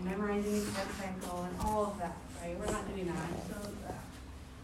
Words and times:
and 0.00 0.10
memorizing 0.10 0.52
the 0.52 0.60
step 0.60 0.88
cycle 0.98 1.44
and 1.44 1.60
all 1.60 1.86
of 1.86 1.98
that, 1.98 2.16
right? 2.42 2.58
We're 2.58 2.72
not 2.72 2.86
doing 2.94 3.06
that. 3.06 3.94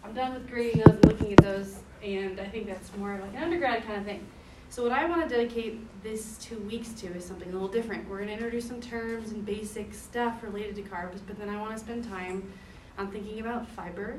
I'm 0.05 0.15
done 0.15 0.35
with 0.35 0.49
grading 0.49 0.83
those 0.83 0.95
and 0.95 1.05
looking 1.05 1.33
at 1.33 1.39
those, 1.39 1.79
and 2.03 2.41
I 2.41 2.47
think 2.47 2.67
that's 2.67 2.95
more 2.97 3.19
like 3.21 3.35
an 3.35 3.43
undergrad 3.43 3.85
kind 3.85 3.99
of 3.99 4.05
thing. 4.05 4.25
So 4.69 4.83
what 4.83 4.93
I 4.93 5.05
want 5.05 5.29
to 5.29 5.29
dedicate 5.29 5.81
this 6.03 6.39
two 6.39 6.59
weeks 6.61 6.93
to 7.01 7.07
is 7.09 7.25
something 7.25 7.49
a 7.49 7.53
little 7.53 7.69
different. 7.69 8.09
We're 8.09 8.19
going 8.19 8.29
to 8.29 8.35
introduce 8.35 8.67
some 8.67 8.81
terms 8.81 9.33
and 9.33 9.45
basic 9.45 9.95
stuff 9.95 10.43
related 10.43 10.77
to 10.77 10.83
carbs, 10.83 11.21
but 11.27 11.39
then 11.39 11.49
I 11.49 11.61
want 11.61 11.73
to 11.73 11.79
spend 11.79 12.05
time 12.05 12.53
on 12.99 13.11
thinking 13.11 13.41
about 13.41 13.69
fiber, 13.69 14.19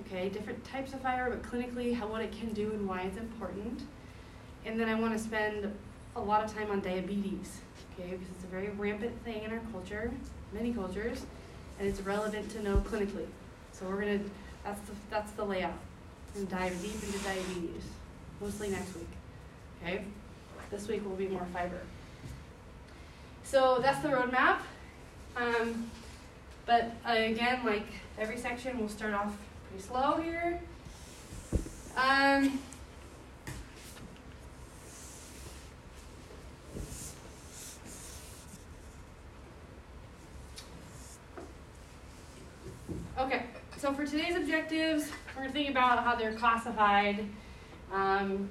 okay, 0.00 0.28
different 0.28 0.64
types 0.64 0.94
of 0.94 1.00
fiber, 1.00 1.30
but 1.30 1.42
clinically 1.42 1.94
how 1.94 2.06
what 2.06 2.22
it 2.22 2.32
can 2.32 2.52
do 2.52 2.70
and 2.72 2.88
why 2.88 3.02
it's 3.02 3.18
important. 3.18 3.82
And 4.64 4.78
then 4.80 4.88
I 4.88 4.94
want 4.94 5.12
to 5.12 5.18
spend 5.18 5.72
a 6.16 6.20
lot 6.20 6.44
of 6.44 6.54
time 6.54 6.70
on 6.70 6.80
diabetes, 6.80 7.60
okay, 7.92 8.10
because 8.10 8.28
it's 8.34 8.44
a 8.44 8.48
very 8.48 8.70
rampant 8.70 9.12
thing 9.24 9.42
in 9.42 9.52
our 9.52 9.60
culture, 9.72 10.10
many 10.52 10.72
cultures, 10.72 11.24
and 11.78 11.88
it's 11.88 12.00
relevant 12.00 12.50
to 12.52 12.62
know 12.62 12.78
clinically. 12.78 13.26
So 13.72 13.86
we're 13.86 14.00
gonna 14.00 14.20
that's 14.64 14.80
the 14.82 14.92
that's 15.10 15.32
the 15.32 15.44
layout. 15.44 15.78
And 16.34 16.48
dive 16.48 16.80
deep 16.82 16.94
into 16.94 17.18
diabetes, 17.24 17.82
mostly 18.40 18.68
next 18.68 18.94
week. 18.94 19.08
Okay? 19.82 20.04
This 20.70 20.86
week 20.86 21.04
will 21.04 21.16
be 21.16 21.28
more 21.28 21.46
fiber. 21.52 21.80
So 23.44 23.78
that's 23.80 24.00
the 24.00 24.08
roadmap. 24.08 24.58
Um, 25.36 25.90
but 26.66 26.92
uh, 27.08 27.12
again, 27.12 27.64
like 27.64 27.86
every 28.18 28.36
section, 28.36 28.78
we'll 28.78 28.90
start 28.90 29.14
off 29.14 29.34
pretty 29.68 29.82
slow 29.82 30.20
here. 30.20 30.60
Um, 31.96 32.58
okay, 43.18 43.42
so 43.76 43.92
for 43.92 44.06
today's 44.06 44.36
objectives, 44.36 45.10
we're 45.34 45.42
going 45.42 45.48
to 45.48 45.52
think 45.52 45.70
about 45.70 46.04
how 46.04 46.14
they're 46.14 46.34
classified. 46.34 47.26
Um, 47.92 48.48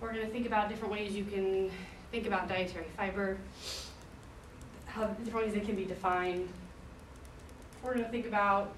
we're 0.00 0.12
going 0.12 0.26
to 0.26 0.32
think 0.32 0.46
about 0.46 0.68
different 0.68 0.92
ways 0.92 1.12
you 1.12 1.24
can 1.24 1.70
think 2.10 2.26
about 2.26 2.48
dietary 2.48 2.86
fiber, 2.96 3.38
how 4.86 5.06
different 5.06 5.46
ways 5.46 5.54
it 5.54 5.64
can 5.64 5.74
be 5.74 5.84
defined. 5.84 6.48
We're 7.82 7.94
going 7.94 8.04
to 8.04 8.10
think 8.10 8.26
about 8.26 8.74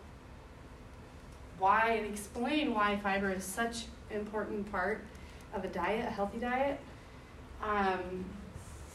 why 1.59 1.95
and 1.99 2.07
explain 2.07 2.73
why 2.73 3.01
fiber 3.03 3.31
is 3.31 3.45
such 3.45 3.87
an 4.11 4.21
important 4.21 4.71
part 4.71 5.03
of 5.55 5.65
a 5.65 5.69
diet, 5.69 6.07
a 6.07 6.11
healthy 6.11 6.39
diet. 6.39 6.79
Um, 7.63 8.25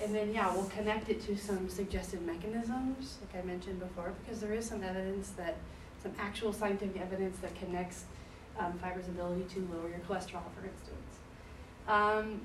and 0.04 0.14
then, 0.14 0.34
yeah, 0.34 0.54
we'll 0.54 0.70
connect 0.70 1.10
it 1.10 1.22
to 1.26 1.36
some 1.38 1.70
suggested 1.70 2.26
mechanisms, 2.26 3.18
like 3.22 3.44
I 3.44 3.46
mentioned 3.46 3.80
before, 3.80 4.14
because 4.24 4.40
there 4.40 4.54
is 4.54 4.66
some 4.66 4.84
evidence 4.84 5.30
that, 5.32 5.56
some 6.04 6.12
actual 6.20 6.54
scientific 6.54 7.02
evidence 7.02 7.38
that 7.40 7.56
connects 7.56 8.06
um, 8.60 8.74
fiber's 8.80 9.08
ability 9.08 9.46
to 9.56 9.68
lower 9.74 9.90
your 9.90 10.00
cholesterol, 10.00 10.44
for 10.56 10.66
instance. 10.66 11.18
Um, 11.88 12.42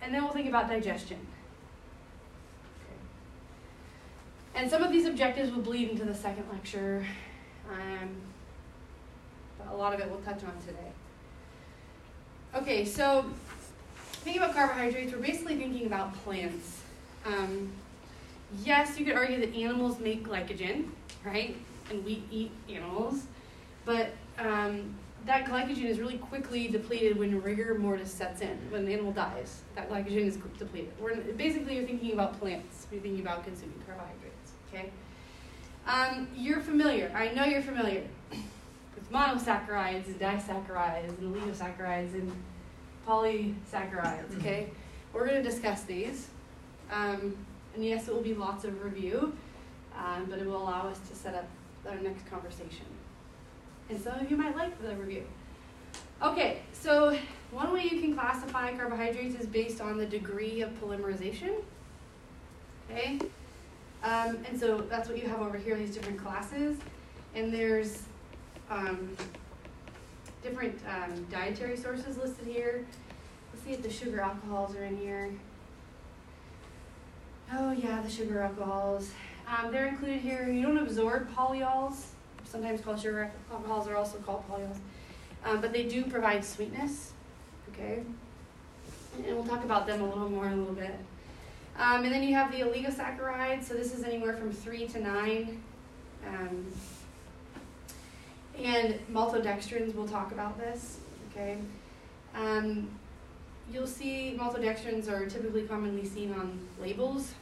and 0.00 0.14
then 0.14 0.22
we'll 0.22 0.32
think 0.32 0.48
about 0.48 0.68
digestion. 0.68 1.18
Okay. 2.80 2.96
And 4.54 4.70
some 4.70 4.82
of 4.82 4.90
these 4.90 5.06
objectives 5.06 5.50
will 5.50 5.62
bleed 5.62 5.90
into 5.90 6.04
the 6.04 6.14
second 6.14 6.44
lecture. 6.50 7.06
Um, 7.70 8.10
but 9.58 9.72
a 9.72 9.76
lot 9.76 9.94
of 9.94 10.00
it 10.00 10.08
we'll 10.08 10.20
touch 10.20 10.42
on 10.44 10.54
today. 10.66 10.92
Okay, 12.54 12.84
so 12.84 13.26
thinking 14.22 14.42
about 14.42 14.54
carbohydrates, 14.54 15.12
we're 15.12 15.18
basically 15.18 15.56
thinking 15.56 15.86
about 15.86 16.14
plants. 16.24 16.83
Um, 17.24 17.72
yes, 18.62 18.98
you 18.98 19.04
could 19.04 19.14
argue 19.14 19.40
that 19.40 19.54
animals 19.54 19.98
make 20.00 20.26
glycogen, 20.26 20.88
right? 21.24 21.56
And 21.90 22.04
we 22.04 22.22
eat 22.30 22.50
animals. 22.68 23.24
But 23.84 24.12
um, 24.38 24.94
that 25.26 25.46
glycogen 25.46 25.84
is 25.84 25.98
really 25.98 26.18
quickly 26.18 26.68
depleted 26.68 27.18
when 27.18 27.40
rigor 27.40 27.76
mortis 27.78 28.12
sets 28.12 28.40
in, 28.40 28.58
when 28.70 28.84
the 28.84 28.92
animal 28.92 29.12
dies. 29.12 29.62
That 29.74 29.90
glycogen 29.90 30.26
is 30.26 30.36
depleted. 30.58 30.92
We're, 31.00 31.16
basically, 31.16 31.76
you're 31.76 31.86
thinking 31.86 32.12
about 32.12 32.38
plants. 32.38 32.86
You're 32.90 33.00
thinking 33.00 33.20
about 33.20 33.44
consuming 33.44 33.80
carbohydrates. 33.86 34.52
Okay. 34.72 34.90
Um, 35.86 36.28
you're 36.34 36.60
familiar. 36.60 37.12
I 37.14 37.28
know 37.34 37.44
you're 37.44 37.62
familiar 37.62 38.02
with 38.30 39.12
monosaccharides 39.12 40.06
and 40.06 40.20
disaccharides 40.20 41.08
and 41.08 41.34
oligosaccharides 41.34 42.14
and 42.14 42.32
polysaccharides. 43.06 44.34
Okay. 44.38 44.70
We're 45.12 45.28
going 45.28 45.42
to 45.42 45.48
discuss 45.48 45.84
these, 45.84 46.28
um, 46.90 47.36
and 47.74 47.84
yes, 47.84 48.08
it 48.08 48.14
will 48.14 48.22
be 48.22 48.34
lots 48.34 48.64
of 48.64 48.82
review, 48.82 49.36
um, 49.96 50.26
but 50.28 50.38
it 50.38 50.46
will 50.46 50.62
allow 50.62 50.88
us 50.88 50.98
to 51.08 51.14
set 51.14 51.34
up 51.34 51.48
our 51.88 51.96
next 51.96 52.28
conversation 52.30 52.86
and 53.88 54.00
some 54.00 54.18
of 54.18 54.30
you 54.30 54.36
might 54.36 54.56
like 54.56 54.80
the 54.82 54.94
review. 54.96 55.24
Okay, 56.22 56.62
so 56.72 57.16
one 57.50 57.72
way 57.72 57.84
you 57.84 58.00
can 58.00 58.14
classify 58.14 58.72
carbohydrates 58.74 59.38
is 59.38 59.46
based 59.46 59.80
on 59.80 59.98
the 59.98 60.06
degree 60.06 60.62
of 60.62 60.70
polymerization. 60.80 61.54
Okay, 62.90 63.18
um, 64.02 64.38
and 64.48 64.58
so 64.58 64.78
that's 64.88 65.08
what 65.08 65.20
you 65.22 65.28
have 65.28 65.40
over 65.40 65.58
here, 65.58 65.76
these 65.76 65.94
different 65.94 66.18
classes. 66.18 66.78
And 67.34 67.52
there's 67.52 68.02
um, 68.70 69.16
different 70.42 70.78
um, 70.88 71.26
dietary 71.30 71.76
sources 71.76 72.16
listed 72.16 72.46
here. 72.46 72.86
Let's 73.52 73.64
see 73.64 73.72
if 73.72 73.82
the 73.82 73.90
sugar 73.90 74.20
alcohols 74.20 74.76
are 74.76 74.84
in 74.84 74.96
here. 74.96 75.30
Oh 77.52 77.72
yeah, 77.72 78.00
the 78.02 78.10
sugar 78.10 78.40
alcohols. 78.40 79.10
Um, 79.46 79.70
they're 79.70 79.86
included 79.86 80.20
here. 80.20 80.48
You 80.48 80.62
don't 80.62 80.78
absorb 80.78 81.32
polyols 81.34 82.06
sometimes 82.54 82.80
called 82.80 83.00
sugar 83.00 83.32
alcohols 83.50 83.88
are 83.88 83.96
also 83.96 84.16
called 84.18 84.44
polyols. 84.48 84.76
Um, 85.44 85.60
but 85.60 85.72
they 85.72 85.82
do 85.82 86.04
provide 86.04 86.44
sweetness, 86.44 87.12
okay? 87.72 88.02
And 89.16 89.26
we'll 89.26 89.44
talk 89.44 89.64
about 89.64 89.88
them 89.88 90.00
a 90.00 90.06
little 90.06 90.30
more 90.30 90.46
in 90.46 90.52
a 90.52 90.56
little 90.56 90.74
bit. 90.74 90.94
Um, 91.76 92.04
and 92.04 92.14
then 92.14 92.22
you 92.22 92.34
have 92.34 92.52
the 92.52 92.60
oligosaccharides, 92.60 93.64
so 93.64 93.74
this 93.74 93.92
is 93.92 94.04
anywhere 94.04 94.34
from 94.36 94.52
three 94.52 94.86
to 94.86 95.00
nine. 95.00 95.62
Um, 96.26 96.64
and 98.56 99.00
maltodextrins, 99.12 99.92
we'll 99.94 100.06
talk 100.06 100.30
about 100.30 100.56
this, 100.56 100.98
okay? 101.30 101.58
You'll 103.72 103.86
see 103.86 104.36
maltodextrins 104.38 105.08
are 105.08 105.26
typically 105.26 105.62
commonly 105.62 106.06
seen 106.06 106.32
on 106.32 106.58
labels, 106.80 107.32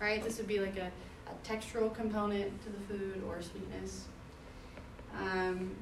right? 0.00 0.22
This 0.22 0.38
would 0.38 0.46
be 0.46 0.60
like 0.60 0.76
a, 0.76 0.90
a 1.26 1.46
textural 1.46 1.92
component 1.94 2.52
to 2.62 2.70
the 2.70 2.80
food 2.80 3.22
or 3.26 3.40
sweetness. 3.42 4.04
Um, 5.18 5.74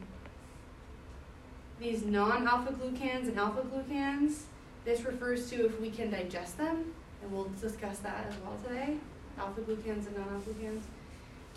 these 1.81 2.04
non-alpha 2.04 2.72
glucans 2.72 3.28
and 3.28 3.38
alpha 3.38 3.62
glucans, 3.62 4.42
this 4.84 5.04
refers 5.04 5.48
to 5.50 5.66
if 5.66 5.81
we 5.81 5.91
can 5.91 6.10
digest 6.10 6.56
them, 6.58 6.92
and 7.22 7.32
we'll 7.32 7.50
discuss 7.60 7.98
that 7.98 8.26
as 8.28 8.34
well 8.44 8.56
today, 8.66 8.97
alpha 9.38 9.60
glucans 9.60 10.06
and 10.06 10.16
non-alpha 10.16 10.50
glucans. 10.50 10.81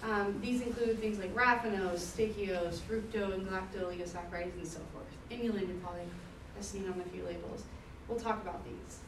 Um, 0.03 0.39
these 0.41 0.61
include 0.61 0.99
things 0.99 1.19
like 1.19 1.33
raffinose, 1.35 1.99
stachyose, 1.99 2.79
fructo 2.79 3.33
and 3.33 3.47
galacto-oligosaccharides, 3.47 4.53
and 4.57 4.67
so 4.67 4.79
forth. 4.93 5.05
Inulin 5.29 5.69
and 5.69 5.83
poly, 5.83 6.01
as 6.59 6.67
seen 6.67 6.87
on 6.87 6.99
a 6.99 7.09
few 7.09 7.23
labels. 7.23 7.63
We'll 8.11 8.19
talk 8.19 8.41
about 8.41 8.65
these. 8.65 8.99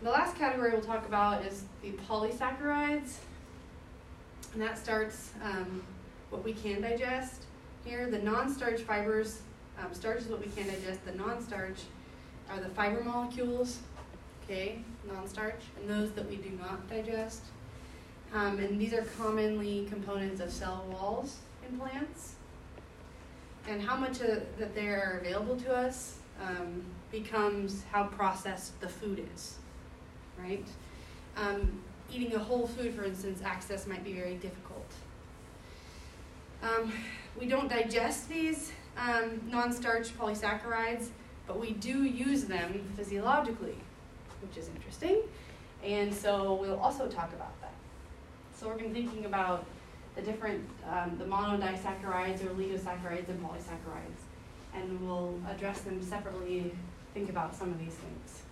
The 0.00 0.10
last 0.10 0.36
category 0.36 0.70
we'll 0.70 0.80
talk 0.80 1.04
about 1.08 1.44
is 1.44 1.64
the 1.82 1.90
polysaccharides, 2.08 3.16
and 4.52 4.62
that 4.62 4.78
starts 4.78 5.32
um, 5.42 5.82
what 6.30 6.44
we 6.44 6.52
can 6.52 6.80
digest 6.80 7.46
here. 7.84 8.08
The 8.08 8.20
non-starch 8.20 8.82
fibers, 8.82 9.40
um, 9.80 9.92
starch 9.92 10.20
is 10.20 10.28
what 10.28 10.38
we 10.38 10.46
can 10.52 10.68
digest. 10.68 11.04
The 11.04 11.16
non-starch 11.16 11.80
are 12.48 12.60
the 12.60 12.68
fiber 12.68 13.02
molecules, 13.02 13.80
okay, 14.44 14.84
non-starch, 15.12 15.60
and 15.80 15.90
those 15.90 16.12
that 16.12 16.30
we 16.30 16.36
do 16.36 16.50
not 16.50 16.88
digest. 16.88 17.42
Um, 18.32 18.60
and 18.60 18.80
these 18.80 18.92
are 18.92 19.04
commonly 19.18 19.88
components 19.90 20.40
of 20.40 20.52
cell 20.52 20.86
walls 20.92 21.38
in 21.68 21.76
plants. 21.76 22.36
And 23.66 23.82
how 23.82 23.96
much 23.96 24.20
of, 24.20 24.44
that 24.60 24.76
they 24.76 24.86
are 24.86 25.18
available 25.20 25.56
to 25.56 25.74
us 25.74 26.18
um, 26.40 26.84
becomes 27.10 27.84
how 27.92 28.04
processed 28.04 28.80
the 28.80 28.88
food 28.88 29.26
is, 29.34 29.56
right? 30.38 30.66
Um, 31.36 31.80
eating 32.12 32.34
a 32.34 32.38
whole 32.38 32.66
food, 32.66 32.94
for 32.94 33.04
instance, 33.04 33.40
access 33.44 33.86
might 33.86 34.04
be 34.04 34.12
very 34.12 34.34
difficult. 34.34 34.90
Um, 36.62 36.92
we 37.38 37.46
don't 37.46 37.68
digest 37.68 38.28
these 38.28 38.72
um, 38.96 39.40
non-starch 39.48 40.16
polysaccharides, 40.18 41.08
but 41.46 41.60
we 41.60 41.72
do 41.72 42.04
use 42.04 42.44
them 42.44 42.84
physiologically, 42.96 43.76
which 44.42 44.56
is 44.56 44.68
interesting. 44.68 45.22
And 45.84 46.12
so 46.12 46.54
we'll 46.54 46.80
also 46.80 47.06
talk 47.06 47.32
about 47.32 47.58
that. 47.60 47.72
So 48.54 48.66
we're 48.66 48.76
going 48.76 48.92
to 48.92 49.00
thinking 49.00 49.24
about 49.24 49.64
the 50.16 50.22
different, 50.22 50.68
um, 50.90 51.16
the 51.16 51.24
monodisaccharides 51.24 52.44
or 52.44 52.48
oligosaccharides 52.48 53.28
and 53.28 53.40
polysaccharides. 53.40 54.24
And 54.74 55.06
we'll 55.06 55.38
address 55.48 55.80
them 55.82 56.02
separately, 56.02 56.72
think 57.18 57.30
about 57.30 57.52
some 57.52 57.70
of 57.70 57.78
these 57.80 57.94
things. 57.94 58.42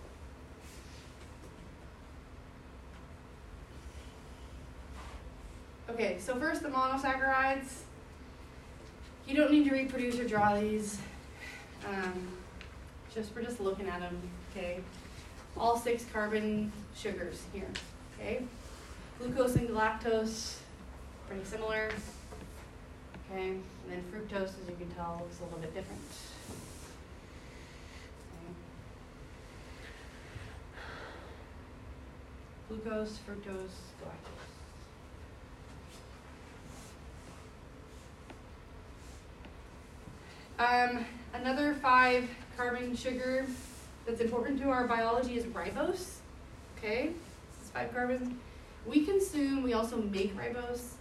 Okay, 5.89 6.17
so 6.19 6.35
first 6.35 6.61
the 6.63 6.67
monosaccharides. 6.67 7.83
You 9.25 9.37
don't 9.37 9.51
need 9.51 9.69
to 9.69 9.71
reproduce 9.71 10.19
or 10.19 10.27
draw 10.27 10.59
these. 10.59 10.99
Um, 11.87 12.27
just 13.15 13.33
we're 13.33 13.43
just 13.43 13.61
looking 13.61 13.87
at 13.87 14.01
them. 14.01 14.17
Okay, 14.51 14.81
all 15.55 15.77
six 15.77 16.03
carbon 16.11 16.73
sugars 16.93 17.43
here. 17.53 17.69
Okay, 18.19 18.43
glucose 19.17 19.55
and 19.55 19.69
galactose, 19.69 20.57
pretty 21.29 21.45
similar. 21.45 21.89
Okay, 23.31 23.47
and 23.49 23.63
then 23.89 24.03
fructose, 24.11 24.49
as 24.49 24.69
you 24.69 24.75
can 24.77 24.89
tell, 24.91 25.19
looks 25.21 25.39
a 25.39 25.43
little 25.45 25.59
bit 25.59 25.73
different. 25.73 26.01
Okay. 28.33 28.53
Glucose, 32.67 33.19
fructose, 33.25 33.77
galactose. 34.01 34.47
Um, 40.59 41.05
another 41.33 41.75
five 41.75 42.27
carbon 42.57 42.95
sugar 42.95 43.45
that's 44.05 44.19
important 44.19 44.59
to 44.61 44.69
our 44.69 44.85
biology 44.87 45.37
is 45.37 45.45
ribose. 45.45 46.15
Okay, 46.77 47.11
this 47.51 47.65
is 47.65 47.71
five 47.71 47.93
carbons. 47.93 48.35
We 48.85 49.05
consume, 49.05 49.63
we 49.63 49.73
also 49.73 49.97
make 49.97 50.35
ribose. 50.35 50.93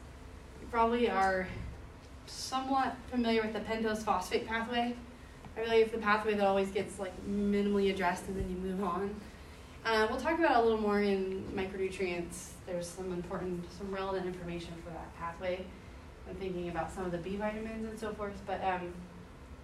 You 0.60 0.68
probably 0.70 1.08
are 1.10 1.48
somewhat 2.26 2.96
familiar 3.10 3.42
with 3.42 3.54
the 3.54 3.60
pentose 3.60 4.04
phosphate 4.04 4.46
pathway. 4.46 4.94
I 5.56 5.60
really 5.60 5.78
it's 5.78 5.92
the 5.92 5.98
pathway 5.98 6.34
that 6.34 6.46
always 6.46 6.68
gets 6.70 6.98
like 6.98 7.12
minimally 7.28 7.90
addressed 7.90 8.26
and 8.28 8.36
then 8.36 8.50
you 8.50 8.56
move 8.56 8.84
on. 8.84 9.14
Uh, 9.86 10.04
we'll 10.10 10.18
talk 10.18 10.36
about 10.36 10.56
a 10.56 10.62
little 10.64 10.80
more 10.80 11.00
in 11.00 11.44
micronutrients. 11.54 12.48
There's 12.66 12.88
some 12.88 13.12
important, 13.12 13.64
some 13.78 13.88
relevant 13.94 14.26
information 14.26 14.72
for 14.84 14.90
that 14.90 15.16
pathway. 15.16 15.64
I'm 16.28 16.34
thinking 16.34 16.70
about 16.70 16.92
some 16.92 17.04
of 17.04 17.12
the 17.12 17.18
B 17.18 17.36
vitamins 17.36 17.88
and 17.88 17.96
so 17.96 18.12
forth, 18.12 18.34
but 18.48 18.60
um, 18.64 18.92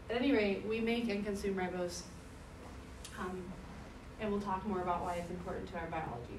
at 0.08 0.14
any 0.14 0.30
rate, 0.30 0.64
we 0.64 0.78
make 0.78 1.08
and 1.08 1.24
consume 1.24 1.56
ribose. 1.56 2.02
Um, 3.18 3.42
and 4.20 4.30
we'll 4.30 4.40
talk 4.40 4.64
more 4.64 4.80
about 4.82 5.02
why 5.02 5.14
it's 5.16 5.30
important 5.30 5.68
to 5.72 5.78
our 5.78 5.88
biology 5.88 6.38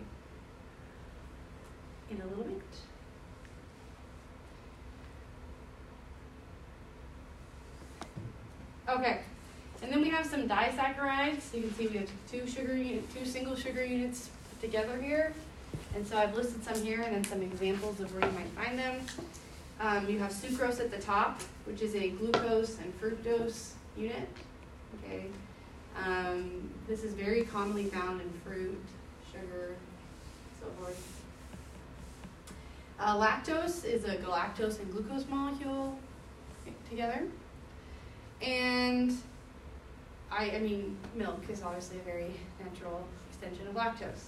in 2.10 2.22
a 2.22 2.26
little 2.26 2.46
bit. 2.46 2.62
Okay, 8.88 9.20
and 9.84 9.92
then 9.92 10.02
we 10.02 10.10
have 10.10 10.26
some 10.26 10.48
disaccharides. 10.48 11.54
You 11.54 11.62
can 11.62 11.76
see 11.76 11.88
we 11.88 11.98
have 11.98 12.10
two 12.32 12.48
sugar 12.48 12.76
two 13.14 13.26
single 13.26 13.56
sugar 13.56 13.84
units 13.84 14.30
put 14.50 14.62
together 14.62 15.00
here. 15.02 15.34
And 15.94 16.08
so 16.08 16.18
I've 16.18 16.36
listed 16.36 16.64
some 16.64 16.82
here 16.82 17.02
and 17.02 17.14
then 17.14 17.24
some 17.26 17.42
examples 17.42 18.00
of 18.00 18.12
where 18.14 18.28
you 18.28 18.36
might 18.36 18.48
find 18.52 18.80
them. 18.80 19.02
Um, 19.82 20.10
you 20.10 20.20
have 20.20 20.32
sucrose 20.32 20.80
at 20.80 20.90
the 20.90 21.00
top, 21.00 21.42
which 21.66 21.82
is 21.82 21.96
a 21.96 22.10
glucose 22.12 22.80
and 22.80 23.00
fructose 23.00 23.72
unit. 23.98 24.30
Okay. 25.04 25.26
Um, 26.02 26.70
this 26.88 27.04
is 27.04 27.14
very 27.14 27.44
commonly 27.44 27.86
found 27.86 28.22
in 28.22 28.32
fruit, 28.46 28.82
sugar, 29.32 29.76
so 30.62 30.68
forth. 30.80 31.22
Uh, 33.00 33.18
lactose 33.18 33.84
is 33.84 34.06
a 34.06 34.16
galactose 34.16 34.80
and 34.80 34.92
glucose 34.94 35.28
molecule 35.28 35.98
together. 36.90 37.24
And 38.42 39.16
I, 40.36 40.52
I 40.56 40.60
mean, 40.60 40.98
milk 41.16 41.44
is 41.50 41.62
obviously 41.62 41.98
a 42.00 42.02
very 42.02 42.32
natural 42.64 43.06
extension 43.30 43.68
of 43.68 43.76
lactose. 43.76 44.26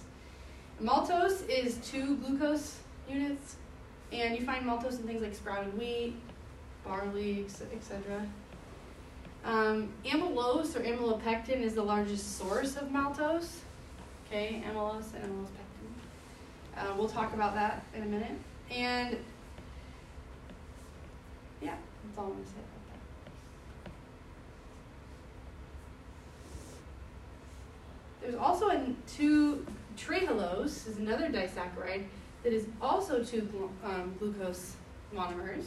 Maltose 0.80 1.48
is 1.48 1.78
two 1.78 2.16
glucose 2.18 2.78
units 3.08 3.56
and 4.12 4.36
you 4.36 4.44
find 4.44 4.64
maltose 4.64 5.00
in 5.00 5.06
things 5.06 5.22
like 5.22 5.34
sprouted 5.34 5.76
wheat, 5.76 6.14
barley, 6.84 7.44
etc. 7.72 8.26
Um, 9.44 9.88
amylose 10.04 10.76
or 10.76 10.80
amylopectin 10.80 11.60
is 11.60 11.74
the 11.74 11.82
largest 11.82 12.38
source 12.38 12.76
of 12.76 12.88
maltose. 12.88 13.58
Okay, 14.26 14.62
amylose 14.66 15.14
and 15.14 15.24
amylose 15.24 15.50
pectin. 15.54 15.94
Uh, 16.76 16.94
we'll 16.96 17.08
talk 17.08 17.32
about 17.34 17.54
that 17.54 17.84
in 17.94 18.02
a 18.02 18.06
minute. 18.06 18.36
And 18.70 19.16
yeah, 21.60 21.74
that's 22.04 22.18
all 22.18 22.26
I'm 22.26 22.32
going 22.32 22.44
to 22.44 22.50
say 22.50 22.56
about 22.58 22.70
that. 28.15 28.15
There's 28.26 28.38
also 28.38 28.70
a 28.70 28.84
two 29.06 29.64
trehalose 29.96 30.88
is 30.88 30.98
another 30.98 31.28
disaccharide 31.28 32.06
that 32.42 32.52
is 32.52 32.66
also 32.82 33.22
two 33.22 33.70
um, 33.84 34.16
glucose 34.18 34.74
monomers. 35.14 35.66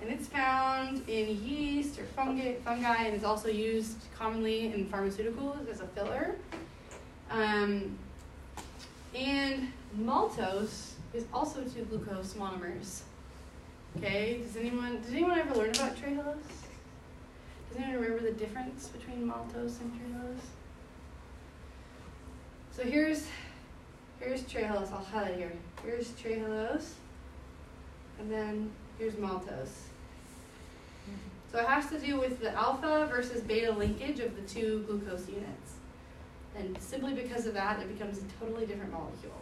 And 0.00 0.10
it's 0.10 0.26
found 0.26 1.08
in 1.08 1.40
yeast 1.40 2.00
or 2.00 2.04
fungi, 2.16 2.54
fungi 2.64 3.04
and 3.04 3.14
is 3.14 3.22
also 3.22 3.48
used 3.48 3.98
commonly 4.18 4.72
in 4.72 4.86
pharmaceuticals 4.86 5.68
as 5.70 5.80
a 5.80 5.86
filler. 5.86 6.34
Um, 7.30 7.96
and 9.14 9.68
maltose 10.00 10.94
is 11.14 11.26
also 11.32 11.62
two 11.62 11.84
glucose 11.84 12.34
monomers. 12.34 13.02
Okay, 13.96 14.40
does 14.42 14.56
anyone 14.56 15.00
does 15.00 15.12
anyone 15.12 15.38
ever 15.38 15.54
learn 15.54 15.70
about 15.70 15.96
trehalose? 15.96 16.38
Does 17.68 17.76
anyone 17.76 18.02
remember 18.02 18.24
the 18.24 18.32
difference 18.32 18.88
between 18.88 19.28
maltose 19.28 19.80
and 19.80 19.92
trehalose? 19.92 20.57
So 22.78 22.84
here's 22.84 23.26
Here's 24.20 24.42
trehalose. 24.42 24.92
I'll 24.92 25.04
highlight 25.04 25.36
here. 25.36 25.52
Here's 25.82 26.10
trehalose. 26.10 26.90
And 28.20 28.30
then 28.30 28.70
here's 28.98 29.14
maltose. 29.14 29.68
So 31.50 31.58
it 31.58 31.64
has 31.64 31.88
to 31.90 31.98
do 31.98 32.20
with 32.20 32.40
the 32.40 32.52
alpha 32.52 33.08
versus 33.10 33.40
beta 33.40 33.72
linkage 33.72 34.20
of 34.20 34.36
the 34.36 34.42
two 34.42 34.84
glucose 34.86 35.28
units. 35.28 35.74
And 36.56 36.80
simply 36.80 37.14
because 37.14 37.46
of 37.46 37.54
that, 37.54 37.80
it 37.80 37.92
becomes 37.96 38.18
a 38.18 38.44
totally 38.44 38.66
different 38.66 38.92
molecule. 38.92 39.32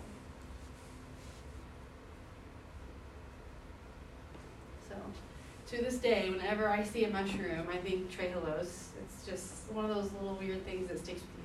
So, 4.88 4.94
to 5.74 5.82
this 5.82 5.96
day, 5.96 6.30
whenever 6.30 6.68
I 6.68 6.84
see 6.84 7.04
a 7.04 7.10
mushroom, 7.10 7.66
I 7.70 7.76
think 7.78 8.10
trehalose. 8.10 8.88
It's 9.02 9.26
just 9.26 9.70
one 9.72 9.84
of 9.84 9.94
those 9.94 10.10
little 10.12 10.36
weird 10.36 10.64
things 10.64 10.88
that 10.88 11.00
sticks 11.00 11.20
with. 11.22 11.35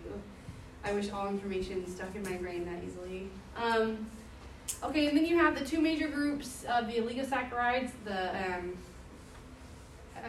I 0.84 0.94
wish 0.94 1.12
all 1.12 1.28
information 1.28 1.88
stuck 1.88 2.16
in 2.16 2.24
my 2.24 2.38
brain 2.38 2.66
that 2.66 2.84
easily. 2.84 3.30
Um, 3.56 4.08
okay, 4.84 5.08
and 5.08 5.18
then 5.18 5.26
you 5.26 5.38
have 5.38 5.58
the 5.58 5.66
two 5.66 5.80
major 5.80 6.08
groups 6.08 6.64
of 6.66 6.88
the 6.88 6.94
oligosaccharides, 6.94 7.92
the 8.04 8.30
um, 8.30 8.78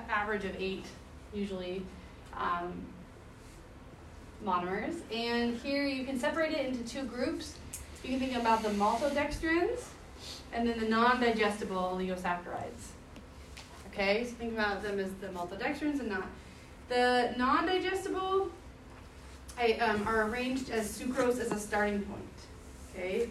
average 0.09 0.45
of 0.45 0.55
eight, 0.59 0.85
usually, 1.33 1.85
um, 2.37 2.73
monomers. 4.45 5.01
And 5.13 5.57
here 5.59 5.87
you 5.87 6.05
can 6.05 6.19
separate 6.19 6.53
it 6.53 6.67
into 6.67 6.85
two 6.85 7.05
groups. 7.05 7.55
You 8.03 8.11
can 8.11 8.19
think 8.19 8.37
about 8.37 8.63
the 8.63 8.71
maltodextrins 8.71 9.85
and 10.53 10.69
then 10.69 10.79
the 10.79 10.89
non-digestible 10.89 11.77
oligosaccharides. 11.77 12.91
Okay, 13.89 14.25
so 14.25 14.33
think 14.33 14.55
about 14.55 14.83
them 14.83 14.99
as 14.99 15.11
the 15.21 15.29
maltodextrins 15.29 16.01
and 16.01 16.09
not. 16.09 16.27
The 16.89 17.35
non-digestible 17.37 18.51
Um, 19.63 20.09
are 20.09 20.29
arranged 20.29 20.71
as 20.71 20.99
sucrose 20.99 21.39
as 21.39 21.53
a 21.53 21.59
starting 21.59 22.03
point. 22.03 22.23
Okay, 22.91 23.31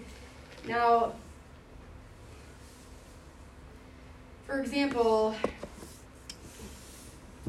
now, 0.66 1.12
for 4.48 4.62
example, 4.62 5.36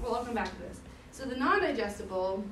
well, 0.03 0.17
I'll 0.17 0.25
come 0.25 0.35
back 0.35 0.51
to 0.51 0.59
this. 0.63 0.81
So 1.13 1.25
the 1.27 1.37
non-digestible 1.37 2.45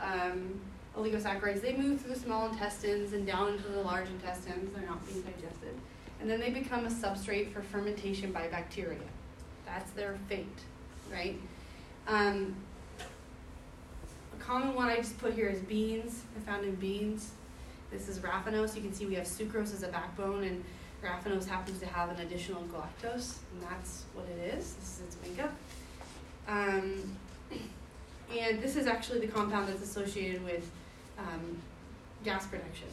um, 0.00 0.60
oligosaccharides, 0.96 1.60
they 1.60 1.76
move 1.76 2.00
through 2.00 2.14
the 2.14 2.20
small 2.20 2.48
intestines 2.48 3.12
and 3.12 3.26
down 3.26 3.54
into 3.54 3.66
the 3.66 3.82
large 3.82 4.08
intestines. 4.08 4.72
They're 4.72 4.86
not 4.86 5.04
being 5.08 5.22
digested. 5.22 5.74
And 6.20 6.30
then 6.30 6.38
they 6.38 6.50
become 6.50 6.86
a 6.86 6.90
substrate 6.90 7.52
for 7.52 7.62
fermentation 7.62 8.30
by 8.30 8.46
bacteria. 8.46 9.00
That's 9.66 9.90
their 9.90 10.18
fate, 10.28 10.46
right? 11.12 11.36
Um, 12.06 12.54
common 14.46 14.74
one 14.74 14.88
I 14.88 14.96
just 14.96 15.18
put 15.18 15.34
here 15.34 15.48
is 15.48 15.60
beans. 15.60 16.22
I 16.36 16.40
found 16.50 16.64
in 16.64 16.74
beans. 16.74 17.30
This 17.90 18.08
is 18.08 18.18
raffinose. 18.18 18.74
You 18.74 18.82
can 18.82 18.92
see 18.92 19.06
we 19.06 19.14
have 19.14 19.26
sucrose 19.26 19.72
as 19.72 19.82
a 19.82 19.88
backbone, 19.88 20.44
and 20.44 20.64
raffinose 21.02 21.48
happens 21.48 21.78
to 21.80 21.86
have 21.86 22.10
an 22.10 22.20
additional 22.26 22.62
galactose, 22.64 23.36
and 23.52 23.62
that's 23.62 24.04
what 24.14 24.26
it 24.28 24.54
is. 24.54 24.74
This 24.74 24.98
is 24.98 25.00
its 25.06 25.16
makeup. 25.22 25.52
Um, 26.46 27.16
and 28.36 28.60
this 28.60 28.76
is 28.76 28.86
actually 28.86 29.20
the 29.20 29.28
compound 29.28 29.68
that's 29.68 29.82
associated 29.82 30.44
with 30.44 30.68
um, 31.18 31.58
gas 32.24 32.46
production. 32.46 32.88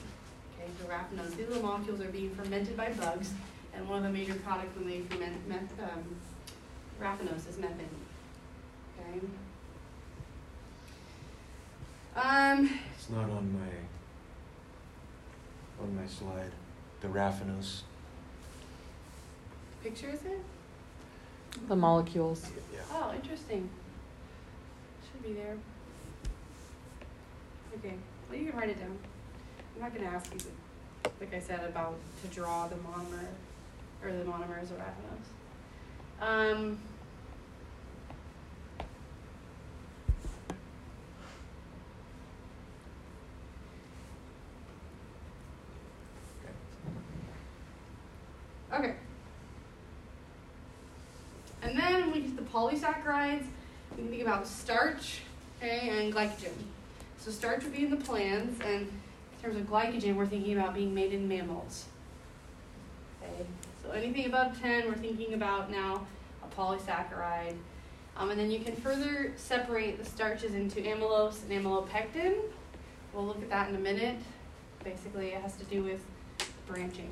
Okay, 0.58 0.70
so 0.80 0.88
raffinose. 0.88 1.36
These 1.36 1.48
little 1.48 1.64
molecules 1.64 2.00
are 2.02 2.12
being 2.12 2.34
fermented 2.36 2.78
by 2.78 2.92
bugs, 2.94 3.32
and 3.74 3.88
one 3.90 3.98
of 3.98 4.04
the 4.04 4.18
major 4.18 4.36
products 4.36 4.76
when 4.78 4.88
they 4.88 5.02
ferment 5.02 5.70
um, 5.82 6.16
raffinose 7.02 7.50
is 7.50 7.58
methane. 7.58 7.88
Okay. 9.00 9.26
Um, 12.16 12.70
it's 12.98 13.10
not 13.10 13.30
on 13.30 13.54
my 13.54 13.74
on 15.84 15.96
my 15.96 16.06
slide. 16.08 16.52
The 17.02 17.08
raffinose. 17.08 17.82
picture 19.82 20.10
is 20.10 20.22
it? 20.24 20.40
The 21.68 21.76
molecules. 21.76 22.46
Yeah. 22.72 22.82
Oh, 22.92 23.14
interesting. 23.16 23.70
Should 25.12 25.24
be 25.24 25.34
there. 25.34 25.58
Okay, 27.80 27.96
well, 28.30 28.38
you 28.38 28.50
can 28.52 28.60
write 28.60 28.70
it 28.70 28.80
down. 28.80 28.98
I'm 29.76 29.82
not 29.82 29.96
gonna 29.96 30.08
ask 30.08 30.32
you, 30.34 30.40
to- 30.40 31.10
like 31.20 31.34
I 31.34 31.40
said, 31.40 31.64
about 31.64 31.96
to 32.22 32.28
draw 32.28 32.68
the 32.68 32.76
monomer, 32.76 33.26
or 34.04 34.12
the 34.12 34.24
monomers 34.26 34.70
or 34.72 34.84
raffinose. 34.84 36.22
Um. 36.22 36.80
Okay. 48.74 48.94
And 51.62 51.78
then 51.78 52.12
we 52.12 52.22
get 52.22 52.36
the 52.36 52.44
polysaccharides, 52.44 53.46
we 53.92 53.98
can 53.98 54.10
think 54.10 54.22
about 54.22 54.48
starch, 54.48 55.20
okay, 55.58 55.90
and 55.90 56.14
glycogen. 56.14 56.54
So 57.20 57.30
starch 57.30 57.64
would 57.64 57.74
be 57.74 57.86
in 57.86 57.92
the 57.92 57.98
plants, 57.98 58.60
and 58.66 58.82
in 58.82 59.44
terms 59.44 59.58
of 59.58 59.70
glycogen, 59.70 60.16
we're 60.16 60.26
thinking 60.26 60.58
about 60.58 60.74
being 60.74 60.94
made 60.94 61.14
in 61.14 61.28
mammals. 61.28 61.86
Okay, 63.22 63.46
so 63.84 63.92
anything 63.92 64.26
above 64.26 64.60
10, 64.60 64.88
we're 64.88 64.96
thinking 64.96 65.34
about 65.34 65.70
now 65.70 66.08
a 66.44 66.56
polysaccharide. 66.56 67.56
Um, 68.18 68.32
and 68.32 68.40
then 68.40 68.52
you 68.52 68.60
can 68.60 68.76
further 68.76 69.34
separate 69.36 69.98
the 69.98 70.06
starches 70.06 70.54
into 70.54 70.82
amylose 70.82 71.44
and 71.44 71.52
amylopectin. 71.52 72.36
We'll 73.14 73.26
look 73.26 73.42
at 73.42 73.50
that 73.50 73.70
in 73.70 73.76
a 73.76 73.80
minute. 73.80 74.18
Basically, 74.84 75.28
it 75.30 75.42
has 75.42 75.56
to 75.58 75.64
do 75.66 75.84
with 75.84 76.04
branching, 76.66 77.12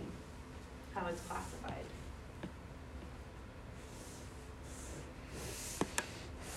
how 0.93 1.08
it's 1.08 1.22
classified. 1.22 1.86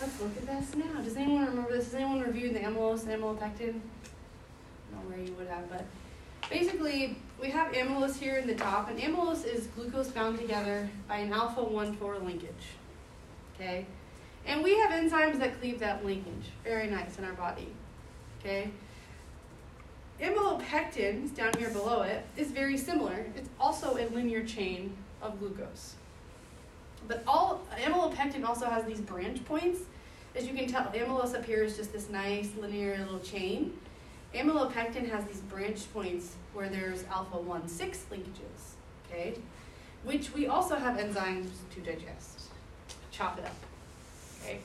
Let's 0.01 0.21
look 0.21 0.37
at 0.37 0.47
this 0.47 0.75
now. 0.75 1.01
Does 1.01 1.17
anyone 1.17 1.47
remember 1.47 1.73
this? 1.73 1.85
Has 1.85 1.95
anyone 1.95 2.21
reviewed 2.21 2.55
the 2.55 2.61
amylose 2.61 3.07
and 3.07 3.23
amylopectin? 3.23 3.41
I 3.41 4.95
don't 4.95 4.95
know 4.95 5.09
where 5.09 5.19
you 5.19 5.33
would 5.35 5.47
have, 5.47 5.71
but 5.71 5.85
basically 6.51 7.17
we 7.41 7.51
have 7.51 7.73
amylose 7.73 8.19
here 8.19 8.37
in 8.37 8.47
the 8.47 8.55
top, 8.55 8.91
and 8.91 8.99
amylose 8.99 9.45
is 9.45 9.69
glucose 9.69 10.09
bound 10.09 10.39
together 10.39 10.89
by 11.07 11.19
an 11.19 11.33
alpha 11.33 11.63
1 11.63 11.97
4 11.97 12.19
linkage. 12.19 12.51
Okay? 13.55 13.87
And 14.45 14.63
we 14.65 14.77
have 14.79 14.91
enzymes 14.91 15.39
that 15.39 15.61
cleave 15.61 15.79
that 15.79 16.05
linkage. 16.05 16.51
Very 16.65 16.89
nice 16.89 17.19
in 17.19 17.25
our 17.25 17.35
body. 17.35 17.69
Okay? 18.41 18.73
Amylopectin, 20.23 21.35
down 21.35 21.53
here 21.59 21.71
below 21.71 22.03
it, 22.03 22.25
is 22.37 22.53
very 22.53 22.79
similar. 22.79 23.27
It's 23.35 23.49
also 23.59 23.97
a 23.97 24.07
linear 24.15 24.45
chain 24.45 24.97
of 25.21 25.41
glucose. 25.41 25.97
But 27.09 27.25
all 27.27 27.63
amylopectin 27.77 28.45
also 28.45 28.67
has 28.67 28.85
these 28.85 29.01
branch 29.01 29.45
points. 29.45 29.81
As 30.37 30.47
you 30.47 30.55
can 30.55 30.69
tell, 30.69 30.85
amylose 30.85 31.35
up 31.35 31.45
here 31.45 31.65
is 31.65 31.77
just 31.77 31.93
this 31.93 32.09
nice 32.09 32.51
linear 32.61 32.97
little 32.99 33.19
chain. 33.19 33.77
Amylopectin 34.33 35.11
has 35.11 35.25
these 35.25 35.41
branch 35.41 35.93
points 35.93 36.37
where 36.55 36.69
there's 36.69 37.03
alpha 37.05 37.37
1 37.37 37.69
6 37.69 38.05
linkages, 38.11 38.77
okay? 39.11 39.35
Which 40.05 40.33
we 40.33 40.47
also 40.47 40.77
have 40.77 40.99
enzymes 40.99 41.49
to 41.75 41.81
digest, 41.81 42.43
chop 43.11 43.39
it 43.39 43.45
up, 43.45 43.57
okay? 44.41 44.61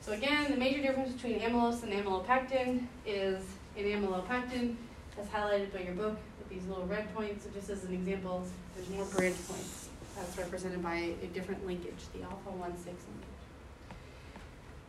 So 0.00 0.12
again, 0.12 0.50
the 0.50 0.56
major 0.56 0.82
difference 0.82 1.12
between 1.12 1.38
amylose 1.40 1.82
and 1.84 1.92
amylopectin 1.92 2.86
is 3.06 3.42
in 3.76 3.84
amylopectin, 3.86 4.74
as 5.18 5.26
highlighted 5.28 5.72
by 5.72 5.80
your 5.80 5.94
book 5.94 6.16
with 6.38 6.48
these 6.48 6.66
little 6.68 6.86
red 6.86 7.12
points, 7.14 7.44
so 7.44 7.50
just 7.50 7.70
as 7.70 7.84
an 7.84 7.94
example, 7.94 8.44
there's 8.74 8.88
more 8.90 9.04
branch 9.06 9.36
points. 9.48 9.88
That's 10.16 10.38
represented 10.38 10.82
by 10.82 11.12
a 11.22 11.26
different 11.34 11.66
linkage, 11.66 12.04
the 12.14 12.22
alpha 12.22 12.50
1 12.50 12.70
6 12.72 12.86
linkage. 12.86 13.36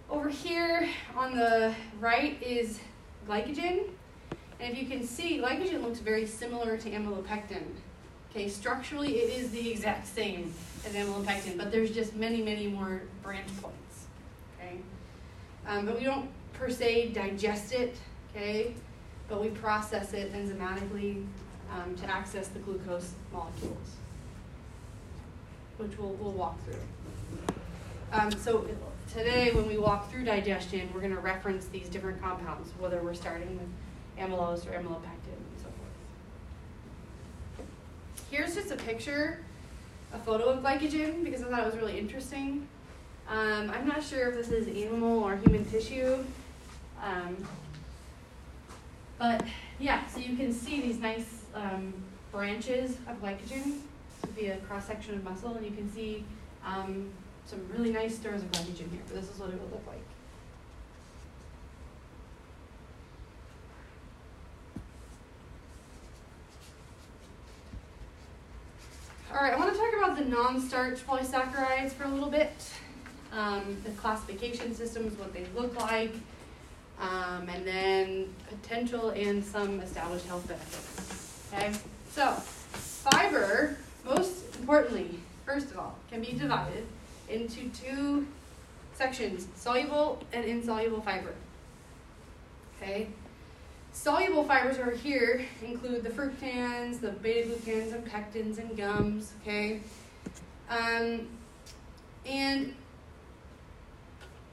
Over 0.10 0.30
here 0.30 0.90
on 1.18 1.36
the 1.36 1.74
right 2.00 2.42
is 2.42 2.80
glycogen. 3.28 3.90
And 4.60 4.74
if 4.74 4.80
you 4.80 4.88
can 4.88 5.06
see, 5.06 5.38
glycogen 5.38 5.84
looks 5.84 6.00
very 6.00 6.26
similar 6.26 6.78
to 6.78 6.90
amylopectin. 6.90 7.64
Okay, 8.32 8.48
structurally 8.48 9.18
it 9.18 9.38
is 9.38 9.52
the 9.52 9.72
exact 9.72 10.08
same 10.08 10.54
as 10.86 10.94
amylopectin, 10.94 11.58
but 11.58 11.72
there's 11.72 11.92
just 11.92 12.16
many, 12.16 12.42
many 12.42 12.68
more 12.68 13.02
branch 13.22 13.50
points. 13.62 14.08
Okay, 14.58 14.78
um, 15.68 15.86
but 15.86 15.98
we 15.98 16.06
don't 16.06 16.30
per 16.54 16.70
se 16.70 17.10
digest 17.10 17.74
it. 17.74 17.96
Okay, 18.32 18.74
but 19.28 19.42
we 19.42 19.50
process 19.50 20.14
it 20.14 20.32
enzymatically 20.34 21.26
um, 21.74 21.96
to 21.96 22.06
access 22.06 22.48
the 22.48 22.60
glucose 22.60 23.12
molecules, 23.34 23.96
which 25.78 25.98
we'll, 25.98 26.14
we'll 26.14 26.32
walk 26.32 26.58
through. 26.64 26.80
Um, 28.14 28.32
so 28.32 28.66
today, 29.14 29.52
when 29.52 29.68
we 29.68 29.78
walk 29.78 30.10
through 30.10 30.24
digestion, 30.24 30.90
we're 30.94 31.02
going 31.02 31.16
to 31.16 31.20
reference 31.20 31.68
these 31.68 31.90
different 31.90 32.22
compounds, 32.22 32.72
whether 32.80 33.02
we're 33.02 33.14
starting 33.14 33.58
with 33.58 33.68
amylose 34.18 34.66
or 34.66 34.72
amylopectin 34.72 35.36
and 35.36 35.58
so 35.58 35.66
forth. 35.66 35.94
Here's 38.32 38.56
just 38.56 38.72
a 38.72 38.78
picture, 38.78 39.44
a 40.14 40.20
photo 40.20 40.46
of 40.46 40.64
glycogen, 40.64 41.24
because 41.24 41.42
I 41.42 41.50
thought 41.50 41.60
it 41.60 41.66
was 41.66 41.76
really 41.76 42.00
interesting. 42.00 42.66
Um, 43.30 43.70
I'm 43.72 43.86
not 43.86 44.02
sure 44.02 44.30
if 44.30 44.36
this 44.36 44.52
is 44.52 44.70
animal 44.70 45.22
or 45.22 45.36
human 45.36 45.66
tissue. 45.66 46.24
But 49.18 49.44
yeah, 49.80 50.06
so 50.08 50.20
you 50.20 50.36
can 50.36 50.54
see 50.54 50.82
these 50.82 51.00
nice 51.00 51.46
um, 51.56 51.94
branches 52.32 52.98
of 53.08 53.22
glycogen. 53.22 53.64
This 53.64 54.22
would 54.22 54.36
be 54.36 54.48
a 54.48 54.58
cross 54.58 54.86
section 54.86 55.16
of 55.16 55.24
muscle, 55.24 55.56
and 55.56 55.66
you 55.66 55.72
can 55.72 55.92
see 55.92 56.24
um, 56.66 57.10
some 57.46 57.60
really 57.76 57.92
nice 57.92 58.16
stores 58.16 58.44
of 58.44 58.52
glycogen 58.52 58.92
here. 58.92 59.02
This 59.14 59.30
is 59.30 59.40
what 59.40 59.50
it 59.50 59.60
would 59.60 59.72
look 59.72 59.88
like. 59.88 60.02
All 69.34 69.44
right, 69.44 69.54
I 69.54 69.58
want 69.58 69.72
to 69.74 69.78
talk 69.78 69.94
about 69.96 70.18
the 70.18 70.26
non-starch 70.26 71.06
polysaccharides 71.06 71.92
for 71.92 72.06
a 72.06 72.08
little 72.08 72.30
bit. 72.30 72.54
Um, 73.34 73.78
the 73.84 73.92
classification 73.92 74.74
systems, 74.74 75.18
what 75.20 75.34
they 75.34 75.46
look 75.56 75.76
like, 75.80 76.14
um, 77.00 77.48
and 77.50 77.66
then 77.66 78.34
potential 78.50 79.10
and 79.10 79.44
some 79.44 79.80
established 79.82 80.26
health 80.26 80.48
benefits. 80.48 81.54
Okay, 81.54 81.72
so 82.12 82.32
fiber, 82.32 83.78
most 84.06 84.56
importantly, 84.60 85.20
first 85.46 85.72
of 85.72 85.78
all, 85.78 85.98
can 86.10 86.22
be 86.22 86.34
divided 86.34 86.86
into 87.30 87.70
two 87.70 88.28
sections 88.94 89.48
soluble 89.56 90.24
and 90.34 90.44
insoluble 90.46 91.02
fiber. 91.02 91.34
Okay, 92.82 93.08
soluble 93.94 94.44
fibers 94.44 94.78
over 94.78 94.92
here 94.92 95.46
include 95.64 96.04
the 96.04 96.10
fructans, 96.10 97.00
the 97.00 97.10
beta 97.10 97.50
glucans, 97.50 97.94
and 97.94 98.06
pectins, 98.06 98.58
and 98.58 98.76
gums. 98.76 99.34
Okay, 99.42 99.82
um, 100.70 101.28
and 102.26 102.74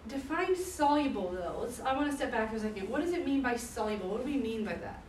define 0.09 0.57
soluble 0.57 1.31
though. 1.33 1.63
Let's, 1.63 1.81
I 1.81 1.95
want 1.95 2.11
to 2.11 2.17
step 2.17 2.31
back 2.31 2.51
for 2.51 2.57
a 2.57 2.61
second. 2.61 2.89
What 2.89 3.03
does 3.03 3.13
it 3.13 3.25
mean 3.25 3.41
by 3.43 3.57
soluble? 3.57 4.09
What 4.09 4.25
do 4.25 4.31
we 4.31 4.39
mean 4.39 4.65
by 4.65 4.75
that? 4.75 5.03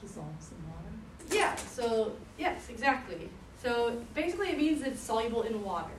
Dissolves 0.00 0.50
in 0.52 0.70
water. 0.70 1.36
Yeah, 1.36 1.54
so 1.56 2.12
yes, 2.38 2.68
exactly. 2.68 3.28
So 3.62 4.00
basically, 4.14 4.50
it 4.50 4.58
means 4.58 4.82
it's 4.82 5.00
soluble 5.00 5.42
in 5.42 5.62
water. 5.62 5.90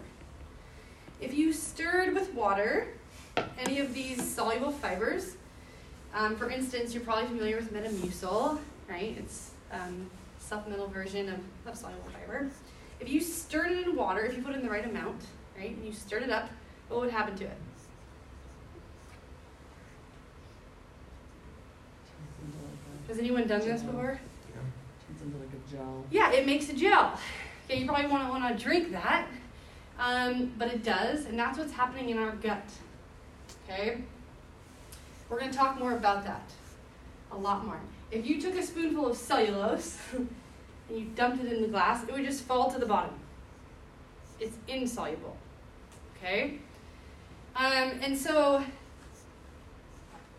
If 1.19 1.33
you 1.33 1.51
stirred 1.51 2.13
with 2.13 2.33
water 2.33 2.87
any 3.57 3.79
of 3.79 3.93
these 3.93 4.21
soluble 4.23 4.71
fibers, 4.71 5.35
um, 6.13 6.35
for 6.35 6.49
instance, 6.49 6.93
you're 6.93 7.03
probably 7.03 7.27
familiar 7.27 7.57
with 7.57 7.73
Metamucil, 7.73 8.57
right? 8.89 9.15
It's 9.19 9.51
um, 9.71 10.09
supplemental 10.39 10.87
version 10.87 11.29
of, 11.29 11.39
of 11.67 11.77
soluble 11.77 12.01
fiber. 12.11 12.49
If 12.99 13.09
you 13.09 13.21
stirred 13.21 13.71
it 13.71 13.87
in 13.87 13.95
water, 13.95 14.21
if 14.21 14.35
you 14.35 14.41
put 14.41 14.55
in 14.55 14.63
the 14.63 14.69
right 14.69 14.85
amount, 14.85 15.21
right, 15.59 15.75
and 15.75 15.85
you 15.85 15.91
stirred 15.91 16.23
it 16.23 16.29
up, 16.29 16.49
what 16.87 17.01
would 17.01 17.11
happen 17.11 17.35
to 17.35 17.43
it? 17.43 17.57
Turns 22.41 22.55
into 22.55 22.57
like 22.57 23.07
Has 23.09 23.19
anyone 23.19 23.47
done 23.47 23.59
this 23.59 23.81
before? 23.81 24.19
a, 24.19 25.07
turns 25.07 25.21
into 25.21 25.37
like 25.37 25.49
a 25.49 25.71
gel. 25.71 26.05
Yeah, 26.09 26.31
it 26.31 26.45
makes 26.45 26.69
a 26.69 26.73
gel. 26.73 27.19
Okay, 27.65 27.79
you 27.79 27.85
probably 27.85 28.07
want 28.07 28.25
to 28.25 28.29
want 28.29 28.57
to 28.57 28.63
drink 28.63 28.91
that, 28.91 29.27
um, 29.99 30.51
but 30.57 30.69
it 30.69 30.83
does, 30.83 31.25
and 31.25 31.37
that's 31.37 31.57
what's 31.57 31.73
happening 31.73 32.09
in 32.09 32.17
our 32.17 32.31
gut. 32.31 32.63
Okay, 33.65 34.01
we're 35.29 35.39
going 35.39 35.51
to 35.51 35.57
talk 35.57 35.77
more 35.77 35.93
about 35.93 36.23
that, 36.25 36.49
a 37.31 37.37
lot 37.37 37.65
more. 37.65 37.79
If 38.11 38.25
you 38.25 38.41
took 38.41 38.55
a 38.55 38.63
spoonful 38.63 39.07
of 39.07 39.17
cellulose 39.17 39.99
and 40.17 40.27
you 40.89 41.05
dumped 41.15 41.43
it 41.43 41.53
in 41.53 41.61
the 41.61 41.67
glass, 41.67 42.03
it 42.07 42.11
would 42.11 42.25
just 42.25 42.45
fall 42.45 42.71
to 42.71 42.79
the 42.79 42.87
bottom. 42.87 43.13
It's 44.39 44.57
insoluble. 44.67 45.37
Okay, 46.21 46.59
um, 47.55 47.91
and 48.03 48.17
so 48.17 48.63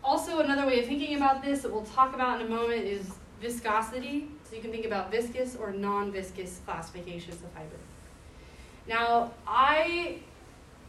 also 0.03 0.39
another 0.39 0.65
way 0.67 0.79
of 0.79 0.85
thinking 0.85 1.15
about 1.15 1.43
this 1.43 1.61
that 1.61 1.71
we'll 1.71 1.85
talk 1.85 2.13
about 2.13 2.39
in 2.39 2.47
a 2.47 2.49
moment 2.49 2.83
is 2.83 3.11
viscosity. 3.41 4.27
So 4.43 4.55
you 4.55 4.61
can 4.61 4.71
think 4.71 4.85
about 4.85 5.09
viscous 5.09 5.55
or 5.55 5.71
non-viscous 5.71 6.61
classifications 6.65 7.35
of 7.35 7.49
fiber. 7.51 7.77
Now, 8.85 9.31
I, 9.47 10.19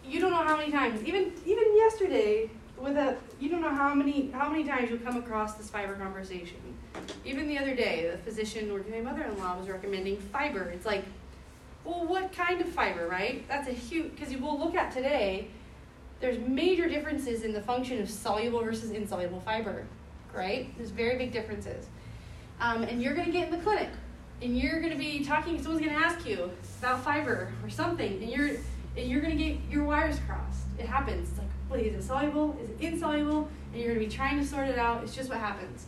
you 0.05 0.19
don't 0.21 0.33
know 0.33 0.43
how 0.43 0.57
many 0.57 0.73
times, 0.73 1.03
even 1.05 1.33
even 1.47 1.77
yesterday, 1.77 2.51
with 2.77 2.97
a, 2.97 3.17
you 3.39 3.49
don't 3.49 3.61
know 3.61 3.75
how 3.75 3.95
many 3.95 4.31
how 4.33 4.51
many 4.51 4.65
times 4.65 4.91
you'll 4.91 4.99
come 4.99 5.17
across 5.17 5.55
this 5.55 5.71
fiber 5.71 5.95
conversation. 5.95 6.59
Even 7.25 7.49
the 7.49 7.59
other 7.59 7.75
day, 7.75 8.11
the 8.11 8.19
physician 8.19 8.71
or 8.71 8.85
my 8.91 9.01
mother-in-law 9.01 9.59
was 9.59 9.69
recommending 9.69 10.17
fiber. 10.17 10.65
It's 10.71 10.85
like, 10.85 11.05
well, 11.85 12.07
what 12.07 12.33
kind 12.33 12.61
of 12.61 12.69
fiber, 12.69 13.09
right? 13.09 13.47
That's 13.49 13.69
a 13.69 13.73
huge 13.73 14.15
because 14.15 14.35
we'll 14.37 14.59
look 14.59 14.75
at 14.75 14.93
today. 14.93 15.49
There's 16.21 16.39
major 16.39 16.89
differences 16.89 17.43
in 17.43 17.53
the 17.53 17.61
function 17.61 18.01
of 18.01 18.09
soluble 18.09 18.63
versus 18.63 18.91
insoluble 18.91 19.41
fiber, 19.41 19.85
right? 20.33 20.73
There's 20.77 20.91
very 20.91 21.19
big 21.19 21.33
differences. 21.33 21.87
Um, 22.61 22.85
and 22.85 23.03
you're 23.03 23.15
going 23.15 23.27
to 23.27 23.33
get 23.33 23.49
in 23.49 23.59
the 23.59 23.63
clinic 23.63 23.89
and 24.43 24.59
you're 24.59 24.81
going 24.81 24.93
to 24.93 24.99
be 24.99 25.25
talking 25.25 25.63
someone's 25.63 25.85
going 25.85 25.97
to 25.97 26.05
ask 26.05 26.27
you 26.27 26.51
about 26.81 27.03
fiber 27.05 27.53
or 27.63 27.71
something 27.71 28.23
and 28.23 28.31
you're 28.31 28.57
and 28.97 29.09
you're 29.09 29.21
going 29.21 29.37
to 29.37 29.43
get 29.43 29.57
your 29.71 29.85
wires 29.85 30.19
crossed 30.27 30.65
it 30.79 30.87
happens 30.87 31.29
it's 31.29 31.39
like 31.39 31.87
is 31.87 31.95
it 31.95 32.03
soluble 32.03 32.57
is 32.63 32.69
it 32.69 32.77
insoluble 32.81 33.49
and 33.73 33.81
you're 33.81 33.95
going 33.95 34.01
to 34.01 34.11
be 34.11 34.15
trying 34.15 34.39
to 34.39 34.45
sort 34.45 34.69
it 34.69 34.79
out 34.79 35.03
it's 35.03 35.15
just 35.15 35.31
what 35.31 35.39
happens 35.39 35.87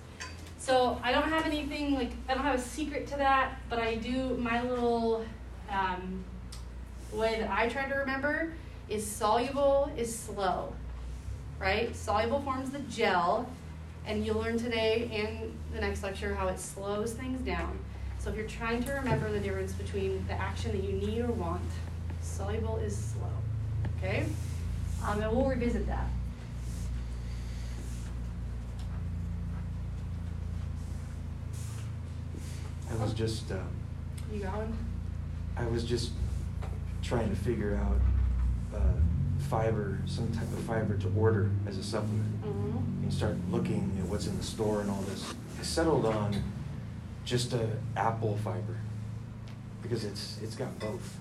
so 0.58 0.98
i 1.02 1.12
don't 1.12 1.28
have 1.28 1.44
anything 1.44 1.94
like 1.94 2.12
i 2.28 2.34
don't 2.34 2.44
have 2.44 2.58
a 2.58 2.62
secret 2.62 3.06
to 3.06 3.16
that 3.16 3.60
but 3.68 3.78
i 3.78 3.96
do 3.96 4.36
my 4.38 4.62
little 4.62 5.24
um, 5.74 6.24
way 7.12 7.38
that 7.40 7.50
i 7.50 7.68
try 7.68 7.88
to 7.88 7.94
remember 7.94 8.52
is 8.88 9.06
soluble 9.06 9.90
is 9.96 10.16
slow 10.16 10.72
right 11.58 11.94
soluble 11.94 12.40
forms 12.42 12.70
the 12.70 12.80
gel 12.80 13.48
and 14.06 14.24
you'll 14.24 14.38
learn 14.38 14.58
today 14.58 15.10
and 15.12 15.52
the 15.74 15.80
next 15.80 16.02
lecture 16.02 16.34
how 16.34 16.48
it 16.48 16.58
slows 16.58 17.12
things 17.12 17.40
down 17.40 17.78
so 18.24 18.30
if 18.30 18.36
you're 18.36 18.46
trying 18.46 18.82
to 18.84 18.92
remember 18.92 19.30
the 19.30 19.38
difference 19.38 19.74
between 19.74 20.26
the 20.28 20.32
action 20.32 20.72
that 20.72 20.82
you 20.82 20.94
need 20.94 21.20
or 21.20 21.30
want, 21.32 21.60
soluble 22.22 22.78
is 22.78 22.96
slow. 22.96 23.28
Okay? 23.98 24.24
Um, 25.06 25.20
and 25.22 25.30
we'll 25.30 25.44
revisit 25.44 25.86
that. 25.88 26.06
I 32.90 32.94
was 32.96 33.12
just, 33.12 33.52
um, 33.52 33.68
You 34.32 34.40
got 34.40 34.56
one? 34.56 34.74
I 35.56 35.66
was 35.66 35.84
just 35.84 36.10
trying 37.02 37.30
to 37.30 37.36
figure 37.36 37.76
out 37.76 38.80
uh, 38.80 39.00
fiber, 39.48 39.98
some 40.06 40.30
type 40.32 40.42
of 40.42 40.58
fiber 40.60 40.96
to 40.96 41.12
order 41.16 41.50
as 41.66 41.78
a 41.78 41.82
supplement. 41.82 42.42
Mm-hmm. 42.42 43.02
And 43.04 43.12
start 43.12 43.36
looking 43.50 43.96
at 44.00 44.08
what's 44.08 44.26
in 44.26 44.36
the 44.36 44.42
store 44.42 44.80
and 44.80 44.90
all 44.90 45.02
this. 45.02 45.34
I 45.58 45.62
settled 45.62 46.06
on 46.06 46.42
just 47.24 47.52
a 47.52 47.68
apple 47.96 48.38
fiber 48.38 48.78
because 49.82 50.04
it's 50.04 50.38
it's 50.42 50.56
got 50.56 50.78
both. 50.78 51.18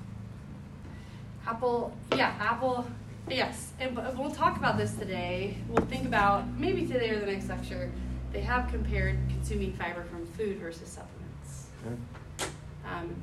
Apple, 1.46 1.94
yeah, 2.16 2.34
apple, 2.40 2.88
yes. 3.30 3.74
And 3.80 3.98
we'll 4.18 4.32
talk 4.32 4.56
about 4.56 4.78
this 4.78 4.94
today. 4.94 5.58
We'll 5.68 5.86
think 5.86 6.06
about 6.06 6.48
maybe 6.58 6.88
today 6.88 7.10
or 7.10 7.20
the 7.20 7.26
next 7.26 7.50
lecture. 7.50 7.92
They 8.32 8.42
have 8.42 8.70
compared 8.70 9.20
consuming 9.28 9.74
fiber 9.74 10.04
from 10.06 10.26
food 10.26 10.58
versus 10.58 10.88
supplements. 10.88 11.68
Yeah. 11.86 12.46
Um. 12.90 13.16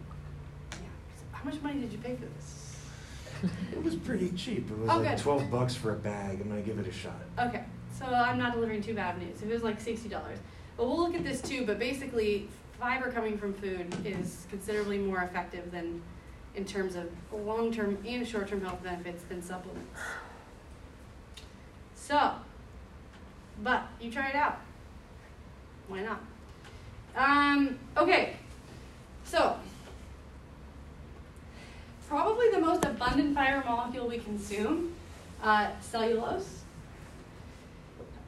How 1.43 1.51
much 1.51 1.61
money 1.63 1.81
did 1.81 1.93
you 1.93 1.99
pay 1.99 2.17
for 2.17 2.27
this? 2.27 2.57
It 3.73 3.83
was 3.83 3.95
pretty 3.97 4.29
cheap. 4.33 4.71
It 4.71 4.79
was 4.79 4.91
Oh, 4.91 4.99
like 4.99 5.17
good. 5.17 5.19
twelve 5.19 5.51
bucks 5.51 5.75
for 5.75 5.93
a 5.95 5.97
bag. 5.97 6.41
I'm 6.43 6.49
gonna 6.49 6.61
give 6.61 6.79
it 6.79 6.87
a 6.87 6.93
shot. 6.93 7.15
Okay, 7.39 7.65
so 7.99 8.05
I'm 8.05 8.37
not 8.39 8.53
delivering 8.53 8.83
too 8.83 8.93
bad 8.95 9.19
news. 9.19 9.41
It 9.41 9.49
was 9.49 9.63
like 9.63 9.81
sixty 9.81 10.11
dollars. 10.11 10.39
But 10.77 10.87
we'll 10.87 10.99
look 10.99 11.15
at 11.15 11.25
this 11.25 11.41
too. 11.41 11.65
But 11.65 11.79
basically, 11.79 12.49
fiber 12.79 13.11
coming 13.11 13.39
from 13.39 13.55
food 13.55 13.95
is 14.05 14.47
considerably 14.51 14.99
more 14.99 15.23
effective 15.23 15.71
than, 15.73 16.03
in 16.55 16.67
terms 16.67 16.97
of 16.97 17.09
long-term 17.33 17.99
and 18.07 18.29
short-term 18.29 18.61
health 18.63 18.83
benefits 18.83 19.23
than 19.25 19.43
supplements. 19.43 19.99
So, 21.95 22.33
but 23.63 23.85
you 24.01 24.11
try 24.13 24.29
it 24.29 24.35
out. 24.37 24.59
Why 25.89 26.03
not? 26.03 26.21
Um, 27.17 27.79
okay, 27.97 28.37
so 29.25 29.57
probably 32.11 32.51
the 32.51 32.59
most 32.59 32.85
abundant 32.85 33.37
fiber 33.37 33.65
molecule 33.65 34.09
we 34.09 34.19
consume, 34.19 34.93
uh, 35.45 35.71
cellulose. 35.81 36.59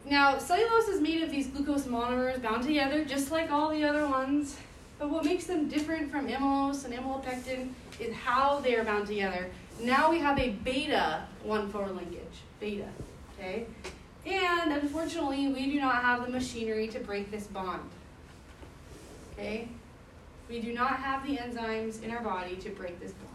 Now, 0.05 0.38
cellulose 0.38 0.87
is 0.87 1.01
made 1.01 1.21
of 1.25 1.33
these 1.33 1.49
glucose 1.49 1.83
monomers 1.83 2.40
bound 2.40 2.62
together, 2.62 3.05
just 3.05 3.33
like 3.33 3.51
all 3.51 3.71
the 3.71 3.83
other 3.83 4.07
ones. 4.07 4.57
But 5.01 5.11
what 5.11 5.25
makes 5.25 5.47
them 5.47 5.68
different 5.68 6.12
from 6.12 6.29
amylose 6.29 6.85
and 6.85 6.95
amylopectin 6.95 7.71
is 7.99 8.14
how 8.14 8.61
they 8.61 8.77
are 8.77 8.85
bound 8.85 9.09
together. 9.09 9.51
Now 9.81 10.12
we 10.12 10.21
have 10.21 10.38
a 10.38 10.51
beta 10.51 11.25
1,4 11.45 11.97
linkage, 11.97 12.38
beta, 12.61 12.87
okay? 13.37 13.66
And 14.25 14.73
unfortunately, 14.73 15.49
we 15.49 15.73
do 15.73 15.81
not 15.81 15.97
have 16.05 16.25
the 16.25 16.31
machinery 16.31 16.87
to 16.87 17.01
break 17.01 17.33
this 17.33 17.49
bond, 17.49 17.90
okay? 19.33 19.66
We 20.49 20.61
do 20.61 20.73
not 20.73 20.99
have 20.99 21.27
the 21.27 21.37
enzymes 21.38 22.01
in 22.05 22.12
our 22.12 22.23
body 22.23 22.55
to 22.57 22.71
break 22.71 23.01
this 23.01 23.11
bond. 23.11 23.32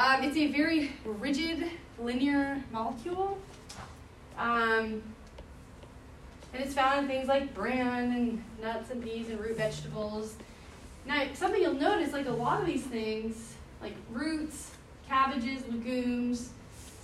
Um, 0.00 0.22
it's 0.22 0.36
a 0.38 0.46
very 0.46 0.92
rigid, 1.04 1.70
linear 1.98 2.64
molecule. 2.72 3.36
Um, 4.38 5.02
and 6.54 6.64
it's 6.64 6.72
found 6.72 7.00
in 7.00 7.06
things 7.06 7.28
like 7.28 7.52
bran 7.54 8.10
and 8.10 8.42
nuts 8.62 8.90
and 8.90 9.02
peas 9.02 9.28
and 9.28 9.38
root 9.38 9.58
vegetables. 9.58 10.36
Now, 11.04 11.26
something 11.34 11.60
you'll 11.60 11.74
notice, 11.74 12.14
like 12.14 12.26
a 12.28 12.32
lot 12.32 12.62
of 12.62 12.66
these 12.66 12.84
things, 12.84 13.56
like 13.82 13.94
roots, 14.10 14.70
cabbages, 15.06 15.64
legumes, 15.68 16.48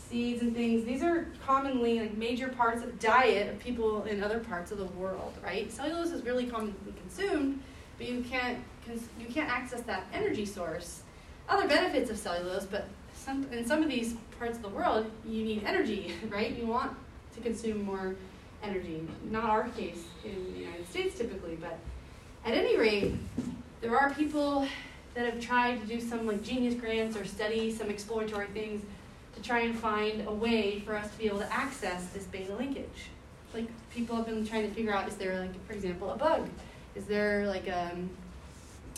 seeds, 0.09 0.41
and 0.41 0.57
things, 0.57 0.87
these 0.87 1.03
are 1.03 1.27
commonly 1.45 2.01
like 2.01 2.17
major 2.17 2.49
parts 2.49 2.83
of 2.83 2.99
diet 2.99 3.51
of 3.51 3.59
people 3.59 4.05
in 4.05 4.25
other 4.25 4.39
parts 4.39 4.73
of 4.73 4.79
the 4.79 4.87
world, 4.87 5.35
right? 5.45 5.71
Cellulose 5.71 6.13
is 6.13 6.25
really 6.25 6.47
commonly 6.47 6.75
consumed, 6.99 7.61
but 7.99 8.09
you 8.09 8.23
can't 8.23 8.59
you 9.21 9.27
can't 9.27 9.51
access 9.51 9.83
that 9.83 10.07
energy 10.15 10.47
source. 10.47 11.03
Other 11.49 11.69
benefits 11.69 12.11
of 12.11 12.19
cellulose, 12.19 12.65
but 12.65 12.89
some 13.15 13.47
in 13.53 13.67
some 13.67 13.83
of 13.83 13.89
these 13.89 14.15
parts 14.39 14.57
of 14.57 14.63
the 14.63 14.69
world, 14.69 15.11
you 15.27 15.45
need 15.45 15.63
energy, 15.65 16.15
right? 16.29 16.57
You 16.57 16.67
want 16.67 16.97
to 17.35 17.41
consume 17.41 17.85
more 17.85 18.17
energy. 18.63 19.07
Not 19.31 19.45
our 19.45 19.69
case 19.71 20.05
in 20.25 20.53
the 20.53 20.61
United 20.61 20.89
States 20.89 21.19
typically, 21.19 21.57
but 21.57 21.79
at 22.45 22.55
any 22.55 22.77
rate, 22.77 23.15
there 23.81 23.97
are 23.97 24.13
people 24.15 24.67
that 25.15 25.25
have 25.33 25.41
tried 25.41 25.81
to 25.81 25.87
do 25.87 26.01
some 26.01 26.27
like 26.27 26.43
genius 26.43 26.75
grants 26.75 27.17
or 27.17 27.25
study 27.25 27.73
some 27.73 27.91
exploratory 27.91 28.47
things 28.49 28.83
to 29.35 29.43
try 29.43 29.61
and 29.61 29.79
find 29.79 30.27
a 30.27 30.33
way 30.33 30.81
for 30.81 30.97
us 30.97 31.11
to 31.11 31.19
be 31.19 31.27
able 31.27 31.39
to 31.39 31.53
access 31.53 32.07
this 32.09 32.25
beta 32.25 32.55
linkage. 32.55 33.11
Like 33.55 33.67
people 33.95 34.17
have 34.17 34.27
been 34.27 34.47
trying 34.47 34.69
to 34.69 34.75
figure 34.75 34.93
out 34.93 35.09
is 35.09 35.17
there 35.17 35.41
like 35.41 35.67
for 35.67 35.73
example 35.73 36.11
a 36.11 36.17
bug? 36.17 36.49
Is 36.95 37.05
there 37.05 37.47
like 37.47 37.71
um, 37.71 38.11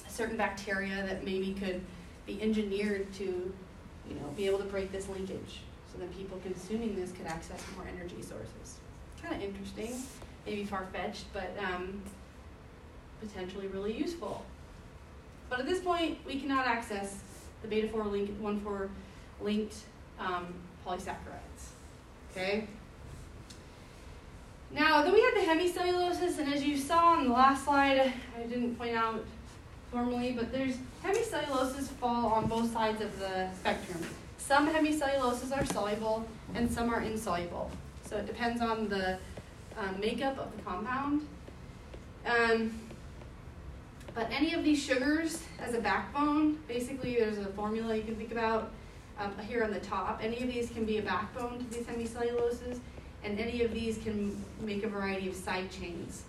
a 0.07 0.11
certain 0.11 0.37
bacteria 0.37 1.05
that 1.07 1.25
maybe 1.25 1.55
could 1.55 1.81
be 2.29 2.41
engineered 2.43 3.13
to 3.15 3.25
you 3.25 4.15
know 4.15 4.29
be 4.37 4.47
able 4.47 4.59
to 4.59 4.65
break 4.65 4.93
this 4.93 5.09
linkage 5.09 5.61
so 5.91 5.99
that 5.99 6.17
people 6.17 6.39
consuming 6.45 6.95
this 6.95 7.11
could 7.11 7.27
access 7.27 7.61
more 7.75 7.87
energy 7.89 8.23
sources. 8.23 8.77
Kind 9.23 9.35
of 9.35 9.43
interesting, 9.43 9.95
maybe 10.47 10.65
far 10.65 10.87
fetched, 10.93 11.25
but 11.33 11.51
um, 11.65 12.01
potentially 13.21 13.67
really 13.69 13.97
useful. 13.97 14.45
But 15.49 15.61
at 15.61 15.67
this 15.67 15.81
point, 15.81 16.19
we 16.27 16.39
cannot 16.39 16.67
access 16.67 17.17
the 17.63 17.69
beta 17.69 17.89
4 17.89 18.05
link, 18.05 18.31
1 18.39 18.61
4 18.61 18.91
linked 19.41 19.77
um, 20.21 20.55
polysaccharides. 20.87 21.73
Okay? 22.31 22.69
Now, 24.71 25.03
then 25.03 25.15
we 25.15 25.23
have 25.23 25.35
the 25.35 25.41
hemicelluloses, 25.41 26.39
and 26.39 26.53
as 26.53 26.63
you 26.63 26.77
saw 26.77 27.15
on 27.15 27.25
the 27.25 27.33
last 27.33 27.65
slide, 27.65 28.13
I 28.37 28.43
didn't 28.43 28.77
point 28.77 28.95
out 28.95 29.25
formally, 29.91 30.33
but 30.33 30.53
there's 30.53 30.77
hemicelluloses 31.05 31.89
fall 31.89 32.27
on 32.27 32.47
both 32.47 32.73
sides 32.73 33.01
of 33.01 33.19
the 33.19 33.49
spectrum. 33.55 34.05
Some 34.39 34.69
hemicelluloses 34.69 35.57
are 35.57 35.65
soluble, 35.67 36.27
and 36.55 36.71
some 36.71 36.91
are 36.91 37.03
insoluble. 37.03 37.71
So 38.05 38.17
it 38.17 38.27
depends 38.27 38.63
on 38.63 38.89
the 38.89 39.19
um, 39.79 40.01
makeup 40.01 40.39
of 40.39 40.55
the 40.57 40.63
compound. 40.63 41.27
Um, 42.27 42.73
but 44.15 44.29
any 44.31 44.55
of 44.55 44.65
these 44.65 44.83
sugars 44.83 45.43
as 45.61 45.75
a 45.75 45.81
backbone, 45.81 46.59
basically 46.67 47.17
there's 47.17 47.39
a 47.39 47.47
formula 47.47 47.95
you 47.95 48.03
can 48.03 48.17
think 48.17 48.33
about 48.33 48.71
um, 49.19 49.33
here 49.47 49.65
on 49.65 49.73
the 49.73 49.81
top. 49.81 50.21
Any 50.23 50.43
of 50.43 50.49
these 50.49 50.71
can 50.71 50.85
be 50.85 50.99
a 50.99 51.03
backbone 51.03 51.59
to 51.59 51.65
these 51.67 51.87
hemicelluloses, 51.87 52.81
and 53.25 53.39
any 53.39 53.63
of 53.63 53.73
these 53.73 53.99
can 53.99 54.43
make 54.61 54.83
a 54.85 54.89
variety 54.89 55.29
of 55.29 55.35
side 55.35 55.71
chains. 55.71 56.23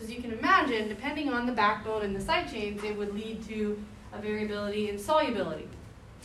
So 0.00 0.06
as 0.06 0.12
you 0.12 0.22
can 0.22 0.32
imagine, 0.32 0.88
depending 0.88 1.28
on 1.28 1.44
the 1.44 1.52
backbone 1.52 2.02
and 2.02 2.16
the 2.16 2.20
side 2.20 2.50
chains, 2.50 2.82
it 2.82 2.96
would 2.96 3.14
lead 3.14 3.46
to 3.48 3.78
a 4.14 4.18
variability 4.18 4.88
in 4.88 4.98
solubility. 4.98 5.68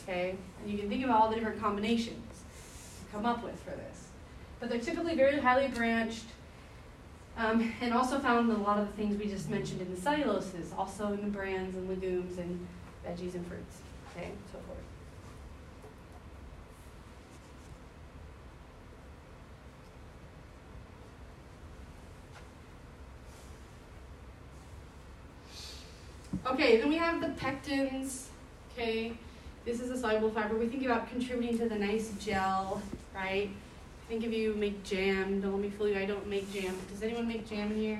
Okay, 0.03 0.37
and 0.61 0.71
you 0.71 0.77
can 0.77 0.87
think 0.87 1.03
about 1.03 1.21
all 1.21 1.29
the 1.29 1.35
different 1.35 1.59
combinations 1.59 2.43
to 2.99 3.11
come 3.11 3.25
up 3.25 3.43
with 3.43 3.59
for 3.63 3.71
this. 3.71 4.07
But 4.61 4.69
they're 4.69 4.79
typically 4.79 5.15
very 5.15 5.39
highly 5.39 5.67
branched. 5.67 6.25
Um, 7.37 7.73
and 7.81 7.93
also 7.93 8.17
found 8.19 8.49
in 8.49 8.55
a 8.55 8.61
lot 8.61 8.79
of 8.79 8.87
the 8.87 8.93
things 8.93 9.17
we 9.21 9.27
just 9.27 9.49
mentioned 9.49 9.81
in 9.81 9.93
the 9.93 9.99
celluloses, 9.99 10.73
also 10.77 11.11
in 11.11 11.21
the 11.21 11.27
brands 11.27 11.75
and 11.75 11.89
legumes 11.89 12.37
and 12.37 12.65
veggies 13.05 13.35
and 13.35 13.45
fruits, 13.45 13.79
okay, 14.11 14.31
so 14.53 14.57
forth. 14.59 14.79
Okay, 26.45 26.77
then 26.77 26.89
we 26.89 26.95
have 26.97 27.21
the 27.21 27.29
pectins, 27.43 28.25
okay, 28.71 29.13
this 29.65 29.79
is 29.79 29.89
a 29.89 29.97
soluble 29.97 30.29
fiber. 30.29 30.55
We 30.55 30.67
think 30.67 30.85
about 30.85 31.09
contributing 31.09 31.57
to 31.57 31.67
the 31.67 31.75
nice 31.75 32.11
gel, 32.19 32.83
right? 33.15 33.49
I 33.49 34.07
Think 34.07 34.23
if 34.25 34.31
you 34.31 34.53
make 34.53 34.83
jam, 34.83 35.41
don't 35.41 35.53
let 35.53 35.61
me 35.61 35.69
fool 35.71 35.87
you, 35.87 35.97
I 35.97 36.05
don't 36.05 36.27
make 36.27 36.53
jam. 36.53 36.77
Does 36.91 37.01
anyone 37.01 37.27
make 37.27 37.49
jam 37.49 37.71
in 37.71 37.77
here? 37.77 37.99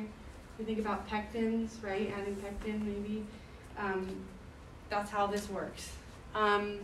We 0.60 0.66
think 0.66 0.78
about 0.78 1.10
pectins, 1.10 1.84
right? 1.84 2.14
Adding 2.16 2.36
pectin 2.36 2.86
maybe. 2.86 3.26
Um, 3.80 4.16
that's 4.92 5.10
how 5.10 5.26
this 5.26 5.50
works. 5.50 5.94
Um, 6.36 6.82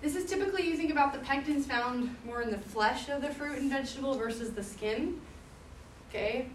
this 0.00 0.16
is 0.16 0.24
typically 0.24 0.66
you 0.66 0.78
think 0.78 0.90
about 0.90 1.12
the 1.12 1.18
pectins 1.18 1.64
found 1.64 2.16
more 2.24 2.40
in 2.40 2.50
the 2.50 2.58
flesh 2.58 3.10
of 3.10 3.20
the 3.20 3.28
fruit 3.28 3.58
and 3.58 3.70
vegetable 3.70 4.14
versus 4.14 4.52
the 4.52 4.64
skin. 4.64 5.20
Okay? 6.08 6.46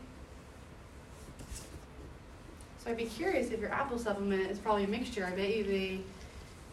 So 2.86 2.92
I'd 2.92 2.98
be 2.98 3.06
curious 3.06 3.50
if 3.50 3.60
your 3.60 3.72
apple 3.72 3.98
supplement 3.98 4.52
is 4.52 4.60
probably 4.60 4.84
a 4.84 4.88
mixture. 4.88 5.26
I 5.26 5.32
bet 5.32 5.56
you 5.58 5.64
they 5.64 6.00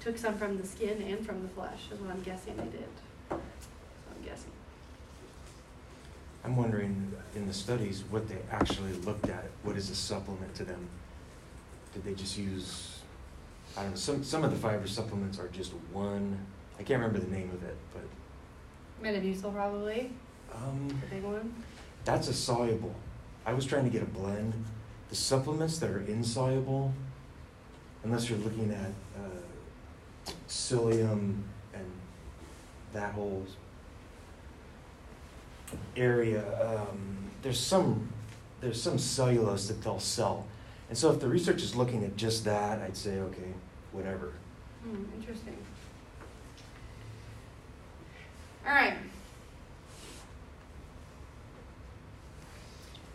took 0.01 0.18
some 0.18 0.37
from 0.37 0.59
the 0.59 0.66
skin 0.66 1.01
and 1.01 1.25
from 1.25 1.42
the 1.42 1.48
flesh, 1.48 1.81
is 1.90 1.98
what 2.01 2.11
I'm 2.11 2.20
guessing 2.22 2.55
they 2.57 2.64
did. 2.64 2.88
So 3.31 3.37
I'm 3.37 4.22
guessing. 4.22 4.51
I'm 6.44 6.57
wondering, 6.57 7.12
in 7.35 7.46
the 7.46 7.55
studies, 7.55 8.05
what 8.11 8.29
they 8.29 8.37
actually 8.51 8.92
looked 8.92 9.29
at, 9.31 9.46
what 9.62 9.77
is 9.77 9.88
a 9.88 9.94
supplement 9.94 10.55
to 10.57 10.64
them? 10.64 10.87
Did 11.94 12.05
they 12.05 12.14
just 12.14 12.37
use, 12.37 12.98
I 13.77 13.83
don't 13.83 13.92
know, 13.92 13.96
some, 13.96 14.22
some 14.22 14.44
of 14.44 14.51
the 14.51 14.57
fiber 14.57 14.87
supplements 14.87 15.38
are 15.38 15.48
just 15.48 15.72
one, 15.92 16.38
I 16.79 16.83
can't 16.83 17.01
remember 17.01 17.25
the 17.25 17.31
name 17.31 17.51
of 17.55 17.62
it, 17.62 17.77
but, 17.94 18.03
Metamucil 19.03 19.55
probably, 19.55 20.11
um, 20.55 20.88
the 20.88 21.14
big 21.14 21.25
one. 21.25 21.55
that's 22.05 22.29
a 22.29 22.35
soluble. 22.35 22.94
I 23.46 23.53
was 23.55 23.64
trying 23.64 23.85
to 23.85 23.90
get 23.90 24.03
a 24.03 24.07
blend. 24.07 24.53
The 25.12 25.16
supplements 25.16 25.79
that 25.81 25.90
are 25.90 26.01
insoluble, 26.01 26.90
unless 28.03 28.31
you're 28.31 28.38
looking 28.38 28.70
at, 28.70 28.92
uh, 29.20 30.31
psyllium 30.48 31.42
and 31.75 31.85
that 32.94 33.12
whole 33.12 33.44
area, 35.98 36.42
um, 36.66 37.31
there's 37.42 37.61
some, 37.61 38.09
there's 38.62 38.81
some 38.81 38.96
cellulose 38.98 39.68
that 39.68 39.83
they'll 39.83 40.01
sell. 40.01 40.46
And 40.88 40.96
so 40.96 41.11
if 41.12 41.20
the 41.20 41.29
research 41.29 41.61
is 41.61 41.77
looking 41.77 42.05
at 42.05 42.16
just 42.16 42.46
that, 42.46 42.81
I'd 42.81 42.96
say, 42.96 43.18
okay, 43.18 43.53
whatever. 43.92 44.33
Hmm, 44.83 45.05
interesting. 45.14 45.59
All 48.66 48.72
right. 48.72 48.94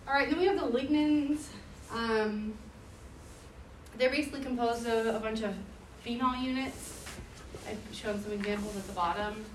All 0.08 0.14
right, 0.14 0.30
then 0.30 0.38
we 0.38 0.46
have 0.46 0.60
the 0.60 0.68
lignans. 0.68 1.48
Um, 1.92 2.54
they're 3.98 4.10
basically 4.10 4.42
composed 4.42 4.86
of 4.88 5.16
a 5.16 5.20
bunch 5.20 5.42
of 5.42 5.54
phenol 6.02 6.36
units. 6.36 7.06
I've 7.68 7.78
shown 7.96 8.22
some 8.22 8.32
examples 8.34 8.76
at 8.76 8.86
the 8.88 8.94
bottom. 8.94 9.46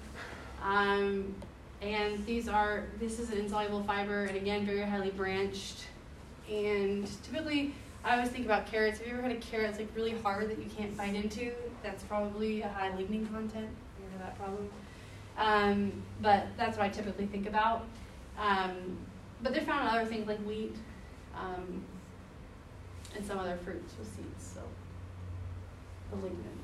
Um, 0.62 1.34
and 1.80 2.24
these 2.26 2.48
are, 2.48 2.84
this 3.00 3.18
is 3.18 3.30
an 3.30 3.38
insoluble 3.38 3.82
fiber, 3.82 4.24
and 4.24 4.36
again, 4.36 4.64
very 4.64 4.82
highly 4.82 5.10
branched. 5.10 5.86
And 6.50 7.08
typically, 7.24 7.74
I 8.04 8.16
always 8.16 8.30
think 8.30 8.44
about 8.44 8.66
carrots. 8.66 8.98
Have 8.98 9.06
you 9.06 9.14
ever 9.14 9.22
had 9.22 9.32
a 9.32 9.40
carrot 9.40 9.68
that's 9.68 9.78
like 9.78 9.88
really 9.94 10.16
hard 10.18 10.50
that 10.50 10.58
you 10.58 10.68
can't 10.76 10.96
bite 10.96 11.14
into? 11.14 11.52
That's 11.82 12.02
probably 12.04 12.62
a 12.62 12.68
high 12.68 12.90
lignin 12.90 13.30
content. 13.32 13.68
You 13.98 14.06
ever 14.14 14.24
that 14.24 14.38
problem? 14.38 14.68
Um, 15.38 16.02
but 16.20 16.46
that's 16.56 16.76
what 16.76 16.86
I 16.86 16.88
typically 16.88 17.26
think 17.26 17.48
about. 17.48 17.84
Um, 18.38 18.98
but 19.42 19.52
they're 19.52 19.62
found 19.62 19.88
in 19.88 19.94
other 19.94 20.08
things 20.08 20.26
like 20.26 20.38
wheat 20.40 20.76
um, 21.36 21.84
and 23.16 23.26
some 23.26 23.38
other 23.38 23.58
fruits 23.64 23.94
with 23.98 24.08
seeds. 24.14 24.54
So 24.54 24.60
the 26.10 26.16
lignans. 26.16 26.62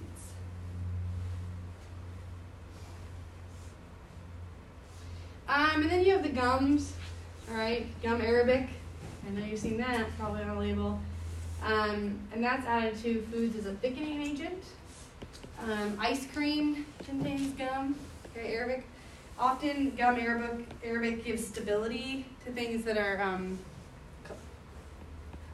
Um, 5.49 5.83
and 5.83 5.91
then 5.91 6.05
you 6.05 6.13
have 6.13 6.23
the 6.23 6.29
gums. 6.29 6.93
All 7.51 7.57
right, 7.57 7.87
gum 8.03 8.21
arabic. 8.21 8.69
I 9.27 9.31
know 9.31 9.45
you've 9.45 9.59
seen 9.59 9.79
that 9.79 10.07
probably 10.19 10.43
on 10.43 10.51
a 10.51 10.59
label. 10.59 11.01
Um, 11.63 12.19
and 12.33 12.45
that's 12.45 12.67
added 12.67 12.99
to 13.03 13.23
foods 13.33 13.57
as 13.57 13.67
a 13.67 13.73
thickening 13.75 14.23
agent. 14.23 14.63
Um, 15.65 15.97
ice 15.99 16.27
cream 16.33 16.87
contains 17.05 17.53
gum, 17.55 17.97
okay, 18.31 18.55
Arabic. 18.55 18.87
Often, 19.39 19.97
gum 19.97 20.17
Arabic, 20.17 20.67
Arabic 20.85 21.25
gives 21.25 21.47
stability 21.47 22.27
to 22.45 22.53
things 22.53 22.85
that 22.85 22.97
are. 22.97 23.21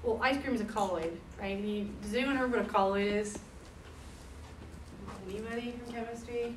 Well, 0.05 0.21
ice 0.23 0.37
cream 0.43 0.55
is 0.55 0.61
a 0.61 0.67
colloid, 0.67 1.19
right? 1.41 1.59
You, 1.59 1.89
does 2.03 2.15
anyone 2.15 2.37
know 2.37 2.47
what 2.47 2.61
a 2.61 2.65
colloid 2.65 3.07
is? 3.07 3.39
Anybody 5.27 5.73
from 5.73 5.95
chemistry? 5.95 6.55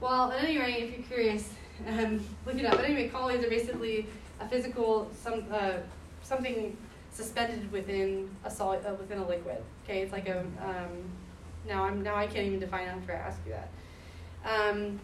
Well, 0.00 0.32
at 0.32 0.42
any 0.42 0.58
rate, 0.58 0.84
if 0.84 0.98
you're 0.98 1.06
curious, 1.06 1.50
um, 1.86 2.24
look 2.46 2.56
it 2.56 2.64
up. 2.64 2.76
But 2.76 2.86
anyway, 2.86 3.08
colloids 3.08 3.44
are 3.44 3.50
basically 3.50 4.06
a 4.40 4.48
physical 4.48 5.10
some 5.22 5.44
uh, 5.52 5.72
something 6.22 6.74
suspended 7.12 7.70
within 7.70 8.30
a 8.44 8.50
solid 8.50 8.82
uh, 8.86 8.94
within 8.94 9.18
a 9.18 9.28
liquid. 9.28 9.62
Okay, 9.84 10.00
it's 10.00 10.12
like 10.12 10.28
a 10.28 10.40
um, 10.40 11.10
now 11.68 11.84
I'm 11.84 12.02
now 12.02 12.16
I 12.16 12.26
can't 12.26 12.46
even 12.46 12.58
define 12.58 12.88
it 12.88 12.92
after 12.92 13.12
I 13.12 13.16
ask 13.16 13.38
you 13.44 13.52
that. 13.52 13.68
Um, 14.50 14.98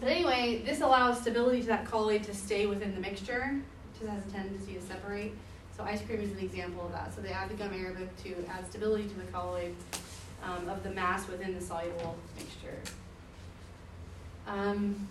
but 0.00 0.08
anyway, 0.08 0.62
this 0.66 0.80
allows 0.80 1.20
stability 1.20 1.60
to 1.60 1.68
that 1.68 1.84
colloid 1.84 2.24
to 2.24 2.34
stay 2.34 2.66
within 2.66 2.96
the 2.96 3.00
mixture. 3.00 3.62
It 3.94 4.00
just 4.00 4.12
has 4.12 4.26
a 4.26 4.30
tendency 4.30 4.74
to 4.74 4.82
separate. 4.82 5.34
So 5.76 5.82
ice 5.84 6.02
cream 6.02 6.20
is 6.20 6.30
an 6.32 6.38
example 6.38 6.86
of 6.86 6.92
that. 6.92 7.14
So 7.14 7.20
they 7.20 7.30
add 7.30 7.50
the 7.50 7.54
gum 7.54 7.72
arabic 7.72 8.16
to 8.24 8.34
add 8.48 8.66
stability 8.68 9.08
to 9.08 9.14
the 9.14 9.24
colloid 9.32 9.74
um, 10.42 10.68
of 10.68 10.82
the 10.82 10.90
mass 10.90 11.26
within 11.28 11.54
the 11.54 11.60
soluble 11.60 12.16
mixture. 12.36 12.78
Um, 14.46 15.08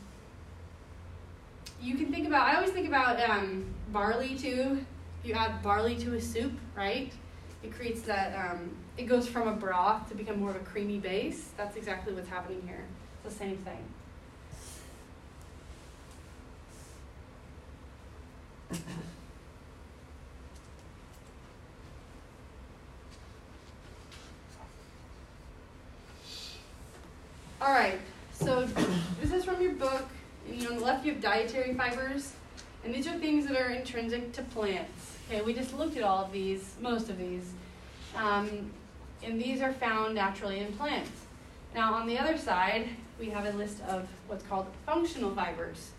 you 1.82 1.96
can 1.96 2.12
think 2.12 2.28
about, 2.28 2.48
I 2.48 2.56
always 2.56 2.72
think 2.72 2.88
about 2.88 3.20
um, 3.30 3.66
barley 3.92 4.36
too. 4.36 4.86
If 5.22 5.30
you 5.30 5.34
add 5.34 5.62
barley 5.62 5.96
to 5.98 6.16
a 6.16 6.22
soup, 6.22 6.54
right? 6.76 7.12
It 7.62 7.74
creates 7.74 8.02
that, 8.04 8.52
um, 8.52 8.76
it 8.98 9.04
goes 9.04 9.28
from 9.28 9.48
a 9.48 9.54
broth 9.54 10.08
to 10.10 10.16
become 10.16 10.40
more 10.40 10.52
of 10.52 10.56
a 10.58 10.60
creamy 10.60 11.00
base. 11.00 11.50
That's 11.58 11.76
exactly 11.76 12.14
what's 12.14 12.30
happening 12.30 12.62
here. 12.66 12.86
It's 13.26 13.34
the 13.34 13.40
same 13.40 13.58
thing. 13.58 13.84
All 27.62 27.72
right, 27.72 28.00
so 28.34 28.66
this 29.22 29.32
is 29.32 29.46
from 29.46 29.62
your 29.62 29.72
book. 29.72 30.06
And 30.48 30.58
you 30.58 30.66
know, 30.66 30.72
on 30.72 30.78
the 30.80 30.84
left, 30.84 31.06
you 31.06 31.14
have 31.14 31.22
dietary 31.22 31.74
fibers, 31.74 32.34
and 32.84 32.94
these 32.94 33.08
are 33.08 33.18
things 33.20 33.48
that 33.48 33.56
are 33.56 33.70
intrinsic 33.70 34.34
to 34.34 34.42
plants. 34.42 35.18
Okay, 35.30 35.42
we 35.42 35.54
just 35.54 35.74
looked 35.78 35.96
at 35.96 36.04
all 36.04 36.26
of 36.26 36.32
these, 36.34 36.76
most 36.82 37.10
of 37.10 37.18
these, 37.18 37.54
um, 38.18 38.70
and 39.24 39.42
these 39.42 39.62
are 39.62 39.72
found 39.72 40.16
naturally 40.16 40.60
in 40.60 40.74
plants. 40.74 41.12
Now, 41.74 41.94
on 41.94 42.06
the 42.06 42.20
other 42.20 42.38
side, 42.38 42.90
we 43.18 43.30
have 43.30 43.46
a 43.46 43.58
list 43.58 43.82
of 43.88 44.08
what's 44.28 44.44
called 44.44 44.68
functional 44.86 45.34
fibers, 45.34 45.92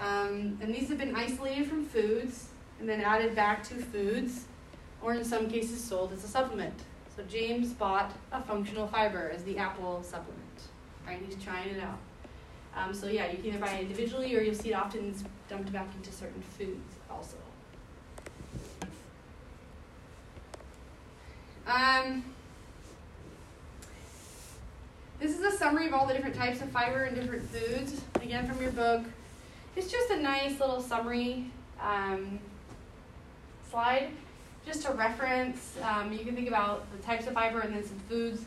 um, 0.00 0.58
and 0.60 0.74
these 0.74 0.88
have 0.88 0.98
been 0.98 1.14
isolated 1.14 1.68
from 1.68 1.84
foods 1.84 2.48
and 2.80 2.88
then 2.88 3.00
added 3.00 3.34
back 3.34 3.62
to 3.68 3.74
foods, 3.74 4.44
or 5.00 5.14
in 5.14 5.24
some 5.24 5.48
cases, 5.48 5.82
sold 5.82 6.12
as 6.12 6.24
a 6.24 6.28
supplement. 6.28 6.74
So 7.16 7.22
James 7.24 7.72
bought 7.72 8.12
a 8.32 8.42
functional 8.42 8.86
fiber 8.86 9.30
as 9.34 9.44
the 9.44 9.58
apple 9.58 10.02
supplement. 10.02 10.38
Right, 11.06 11.20
he's 11.24 11.42
trying 11.42 11.68
it 11.68 11.82
out. 11.82 11.98
Um, 12.74 12.94
so 12.94 13.06
yeah, 13.06 13.30
you 13.30 13.36
can 13.36 13.46
either 13.46 13.58
buy 13.58 13.72
it 13.72 13.82
individually 13.82 14.34
or 14.34 14.40
you'll 14.40 14.54
see 14.54 14.70
it 14.70 14.74
often 14.74 15.14
dumped 15.48 15.72
back 15.72 15.88
into 15.94 16.10
certain 16.10 16.42
foods 16.56 16.96
also. 17.10 17.36
Um, 21.66 22.24
this 25.20 25.38
is 25.38 25.40
a 25.40 25.56
summary 25.56 25.86
of 25.86 25.94
all 25.94 26.06
the 26.06 26.14
different 26.14 26.34
types 26.34 26.60
of 26.60 26.70
fiber 26.70 27.04
in 27.04 27.14
different 27.14 27.48
foods. 27.50 28.00
Again, 28.16 28.46
from 28.46 28.60
your 28.60 28.72
book. 28.72 29.04
It's 29.74 29.90
just 29.90 30.10
a 30.10 30.20
nice 30.20 30.60
little 30.60 30.82
summary 30.82 31.46
um, 31.80 32.38
slide, 33.70 34.10
just 34.66 34.82
to 34.82 34.92
reference. 34.92 35.76
Um, 35.82 36.12
you 36.12 36.24
can 36.24 36.34
think 36.34 36.48
about 36.48 36.84
the 36.92 37.02
types 37.02 37.26
of 37.26 37.32
fiber 37.32 37.60
and 37.60 37.74
then 37.74 37.82
some 37.82 37.98
foods. 38.00 38.44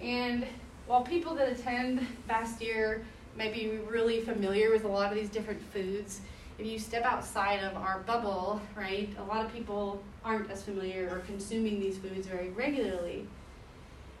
And 0.00 0.46
while 0.86 1.02
people 1.02 1.34
that 1.34 1.50
attend 1.50 2.06
Bastyr 2.28 3.02
may 3.36 3.52
be 3.52 3.78
really 3.90 4.20
familiar 4.20 4.70
with 4.70 4.84
a 4.84 4.88
lot 4.88 5.12
of 5.12 5.18
these 5.18 5.28
different 5.28 5.60
foods, 5.72 6.22
if 6.58 6.66
you 6.66 6.78
step 6.78 7.04
outside 7.04 7.62
of 7.62 7.76
our 7.76 7.98
bubble, 8.00 8.60
right, 8.74 9.10
a 9.18 9.24
lot 9.24 9.44
of 9.44 9.52
people 9.52 10.02
aren't 10.24 10.50
as 10.50 10.62
familiar 10.62 11.10
or 11.12 11.18
consuming 11.20 11.78
these 11.78 11.98
foods 11.98 12.26
very 12.26 12.48
regularly. 12.50 13.26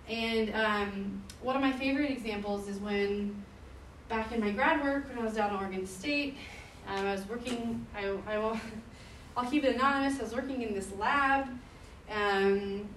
And 0.08 0.54
um, 0.54 1.22
one 1.40 1.56
of 1.56 1.62
my 1.62 1.72
favorite 1.72 2.10
examples 2.10 2.68
is 2.68 2.78
when, 2.78 3.42
back 4.14 4.30
in 4.30 4.40
my 4.40 4.50
grad 4.50 4.80
work, 4.80 5.08
when 5.08 5.18
I 5.18 5.24
was 5.24 5.34
down 5.34 5.50
at 5.50 5.60
Oregon 5.60 5.84
State, 5.84 6.36
um, 6.86 7.04
I 7.04 7.12
was 7.12 7.26
working, 7.28 7.84
I, 7.96 8.16
I 8.28 8.38
will, 8.38 8.56
I'll 9.36 9.50
keep 9.50 9.64
it 9.64 9.74
anonymous, 9.74 10.20
I 10.20 10.22
was 10.22 10.32
working 10.32 10.62
in 10.62 10.72
this 10.72 10.92
lab 11.00 11.48
um, 12.12 12.88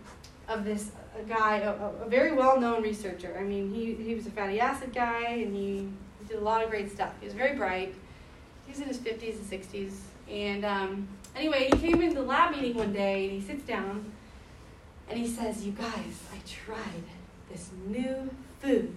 of 0.47 0.63
this 0.63 0.91
guy, 1.27 1.57
a, 1.57 1.71
a 1.71 2.07
very 2.07 2.33
well 2.33 2.61
known 2.61 2.83
researcher. 2.83 3.35
I 3.39 3.43
mean, 3.43 3.73
he, 3.73 3.95
he 3.95 4.13
was 4.13 4.27
a 4.27 4.29
fatty 4.29 4.59
acid 4.59 4.93
guy 4.93 5.29
and 5.29 5.55
he, 5.55 5.89
did 6.27 6.39
a 6.39 6.41
lot 6.41 6.61
of 6.61 6.69
great 6.69 6.91
stuff. 6.91 7.13
He 7.21 7.25
was 7.25 7.33
very 7.33 7.55
bright. 7.55 7.95
He 8.65 8.71
was 8.73 8.81
in 8.81 8.87
his 8.89 8.97
50s 8.97 9.37
and 9.37 9.63
60s. 9.63 9.93
And 10.29 10.65
um, 10.65 11.07
anyway, 11.37 11.69
he 11.71 11.77
came 11.79 12.01
into 12.01 12.15
the 12.15 12.21
lab 12.21 12.53
meeting 12.53 12.75
one 12.75 12.91
day 12.91 13.29
and 13.29 13.31
he 13.31 13.47
sits 13.47 13.63
down 13.63 14.11
and 15.09 15.17
he 15.17 15.25
says, 15.25 15.65
You 15.65 15.71
guys, 15.71 16.21
I 16.33 16.39
tried 16.45 17.05
this 17.49 17.69
new 17.87 18.29
food. 18.59 18.93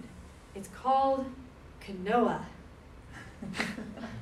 It's 0.55 0.67
called 0.67 1.25
quinoa. 1.85 2.41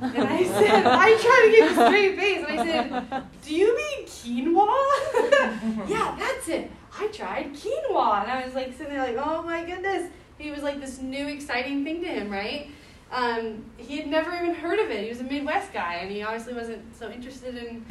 and 0.01 0.27
I 0.27 0.43
said, 0.43 0.85
I 0.85 1.17
tried 1.17 1.45
to 1.45 1.51
give 1.51 1.77
a 1.77 1.87
straight 1.87 2.17
face, 2.17 2.45
and 2.47 2.59
I 2.59 2.65
said, 2.65 3.23
Do 3.45 3.55
you 3.55 3.75
mean 3.75 4.05
quinoa? 4.05 5.89
yeah, 5.89 6.15
that's 6.17 6.47
it. 6.47 6.71
I 6.97 7.07
tried 7.07 7.53
quinoa. 7.53 8.23
And 8.23 8.31
I 8.31 8.45
was 8.45 8.53
like 8.55 8.73
sitting 8.77 8.93
there 8.93 9.05
like, 9.05 9.17
oh 9.17 9.43
my 9.43 9.63
goodness. 9.65 10.11
He 10.37 10.51
was 10.51 10.63
like 10.63 10.79
this 10.79 10.99
new 10.99 11.27
exciting 11.27 11.83
thing 11.83 12.01
to 12.01 12.07
him, 12.07 12.29
right? 12.29 12.69
Um, 13.11 13.65
he 13.77 13.97
had 13.97 14.07
never 14.07 14.33
even 14.33 14.53
heard 14.53 14.79
of 14.79 14.89
it. 14.89 15.03
He 15.03 15.09
was 15.09 15.19
a 15.19 15.23
Midwest 15.23 15.73
guy, 15.73 15.95
and 15.95 16.11
he 16.11 16.21
obviously 16.21 16.53
wasn't 16.53 16.95
so 16.95 17.09
interested 17.09 17.57
in 17.57 17.85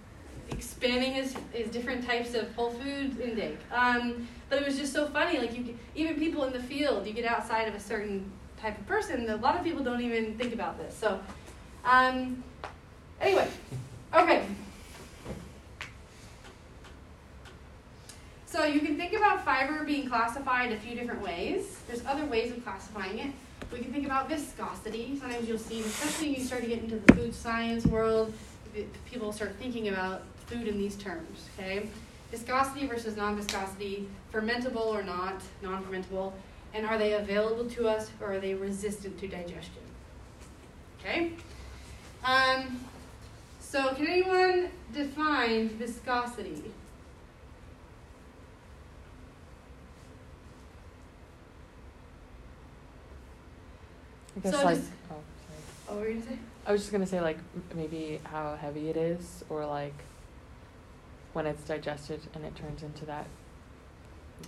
expanding 0.50 1.12
his, 1.12 1.36
his 1.52 1.68
different 1.70 2.04
types 2.04 2.34
of 2.34 2.52
whole 2.54 2.70
food 2.70 3.18
intake. 3.20 3.58
Um, 3.72 4.28
but 4.48 4.60
it 4.60 4.66
was 4.66 4.76
just 4.76 4.92
so 4.92 5.06
funny. 5.06 5.38
Like 5.38 5.56
you, 5.56 5.78
even 5.94 6.16
people 6.16 6.44
in 6.44 6.52
the 6.52 6.62
field, 6.62 7.06
you 7.06 7.12
get 7.12 7.24
outside 7.24 7.68
of 7.68 7.74
a 7.74 7.80
certain 7.80 8.30
type 8.60 8.78
of 8.78 8.86
person. 8.86 9.28
A 9.28 9.36
lot 9.36 9.56
of 9.56 9.64
people 9.64 9.82
don't 9.82 10.00
even 10.00 10.36
think 10.36 10.52
about 10.52 10.78
this. 10.78 10.96
So, 10.96 11.20
um, 11.84 12.42
anyway, 13.20 13.48
okay. 14.14 14.46
So 18.46 18.64
you 18.64 18.80
can 18.80 18.96
think 18.96 19.12
about 19.12 19.44
fiber 19.44 19.84
being 19.84 20.08
classified 20.08 20.72
a 20.72 20.76
few 20.78 20.94
different 20.94 21.20
ways. 21.20 21.78
There's 21.86 22.04
other 22.06 22.24
ways 22.24 22.52
of 22.52 22.64
classifying 22.64 23.18
it. 23.18 23.32
We 23.72 23.80
can 23.80 23.92
think 23.92 24.06
about 24.06 24.28
viscosity. 24.28 25.18
Sometimes 25.18 25.48
you'll 25.48 25.58
see, 25.58 25.80
especially 25.80 26.28
when 26.28 26.40
you 26.40 26.44
start 26.44 26.62
to 26.62 26.68
get 26.68 26.82
into 26.82 26.96
the 26.96 27.14
food 27.14 27.34
science 27.34 27.84
world, 27.84 28.32
people 29.10 29.32
start 29.32 29.56
thinking 29.58 29.88
about 29.88 30.22
food 30.46 30.68
in 30.68 30.78
these 30.78 30.96
terms. 30.96 31.48
Okay, 31.58 31.88
viscosity 32.30 32.86
versus 32.86 33.16
non-viscosity, 33.16 34.08
fermentable 34.32 34.86
or 34.86 35.02
not, 35.02 35.42
non-fermentable, 35.62 36.32
and 36.76 36.84
are 36.86 36.98
they 36.98 37.14
available 37.14 37.64
to 37.70 37.88
us 37.88 38.10
or 38.20 38.34
are 38.34 38.38
they 38.40 38.52
resistant 38.54 39.18
to 39.18 39.26
digestion? 39.26 39.82
Okay. 41.00 41.32
Um, 42.22 42.80
so 43.60 43.94
can 43.94 44.06
anyone 44.06 44.68
define 44.92 45.70
viscosity? 45.70 46.62
I 54.36 54.40
guess 54.40 54.52
So 54.52 54.64
like, 54.64 54.76
just- 54.76 54.90
oh, 55.10 55.14
sorry. 55.14 55.18
What 55.86 55.98
were 55.98 56.08
you 56.08 56.14
gonna 56.20 56.26
say? 56.26 56.38
I 56.66 56.72
was 56.72 56.80
just 56.82 56.92
gonna 56.92 57.06
say 57.06 57.20
like 57.20 57.38
maybe 57.74 58.20
how 58.24 58.56
heavy 58.56 58.90
it 58.90 58.96
is, 58.96 59.44
or 59.48 59.64
like 59.64 59.94
when 61.32 61.46
it's 61.46 61.62
digested 61.64 62.20
and 62.34 62.44
it 62.44 62.54
turns 62.56 62.82
into 62.82 63.04
that. 63.06 63.26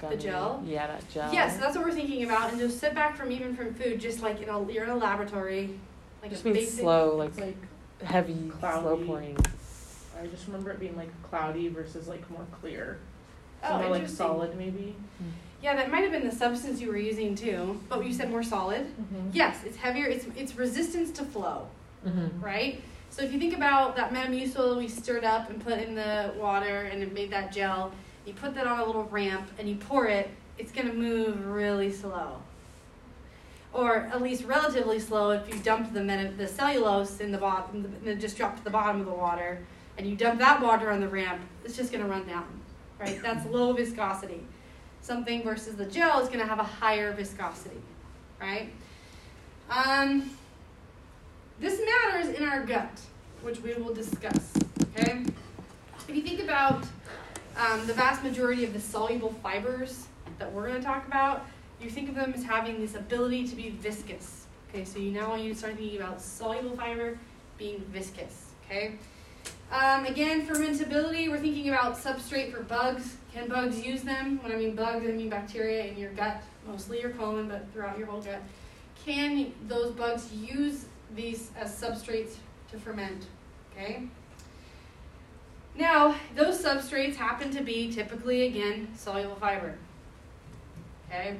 Gummy, 0.01 0.16
gel? 0.16 0.62
Yeah, 0.66 0.87
that 0.87 1.11
gel. 1.11 1.33
Yes, 1.33 1.57
that's 1.57 1.77
what 1.77 1.85
we're 1.85 1.92
thinking 1.92 2.24
about, 2.24 2.51
and 2.51 2.59
just 2.61 2.79
sit 2.79 2.94
back 2.94 3.16
from 3.16 3.33
even 3.33 3.57
from 3.57 3.74
food, 3.74 4.01
just 4.01 4.20
like 4.22 4.40
in 4.42 4.48
a 4.48 4.70
you're 4.72 4.85
in 4.85 4.90
a 4.90 4.96
laboratory, 4.96 5.70
like 6.22 6.31
just 6.31 6.44
a 6.44 6.48
means 6.48 6.59
basic. 6.59 6.81
slow, 6.81 7.16
like 7.16 7.38
like 7.40 7.57
heavy, 8.03 8.51
slow 8.61 8.81
cloudy. 8.81 9.05
pouring. 9.05 9.37
I 10.20 10.27
just 10.27 10.46
remember 10.46 10.70
it 10.70 10.81
being 10.81 10.96
like 10.96 11.11
cloudy 11.22 11.68
versus 11.68 12.09
like 12.09 12.29
more 12.31 12.46
clear. 12.61 12.98
So 13.62 13.68
Oh, 13.70 13.79
more 13.79 13.90
like 13.90 14.09
solid 14.09 14.57
maybe. 14.57 14.94
Yeah, 15.62 15.74
that 15.74 15.90
might 15.90 16.03
have 16.03 16.12
been 16.12 16.24
the 16.24 16.35
substance 16.35 16.81
you 16.81 16.88
were 16.88 16.96
using 16.96 17.35
too, 17.35 17.81
but 17.88 18.05
you 18.05 18.12
said 18.12 18.31
more 18.31 18.44
solid. 18.44 18.83
Mm-hmm. 18.87 19.31
Yes, 19.33 19.59
it's 19.64 19.77
heavier. 19.77 20.07
It's 20.07 20.27
it's 20.37 20.55
resistance 20.57 21.11
to 21.18 21.24
flow, 21.24 21.66
Mm-hmm. 22.07 22.40
right? 22.44 22.81
So 23.11 23.22
if 23.22 23.33
you 23.33 23.40
think 23.40 23.57
about 23.57 23.96
that 23.96 24.12
Metamucil 24.12 24.77
we 24.77 24.87
stirred 24.87 25.24
up 25.24 25.51
and 25.51 25.61
put 25.64 25.79
in 25.79 25.94
the 25.96 26.33
water 26.37 26.83
and 26.85 27.03
it 27.03 27.12
made 27.12 27.31
that 27.33 27.53
gel, 27.53 27.90
you 28.28 28.34
put 28.34 28.54
that 28.54 28.66
on 28.66 28.78
a 28.78 28.84
little 28.84 29.04
ramp 29.04 29.50
and 29.58 29.68
you 29.68 29.76
pour 29.76 30.06
it, 30.06 30.30
it's 30.58 30.70
gonna 30.70 30.92
move 30.92 31.46
really 31.46 31.90
slow. 31.90 32.42
Or 33.72 33.96
at 33.96 34.22
least 34.22 34.44
relatively 34.44 35.00
slow 35.00 35.30
if 35.30 35.48
you 35.52 35.58
dump 35.60 35.92
the 35.94 36.32
the 36.36 36.46
cellulose 36.46 37.20
in 37.20 37.32
the 37.32 37.38
bottom, 37.38 37.90
just 38.20 38.36
drop 38.36 38.56
to 38.58 38.64
the 38.64 38.70
bottom 38.70 39.00
of 39.00 39.06
the 39.06 39.12
water, 39.12 39.64
and 39.96 40.06
you 40.06 40.14
dump 40.14 40.38
that 40.40 40.60
water 40.60 40.90
on 40.90 41.00
the 41.00 41.08
ramp, 41.08 41.40
it's 41.64 41.76
just 41.76 41.90
gonna 41.90 42.06
run 42.06 42.26
down, 42.26 42.46
right? 43.00 43.20
That's 43.22 43.46
low 43.46 43.72
viscosity. 43.72 44.46
Something 45.00 45.42
versus 45.42 45.76
the 45.76 45.86
gel 45.86 46.20
is 46.20 46.28
gonna 46.28 46.46
have 46.46 46.58
a 46.58 46.64
higher 46.64 47.12
viscosity, 47.12 47.80
right? 48.40 48.70
Um, 49.70 50.30
this 51.60 51.80
matters 51.80 52.34
in 52.34 52.44
our 52.44 52.64
gut, 52.64 53.00
which 53.42 53.60
we 53.60 53.74
will 53.74 53.94
discuss. 53.94 54.52
Okay? 54.96 55.24
If 56.08 56.16
you 56.16 56.22
think 56.22 56.40
about 56.40 56.84
um, 57.59 57.87
the 57.87 57.92
vast 57.92 58.23
majority 58.23 58.64
of 58.64 58.73
the 58.73 58.81
soluble 58.81 59.35
fibers 59.42 60.07
that 60.38 60.51
we're 60.53 60.68
going 60.68 60.81
to 60.81 60.87
talk 60.87 61.07
about, 61.07 61.47
you 61.83 61.90
think 61.90 62.09
of 62.09 62.14
them 62.14 62.33
as 62.35 62.44
having 62.44 62.81
this 62.81 62.94
ability 62.94 63.47
to 63.49 63.57
be 63.57 63.71
viscous. 63.71 64.47
Okay, 64.68 64.85
so 64.85 64.99
you 64.99 65.11
now 65.11 65.31
want 65.31 65.42
you 65.42 65.53
to 65.53 65.59
start 65.59 65.77
thinking 65.77 66.01
about 66.01 66.21
soluble 66.21 66.77
fiber 66.77 67.18
being 67.57 67.81
viscous. 67.92 68.53
Okay. 68.64 68.94
Um, 69.73 70.07
again, 70.07 70.47
fermentability, 70.47 71.29
we're 71.29 71.38
thinking 71.38 71.68
about 71.68 71.97
substrate 71.97 72.53
for 72.53 72.62
bugs. 72.62 73.16
Can 73.35 73.49
bugs 73.49 73.85
use 73.85 74.03
them? 74.03 74.40
When 74.42 74.53
I 74.53 74.57
mean 74.57 74.75
bugs, 74.75 75.05
I 75.07 75.11
mean 75.11 75.29
bacteria 75.29 75.85
in 75.85 75.99
your 75.99 76.11
gut, 76.12 76.42
mostly 76.66 77.01
your 77.01 77.11
colon, 77.11 77.49
but 77.49 77.66
throughout 77.73 77.99
your 77.99 78.07
whole 78.07 78.21
gut. 78.21 78.42
Can 79.05 79.53
those 79.66 79.92
bugs 79.92 80.33
use 80.33 80.87
these 81.14 81.51
as 81.59 81.75
substrates 81.75 82.37
to 82.71 82.79
ferment? 82.79 83.27
Okay. 83.73 84.05
Now, 85.78 86.16
those 86.34 86.60
substrates 86.60 87.14
happen 87.14 87.52
to 87.52 87.62
be 87.62 87.92
typically, 87.92 88.48
again, 88.48 88.88
soluble 88.96 89.36
fiber. 89.36 89.78
Okay. 91.06 91.36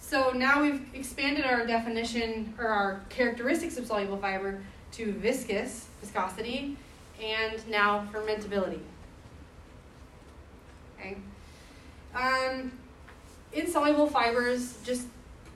So 0.00 0.32
now 0.32 0.60
we've 0.60 0.84
expanded 0.92 1.44
our 1.44 1.64
definition 1.64 2.54
or 2.58 2.66
our 2.66 3.02
characteristics 3.08 3.78
of 3.78 3.86
soluble 3.86 4.16
fiber 4.16 4.60
to 4.92 5.12
viscous, 5.12 5.86
viscosity, 6.00 6.76
and 7.22 7.66
now 7.68 8.08
fermentability. 8.12 8.80
Okay. 10.98 11.16
Um, 12.12 12.72
insoluble 13.52 14.08
fibers, 14.08 14.82
just 14.82 15.06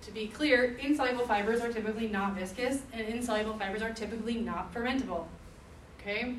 to 0.03 0.13
be 0.13 0.29
clear, 0.29 0.77
insoluble 0.81 1.27
fibers 1.27 1.61
are 1.61 1.73
typically 1.73 2.07
not 2.07 2.35
viscous, 2.35 2.83
and 2.93 3.01
insoluble 3.09 3.59
fibers 3.59 3.83
are 3.83 3.93
typically 3.93 4.37
not 4.37 4.73
fermentable. 4.73 5.25
Okay? 6.01 6.37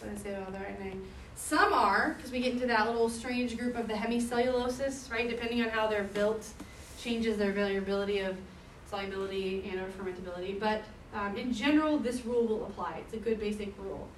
What 0.00 0.12
I 0.12 0.16
say 0.16 0.34
about 0.34 0.52
the 0.52 0.58
right 0.58 0.80
name. 0.80 1.06
Some 1.36 1.72
are, 1.72 2.14
because 2.16 2.30
we 2.30 2.40
get 2.40 2.54
into 2.54 2.66
that 2.66 2.86
little 2.86 3.08
strange 3.08 3.58
group 3.58 3.76
of 3.76 3.86
the 3.86 3.94
hemicelluloses, 3.94 5.10
right? 5.10 5.28
Depending 5.28 5.62
on 5.62 5.68
how 5.68 5.88
they're 5.88 6.04
built, 6.04 6.46
changes 6.98 7.36
their 7.36 7.52
variability 7.52 8.20
of 8.20 8.36
solubility 8.88 9.70
and 9.70 9.80
or 9.80 9.88
fermentability. 9.88 10.58
But 10.58 10.82
um, 11.14 11.36
in 11.36 11.52
general, 11.52 11.98
this 11.98 12.24
rule 12.24 12.46
will 12.46 12.66
apply. 12.66 13.02
It's 13.04 13.14
a 13.14 13.18
good 13.18 13.38
basic 13.38 13.76
rule. 13.78 14.08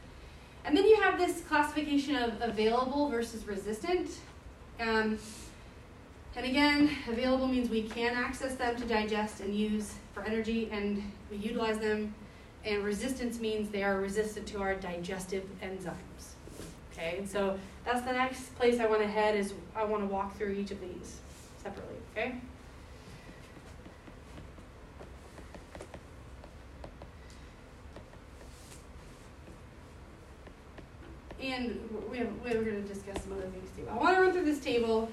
And 0.64 0.76
then 0.76 0.86
you 0.86 1.00
have 1.00 1.18
this 1.18 1.40
classification 1.40 2.14
of 2.14 2.40
available 2.40 3.08
versus 3.08 3.46
resistant. 3.46 4.10
Um, 4.78 5.18
and 6.36 6.46
again, 6.46 6.90
available 7.08 7.48
means 7.48 7.68
we 7.68 7.82
can 7.82 8.14
access 8.14 8.54
them 8.54 8.76
to 8.76 8.84
digest 8.84 9.40
and 9.40 9.54
use 9.54 9.94
for 10.14 10.22
energy, 10.22 10.68
and 10.70 11.02
we 11.30 11.38
utilize 11.38 11.78
them. 11.78 12.14
And 12.64 12.84
resistance 12.84 13.40
means 13.40 13.70
they 13.70 13.82
are 13.82 13.98
resistant 13.98 14.46
to 14.48 14.60
our 14.60 14.74
digestive 14.74 15.44
enzymes. 15.62 16.34
Okay, 16.92 17.16
and 17.18 17.28
so 17.28 17.58
that's 17.84 18.02
the 18.02 18.12
next 18.12 18.54
place 18.54 18.78
I 18.78 18.86
want 18.86 19.00
to 19.02 19.08
head 19.08 19.34
is 19.34 19.54
I 19.74 19.84
want 19.84 20.02
to 20.02 20.06
walk 20.06 20.36
through 20.36 20.52
each 20.52 20.70
of 20.70 20.80
these 20.80 21.18
separately. 21.62 21.96
Okay. 22.12 22.34
And 31.40 31.80
we 32.08 32.18
have, 32.18 32.28
we're 32.44 32.62
going 32.62 32.80
to 32.80 32.88
discuss 32.88 33.20
some 33.24 33.32
other 33.32 33.48
things 33.48 33.68
too. 33.76 33.84
I 33.90 33.96
want 33.96 34.14
to 34.14 34.22
run 34.22 34.32
through 34.32 34.44
this 34.44 34.60
table, 34.60 35.10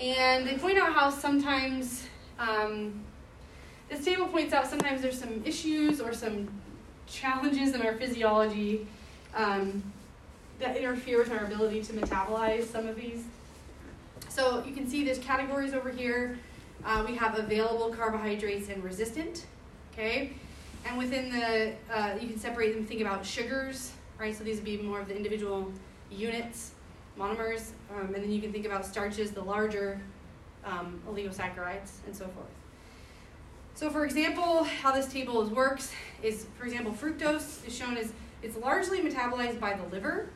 and 0.00 0.46
they 0.46 0.56
point 0.56 0.78
out 0.78 0.94
how 0.94 1.10
sometimes 1.10 2.06
um, 2.38 3.04
this 3.90 4.02
table 4.02 4.28
points 4.28 4.54
out 4.54 4.66
sometimes 4.66 5.02
there's 5.02 5.18
some 5.18 5.42
issues 5.44 6.00
or 6.00 6.14
some 6.14 6.48
challenges 7.10 7.74
in 7.74 7.82
our 7.82 7.94
physiology 7.94 8.86
um, 9.34 9.82
that 10.58 10.76
interfere 10.76 11.18
with 11.18 11.30
our 11.30 11.44
ability 11.44 11.82
to 11.82 11.92
metabolize 11.92 12.64
some 12.64 12.86
of 12.86 12.96
these. 12.96 13.24
So 14.28 14.62
you 14.64 14.74
can 14.74 14.88
see 14.88 15.04
there's 15.04 15.18
categories 15.18 15.74
over 15.74 15.90
here. 15.90 16.38
Uh, 16.84 17.04
we 17.06 17.16
have 17.16 17.38
available 17.38 17.90
carbohydrates 17.90 18.68
and 18.68 18.82
resistant, 18.82 19.46
okay? 19.92 20.32
And 20.86 20.96
within 20.96 21.30
the, 21.30 21.72
uh, 21.92 22.14
you 22.20 22.28
can 22.28 22.38
separate 22.38 22.74
them, 22.74 22.84
think 22.84 23.00
about 23.00 23.26
sugars, 23.26 23.92
right? 24.18 24.36
So 24.36 24.44
these 24.44 24.56
would 24.56 24.64
be 24.64 24.78
more 24.78 25.00
of 25.00 25.08
the 25.08 25.16
individual 25.16 25.72
units, 26.10 26.72
monomers, 27.18 27.70
um, 27.94 28.14
and 28.14 28.22
then 28.22 28.30
you 28.30 28.40
can 28.40 28.52
think 28.52 28.64
about 28.64 28.86
starches, 28.86 29.32
the 29.32 29.42
larger 29.42 30.00
um, 30.64 31.00
oligosaccharides, 31.08 31.90
and 32.06 32.14
so 32.14 32.26
forth. 32.28 32.57
So 33.78 33.88
for 33.90 34.04
example, 34.04 34.64
how 34.64 34.90
this 34.90 35.06
table 35.06 35.40
is, 35.40 35.50
works 35.50 35.92
is, 36.20 36.46
for 36.58 36.64
example, 36.64 36.90
fructose 36.90 37.64
is 37.64 37.72
shown 37.72 37.96
as, 37.96 38.12
it's 38.42 38.56
largely 38.56 38.98
metabolized 38.98 39.60
by 39.60 39.74
the 39.74 39.84
liver, 39.84 40.30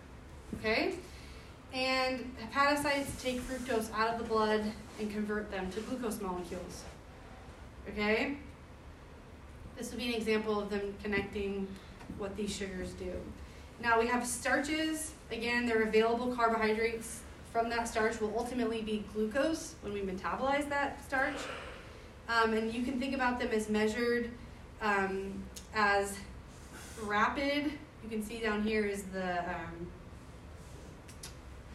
okay? 0.61 0.95
And 1.73 2.33
hepatocytes 2.55 3.21
take 3.21 3.41
fructose 3.41 3.93
out 3.95 4.11
of 4.11 4.19
the 4.19 4.25
blood 4.25 4.63
and 5.01 5.11
convert 5.11 5.51
them 5.51 5.69
to 5.73 5.81
glucose 5.81 6.21
molecules, 6.21 6.85
okay? 7.89 8.37
This 9.77 9.91
would 9.91 9.99
be 9.99 10.11
an 10.11 10.15
example 10.15 10.61
of 10.61 10.71
them 10.71 10.95
connecting 11.03 11.67
what 12.19 12.37
these 12.37 12.55
sugars 12.55 12.93
do. 12.93 13.13
Now 13.83 13.99
we 13.99 14.07
have 14.07 14.25
starches. 14.25 15.15
Again, 15.33 15.67
they're 15.67 15.83
available 15.83 16.33
carbohydrates 16.33 17.23
from 17.53 17.69
that 17.71 17.89
starch 17.89 18.21
will 18.21 18.33
ultimately 18.39 18.83
be 18.83 19.05
glucose 19.13 19.75
when 19.83 19.93
we 19.93 20.01
metabolize 20.01 20.69
that 20.69 21.05
starch. 21.05 21.35
Um, 22.33 22.55
and 22.55 22.73
you 22.73 22.83
can 22.83 22.99
think 22.99 23.15
about 23.15 23.39
them 23.39 23.51
as 23.53 23.69
measured 23.69 24.31
um, 24.81 25.43
as 25.75 26.17
rapid. 27.03 27.65
You 28.03 28.09
can 28.09 28.25
see 28.25 28.39
down 28.39 28.63
here 28.63 28.87
is 28.87 29.03
the 29.05 29.41
um, 29.41 29.87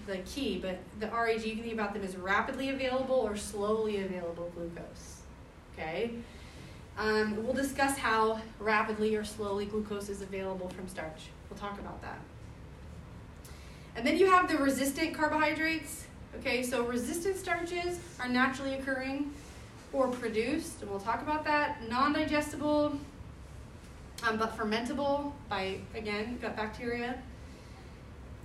the 0.08 0.18
key, 0.20 0.58
but 0.60 0.80
the 1.00 1.08
RAG 1.08 1.44
you 1.44 1.54
can 1.54 1.62
think 1.62 1.74
about 1.74 1.94
them 1.94 2.04
as 2.04 2.16
rapidly 2.16 2.70
available 2.70 3.16
or 3.16 3.36
slowly 3.36 4.02
available 4.04 4.52
glucose. 4.56 5.22
Okay. 5.74 6.12
Um, 6.98 7.44
we'll 7.44 7.54
discuss 7.54 7.96
how 7.98 8.42
rapidly 8.60 9.16
or 9.16 9.24
slowly 9.24 9.66
glucose 9.66 10.10
is 10.10 10.24
available 10.24 10.70
from 10.70 10.88
starch. 10.88 11.28
We'll 11.50 11.60
talk 11.60 11.80
about 11.80 12.02
that. 12.02 12.20
And 13.96 14.08
then 14.08 14.18
you 14.18 14.32
have 14.32 14.50
the 14.50 14.58
resistant 14.58 15.14
carbohydrates. 15.14 16.06
Okay, 16.40 16.64
so 16.64 16.86
resistant 16.86 17.38
starches 17.38 18.00
are 18.20 18.28
naturally 18.28 18.74
occurring 18.74 19.32
or 19.94 20.08
produced, 20.08 20.82
and 20.82 20.90
we'll 20.90 21.00
talk 21.00 21.22
about 21.22 21.44
that. 21.46 21.88
Non 21.90 22.14
digestible, 22.14 22.98
um, 24.28 24.38
but 24.38 24.58
fermentable 24.58 25.32
by, 25.50 25.78
again, 25.96 26.38
gut 26.42 26.56
bacteria. 26.56 27.18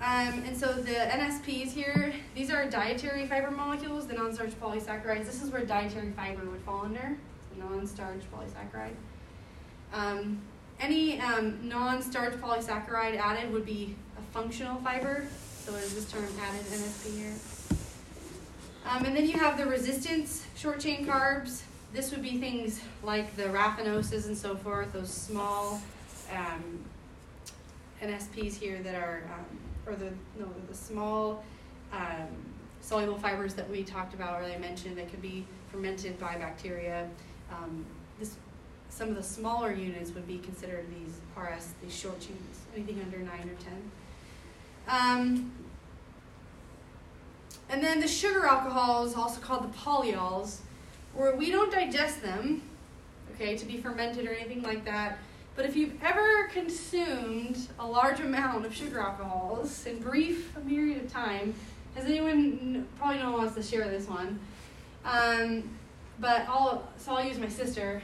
Um, 0.00 0.42
and 0.46 0.56
so 0.56 0.72
the 0.72 0.90
NSPs 0.90 1.70
here, 1.70 2.12
these 2.34 2.50
are 2.50 2.68
dietary 2.68 3.26
fiber 3.26 3.50
molecules, 3.52 4.06
the 4.06 4.14
non 4.14 4.34
starch 4.34 4.50
polysaccharides. 4.60 5.26
This 5.26 5.42
is 5.42 5.50
where 5.50 5.64
dietary 5.64 6.10
fiber 6.10 6.44
would 6.50 6.60
fall 6.62 6.84
under, 6.84 7.16
non 7.56 7.86
starch 7.86 8.22
polysaccharide. 8.32 8.94
Um, 9.92 10.40
any 10.80 11.20
um, 11.20 11.68
non 11.68 12.02
starch 12.02 12.34
polysaccharide 12.34 13.16
added 13.16 13.52
would 13.52 13.64
be 13.64 13.94
a 14.18 14.22
functional 14.32 14.80
fiber. 14.80 15.26
So 15.64 15.70
there's 15.70 15.94
this 15.94 16.10
term 16.10 16.26
added 16.40 16.66
NSP 16.66 17.16
here. 17.16 17.34
Um, 18.86 19.04
and 19.04 19.16
then 19.16 19.28
you 19.28 19.38
have 19.38 19.56
the 19.56 19.66
resistance 19.66 20.46
short 20.56 20.80
chain 20.80 21.06
carbs. 21.06 21.62
This 21.92 22.10
would 22.10 22.22
be 22.22 22.38
things 22.38 22.80
like 23.02 23.36
the 23.36 23.44
raffinoses 23.44 24.26
and 24.26 24.36
so 24.36 24.56
forth, 24.56 24.92
those 24.92 25.12
small 25.12 25.80
um, 26.34 26.84
NSPs 28.02 28.54
here 28.56 28.80
that 28.82 28.94
are, 28.94 29.22
um, 29.32 29.58
or 29.86 29.94
the, 29.94 30.10
no, 30.38 30.48
the 30.68 30.74
small 30.74 31.44
um, 31.92 32.28
soluble 32.80 33.18
fibers 33.18 33.54
that 33.54 33.68
we 33.70 33.84
talked 33.84 34.14
about 34.14 34.40
or 34.40 34.44
I 34.44 34.58
mentioned 34.58 34.96
that 34.98 35.10
could 35.10 35.22
be 35.22 35.44
fermented 35.70 36.18
by 36.18 36.36
bacteria. 36.36 37.08
Um, 37.50 37.84
this, 38.18 38.36
some 38.88 39.08
of 39.08 39.16
the 39.16 39.22
smaller 39.22 39.72
units 39.72 40.10
would 40.12 40.26
be 40.26 40.38
considered 40.38 40.86
these 40.90 41.20
RS, 41.36 41.68
these 41.82 41.94
short 41.94 42.20
chains, 42.20 42.60
anything 42.74 43.00
under 43.04 43.18
9 43.18 43.28
or 43.28 43.62
10. 43.62 43.90
And 47.72 47.82
then 47.82 48.00
the 48.00 48.06
sugar 48.06 48.44
alcohols, 48.44 49.16
also 49.16 49.40
called 49.40 49.64
the 49.64 49.76
polyols, 49.76 50.58
where 51.14 51.34
we 51.34 51.50
don't 51.50 51.72
digest 51.72 52.22
them, 52.22 52.60
okay, 53.34 53.56
to 53.56 53.64
be 53.64 53.78
fermented 53.78 54.26
or 54.26 54.34
anything 54.34 54.62
like 54.62 54.84
that. 54.84 55.18
But 55.56 55.64
if 55.64 55.74
you've 55.74 55.94
ever 56.02 56.48
consumed 56.52 57.56
a 57.78 57.86
large 57.86 58.20
amount 58.20 58.66
of 58.66 58.74
sugar 58.74 59.00
alcohols 59.00 59.86
in 59.86 59.98
brief 59.98 60.54
a 60.54 60.60
period 60.60 61.02
of 61.02 61.10
time, 61.10 61.54
has 61.94 62.04
anyone 62.04 62.86
probably 62.98 63.18
no 63.18 63.32
one 63.32 63.40
wants 63.44 63.54
to 63.54 63.62
share 63.62 63.88
this 63.88 64.06
one? 64.06 64.38
Um, 65.06 65.68
but 66.20 66.42
I'll 66.48 66.88
so 66.98 67.14
I'll 67.14 67.26
use 67.26 67.38
my 67.38 67.48
sister 67.48 68.00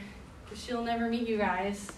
she'll 0.55 0.83
never 0.83 1.07
meet 1.07 1.27
you 1.27 1.37
guys 1.37 1.91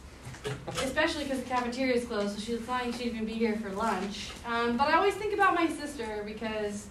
especially 0.84 1.24
because 1.24 1.40
the 1.40 1.50
cafeteria 1.50 1.96
is 1.96 2.06
closed, 2.06 2.36
so 2.36 2.42
she's 2.42 2.60
flying 2.60 2.92
she'd 2.92 3.08
even 3.08 3.26
be 3.26 3.34
here 3.34 3.56
for 3.58 3.70
lunch. 3.72 4.32
Um, 4.46 4.78
but 4.78 4.88
I 4.88 4.94
always 4.94 5.14
think 5.14 5.34
about 5.34 5.54
my 5.56 5.68
sister 5.68 6.24
because 6.26 6.88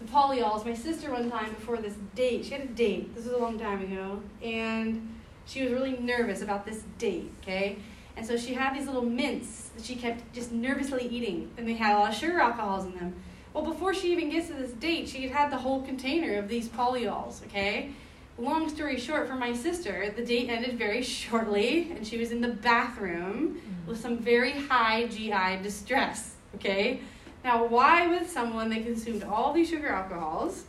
the 0.00 0.06
polyols, 0.06 0.64
my 0.64 0.74
sister 0.74 1.10
one 1.10 1.30
time 1.30 1.52
before 1.54 1.78
this 1.78 1.94
date, 2.14 2.44
she 2.44 2.52
had 2.52 2.62
a 2.62 2.66
date, 2.66 3.14
this 3.14 3.24
was 3.24 3.34
a 3.34 3.38
long 3.38 3.58
time 3.58 3.82
ago, 3.82 4.22
and 4.42 5.14
she 5.46 5.62
was 5.62 5.72
really 5.72 5.96
nervous 5.98 6.42
about 6.42 6.66
this 6.66 6.82
date, 6.98 7.30
okay? 7.42 7.78
And 8.16 8.26
so 8.26 8.36
she 8.36 8.54
had 8.54 8.74
these 8.74 8.86
little 8.86 9.02
mints 9.02 9.70
that 9.76 9.84
she 9.84 9.94
kept 9.94 10.32
just 10.34 10.52
nervously 10.52 11.06
eating, 11.08 11.50
and 11.56 11.66
they 11.66 11.74
had 11.74 11.96
a 11.96 11.98
lot 11.98 12.10
of 12.10 12.16
sugar 12.16 12.40
alcohols 12.40 12.84
in 12.84 12.94
them. 12.94 13.14
Well, 13.52 13.64
before 13.64 13.94
she 13.94 14.12
even 14.12 14.30
gets 14.30 14.48
to 14.48 14.54
this 14.54 14.72
date, 14.72 15.08
she 15.08 15.22
had 15.22 15.32
had 15.32 15.52
the 15.52 15.58
whole 15.58 15.82
container 15.82 16.38
of 16.38 16.48
these 16.48 16.68
polyols, 16.68 17.44
okay? 17.46 17.92
long 18.38 18.68
story 18.68 18.98
short, 18.98 19.28
for 19.28 19.34
my 19.34 19.54
sister, 19.54 20.12
the 20.14 20.24
date 20.24 20.48
ended 20.50 20.78
very 20.78 21.02
shortly, 21.02 21.92
and 21.92 22.06
she 22.06 22.18
was 22.18 22.32
in 22.32 22.40
the 22.40 22.48
bathroom 22.48 23.60
mm. 23.60 23.88
with 23.88 24.00
some 24.00 24.18
very 24.18 24.52
high 24.52 25.06
GI 25.06 25.62
distress. 25.62 26.34
Okay? 26.54 27.00
Now, 27.46 27.64
why, 27.64 28.08
with 28.08 28.28
someone 28.28 28.70
that 28.70 28.82
consumed 28.82 29.22
all 29.22 29.52
these 29.52 29.68
sugar 29.68 29.86
alcohols 29.86 30.64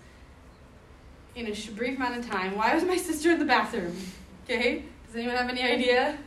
in 1.35 1.47
a 1.47 1.71
brief 1.71 1.97
amount 1.97 2.19
of 2.19 2.29
time, 2.29 2.55
why 2.55 2.75
was 2.75 2.83
my 2.83 2.97
sister 3.09 3.31
in 3.31 3.39
the 3.39 3.45
bathroom? 3.45 3.97
Okay? 4.43 4.83
Does 5.07 5.15
anyone 5.15 5.35
have 5.37 5.49
any 5.49 5.63
idea? 5.63 6.19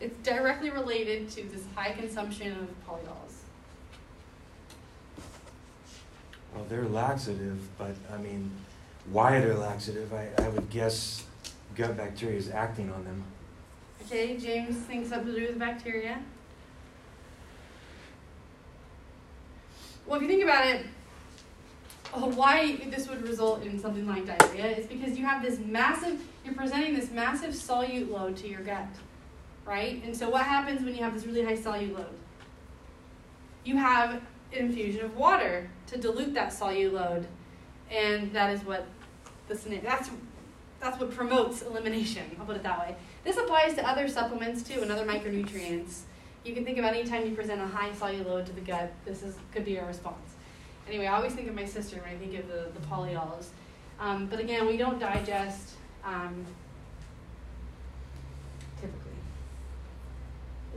It's 0.00 0.16
directly 0.28 0.70
related 0.70 1.30
to 1.30 1.44
this 1.44 1.62
high 1.76 1.92
consumption 1.92 2.50
of 2.50 2.68
polyols. 2.84 3.44
Well, 6.52 6.66
they're 6.68 6.88
laxative, 6.88 7.60
but 7.78 7.94
I 8.12 8.16
mean, 8.16 8.50
why 9.12 9.38
they're 9.38 9.54
laxative, 9.54 10.12
I, 10.12 10.30
I 10.42 10.48
would 10.48 10.68
guess 10.68 11.22
gut 11.76 11.96
bacteria 11.96 12.36
is 12.36 12.50
acting 12.50 12.90
on 12.90 13.04
them. 13.04 13.22
Okay, 14.04 14.36
James 14.36 14.78
thinks 14.78 15.10
something 15.10 15.32
to 15.32 15.40
do 15.40 15.46
with 15.46 15.60
bacteria. 15.60 16.18
Well, 20.06 20.16
if 20.16 20.22
you 20.22 20.28
think 20.28 20.44
about 20.44 20.66
it, 20.66 20.86
why 22.12 22.76
this 22.90 23.08
would 23.08 23.26
result 23.26 23.62
in 23.64 23.78
something 23.78 24.06
like 24.06 24.26
diarrhea 24.26 24.76
is 24.76 24.86
because 24.86 25.18
you 25.18 25.26
have 25.26 25.42
this 25.42 25.58
massive, 25.58 26.22
you're 26.44 26.54
presenting 26.54 26.94
this 26.94 27.10
massive 27.10 27.52
solute 27.52 28.10
load 28.10 28.36
to 28.38 28.48
your 28.48 28.60
gut, 28.60 28.86
right? 29.64 30.02
And 30.04 30.16
so 30.16 30.30
what 30.30 30.44
happens 30.44 30.82
when 30.82 30.94
you 30.94 31.02
have 31.02 31.12
this 31.12 31.26
really 31.26 31.44
high 31.44 31.56
solute 31.56 31.94
load? 31.94 32.14
You 33.64 33.76
have 33.76 34.14
an 34.14 34.22
infusion 34.52 35.04
of 35.04 35.16
water 35.16 35.68
to 35.88 35.98
dilute 35.98 36.34
that 36.34 36.52
solute 36.52 36.92
load, 36.92 37.26
and 37.90 38.32
that 38.32 38.52
is 38.52 38.62
what 38.64 38.86
the 39.48 39.54
that's 39.82 40.10
that's 40.80 41.00
what 41.00 41.10
promotes 41.10 41.62
elimination. 41.62 42.36
I'll 42.38 42.46
put 42.46 42.56
it 42.56 42.62
that 42.62 42.78
way. 42.78 42.96
This 43.24 43.36
applies 43.36 43.74
to 43.74 43.88
other 43.88 44.08
supplements 44.08 44.62
too 44.62 44.80
and 44.82 44.90
other 44.90 45.04
micronutrients. 45.04 46.02
You 46.46 46.54
can 46.54 46.64
think 46.64 46.78
of 46.78 46.84
any 46.84 47.02
time 47.02 47.26
you 47.26 47.34
present 47.34 47.60
a 47.60 47.66
high 47.66 47.90
load 48.24 48.46
to 48.46 48.52
the 48.52 48.60
gut, 48.60 48.92
this 49.04 49.24
is 49.24 49.34
could 49.52 49.64
be 49.64 49.78
a 49.78 49.84
response. 49.84 50.36
Anyway, 50.86 51.06
I 51.06 51.16
always 51.16 51.32
think 51.32 51.48
of 51.48 51.56
my 51.56 51.64
sister 51.64 51.96
when 51.96 52.14
I 52.14 52.16
think 52.16 52.38
of 52.38 52.46
the, 52.46 52.68
the 52.72 52.86
polyols. 52.86 53.46
Um, 53.98 54.26
but 54.26 54.38
again, 54.38 54.64
we 54.68 54.76
don't 54.76 55.00
digest 55.00 55.72
um, 56.04 56.46
typically. 58.80 59.10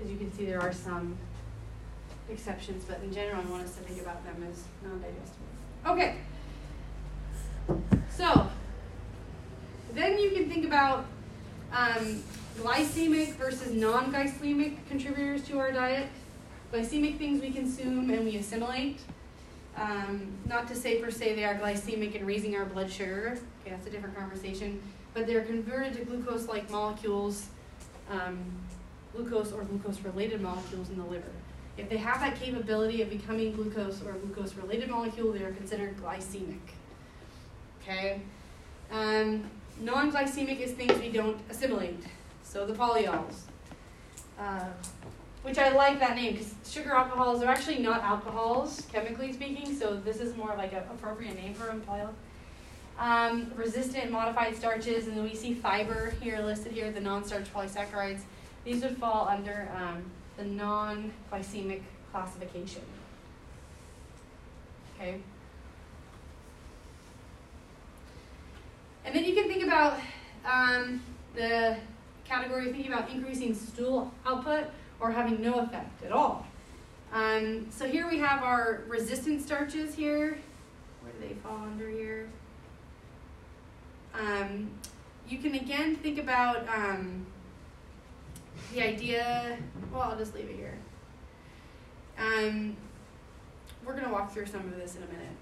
As 0.01 0.09
you 0.09 0.17
can 0.17 0.33
see, 0.33 0.45
there 0.45 0.59
are 0.59 0.73
some 0.73 1.15
exceptions, 2.31 2.83
but 2.85 3.01
in 3.03 3.13
general, 3.13 3.39
I 3.45 3.51
want 3.51 3.63
us 3.63 3.75
to 3.75 3.83
think 3.83 4.01
about 4.01 4.25
them 4.25 4.43
as 4.49 4.63
non-digestible. 4.83 5.45
Okay. 5.85 6.15
So, 8.09 8.47
then 9.93 10.17
you 10.17 10.31
can 10.31 10.49
think 10.49 10.65
about 10.65 11.05
um, 11.71 12.23
glycemic 12.61 13.33
versus 13.35 13.71
non 13.73 14.11
glycemic 14.11 14.77
contributors 14.87 15.43
to 15.43 15.59
our 15.59 15.71
diet. 15.71 16.07
Glycemic 16.73 17.17
things 17.17 17.41
we 17.41 17.51
consume 17.51 18.09
and 18.09 18.25
we 18.25 18.37
assimilate. 18.37 18.99
Um, 19.75 20.33
not 20.45 20.67
to 20.67 20.75
say 20.75 21.01
per 21.01 21.09
se 21.09 21.35
they 21.35 21.45
are 21.45 21.55
glycemic 21.55 22.15
and 22.15 22.27
raising 22.27 22.55
our 22.55 22.65
blood 22.65 22.91
sugar. 22.91 23.39
Okay, 23.61 23.71
that's 23.71 23.87
a 23.87 23.89
different 23.89 24.17
conversation. 24.17 24.81
But 25.13 25.25
they're 25.25 25.43
converted 25.43 25.93
to 25.93 26.05
glucose 26.05 26.47
like 26.47 26.69
molecules 26.69 27.47
um, 28.09 28.39
glucose 29.15 29.51
or 29.51 29.63
glucose-related 29.63 30.41
molecules 30.41 30.89
in 30.89 30.97
the 30.97 31.05
liver. 31.05 31.31
If 31.77 31.89
they 31.89 31.97
have 31.97 32.19
that 32.19 32.39
capability 32.39 33.01
of 33.01 33.09
becoming 33.09 33.53
glucose 33.53 34.01
or 34.03 34.13
glucose-related 34.13 34.89
molecule, 34.89 35.31
they 35.31 35.43
are 35.43 35.51
considered 35.51 35.97
glycemic. 35.97 36.59
Okay? 37.81 38.21
Um, 38.91 39.49
non-glycemic 39.79 40.59
is 40.59 40.71
things 40.71 40.99
we 40.99 41.09
don't 41.09 41.39
assimilate. 41.49 42.03
So 42.49 42.65
the 42.65 42.73
polyols. 42.73 43.41
Uh, 44.39 44.65
which 45.43 45.59
I 45.59 45.69
like 45.69 45.99
that 45.99 46.15
name 46.15 46.33
because 46.33 46.53
sugar 46.67 46.93
alcohols 46.93 47.43
are 47.43 47.47
actually 47.47 47.77
not 47.77 48.01
alcohols, 48.01 48.87
chemically 48.91 49.31
speaking, 49.31 49.73
so 49.73 49.95
this 49.95 50.19
is 50.19 50.35
more 50.35 50.55
like 50.57 50.73
an 50.73 50.83
appropriate 50.91 51.35
name 51.35 51.53
for 51.53 51.67
them, 51.67 51.81
polyol. 51.87 52.09
Um, 52.97 53.51
resistant 53.55 54.11
modified 54.11 54.55
starches, 54.55 55.07
and 55.07 55.15
then 55.15 55.23
we 55.23 55.35
see 55.35 55.53
fiber 55.53 56.13
here 56.21 56.39
listed 56.39 56.71
here, 56.71 56.91
the 56.91 56.99
non-starch 56.99 57.53
polysaccharides. 57.53 58.21
These 58.65 58.81
would 58.81 58.97
fall 58.97 59.29
under 59.29 59.69
um, 59.75 60.03
the 60.35 60.43
non-glycemic 60.43 61.81
classification. 62.11 62.81
Okay. 64.95 65.19
And 69.05 69.15
then 69.15 69.23
you 69.23 69.35
can 69.35 69.47
think 69.47 69.63
about 69.63 69.99
um, 70.45 71.01
the 71.35 71.77
category, 72.29 72.71
thinking 72.71 72.93
about 72.93 73.09
increasing 73.09 73.53
stool 73.55 74.13
output 74.25 74.65
or 74.99 75.11
having 75.11 75.41
no 75.41 75.59
effect 75.59 76.03
at 76.03 76.11
all. 76.11 76.45
Um, 77.11 77.67
so 77.71 77.87
here 77.87 78.07
we 78.07 78.19
have 78.19 78.43
our 78.43 78.83
resistant 78.87 79.41
starches 79.41 79.95
here. 79.95 80.37
Where 81.01 81.11
do 81.13 81.27
they 81.27 81.33
fall 81.41 81.57
under 81.63 81.89
here? 81.89 82.29
Um, 84.13 84.69
you 85.27 85.39
can 85.39 85.55
again 85.55 85.95
think 85.95 86.19
about 86.19 86.67
um, 86.69 87.25
the 88.73 88.81
idea, 88.81 89.57
well, 89.91 90.03
I'll 90.03 90.17
just 90.17 90.35
leave 90.35 90.49
it 90.49 90.55
here. 90.55 90.77
Um, 92.17 92.75
we're 93.85 93.93
going 93.93 94.05
to 94.05 94.11
walk 94.11 94.33
through 94.33 94.45
some 94.45 94.61
of 94.61 94.75
this 94.75 94.95
in 94.95 95.03
a 95.03 95.07
minute. 95.07 95.35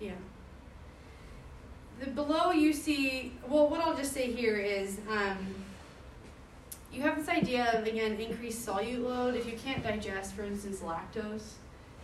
Yeah. 0.00 0.12
Below 2.10 2.50
you 2.50 2.72
see, 2.72 3.32
well, 3.48 3.68
what 3.68 3.80
I'll 3.80 3.96
just 3.96 4.12
say 4.12 4.32
here 4.32 4.56
is 4.56 4.98
um, 5.08 5.38
you 6.92 7.00
have 7.02 7.16
this 7.16 7.28
idea 7.28 7.70
of, 7.72 7.86
again, 7.86 8.20
increased 8.20 8.66
solute 8.66 9.02
load. 9.02 9.36
If 9.36 9.46
you 9.46 9.56
can't 9.56 9.84
digest, 9.84 10.34
for 10.34 10.42
instance, 10.42 10.80
lactose, 10.80 11.52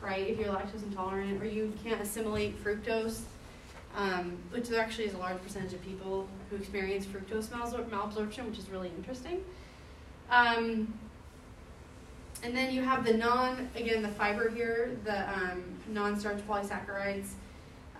right, 0.00 0.28
if 0.28 0.38
you're 0.38 0.54
lactose 0.54 0.84
intolerant, 0.84 1.42
or 1.42 1.46
you 1.46 1.72
can't 1.82 2.00
assimilate 2.00 2.62
fructose, 2.62 3.22
um, 3.96 4.38
which 4.50 4.68
there 4.68 4.80
actually 4.80 5.06
is 5.06 5.14
a 5.14 5.18
large 5.18 5.42
percentage 5.42 5.72
of 5.72 5.82
people 5.84 6.28
who 6.48 6.56
experience 6.56 7.04
fructose 7.04 7.48
malabsorption, 7.48 8.48
which 8.48 8.58
is 8.58 8.70
really 8.70 8.92
interesting. 8.96 9.42
Um, 10.30 10.94
and 12.44 12.56
then 12.56 12.72
you 12.72 12.82
have 12.82 13.04
the 13.04 13.14
non, 13.14 13.68
again, 13.74 14.02
the 14.02 14.08
fiber 14.08 14.48
here, 14.48 14.96
the 15.04 15.28
um, 15.28 15.64
non-starch 15.88 16.38
polysaccharides, 16.46 17.30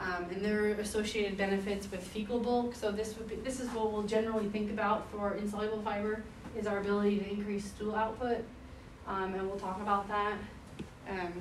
um, 0.01 0.27
and 0.31 0.45
their 0.45 0.73
associated 0.75 1.37
benefits 1.37 1.91
with 1.91 2.03
fecal 2.03 2.39
bulk. 2.39 2.75
So 2.75 2.93
this 2.93 3.17
would 3.17 3.29
be, 3.29 3.37
this 3.37 3.61
is 3.61 3.69
what 3.71 3.93
we'll 3.93 4.05
generally 4.05 4.49
think 4.49 4.71
about 4.71 5.11
for 5.11 5.35
insoluble 5.35 5.83
fiber 5.83 6.23
is 6.57 6.67
our 6.67 6.79
ability 6.79 7.19
to 7.19 7.31
increase 7.31 7.67
stool 7.67 7.95
output, 7.95 8.45
um, 9.07 9.35
and 9.35 9.49
we'll 9.49 9.59
talk 9.59 9.81
about 9.81 10.09
that. 10.09 10.35
Um, 11.09 11.33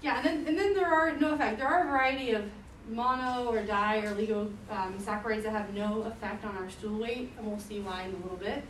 yeah, 0.00 0.18
and 0.18 0.26
then 0.26 0.46
and 0.46 0.58
then 0.58 0.74
there 0.74 0.86
are 0.86 1.16
no 1.16 1.34
effect. 1.34 1.58
There 1.58 1.66
are 1.66 1.82
a 1.82 1.90
variety 1.90 2.32
of 2.32 2.44
mono 2.88 3.50
or 3.50 3.62
di 3.62 3.98
or 3.98 4.14
oligo 4.14 4.50
um, 4.70 4.98
that 4.98 5.50
have 5.50 5.74
no 5.74 6.02
effect 6.02 6.44
on 6.44 6.56
our 6.56 6.70
stool 6.70 6.98
weight, 6.98 7.32
and 7.36 7.46
we'll 7.46 7.58
see 7.58 7.80
why 7.80 8.02
in 8.04 8.14
a 8.14 8.16
little 8.16 8.36
bit. 8.36 8.62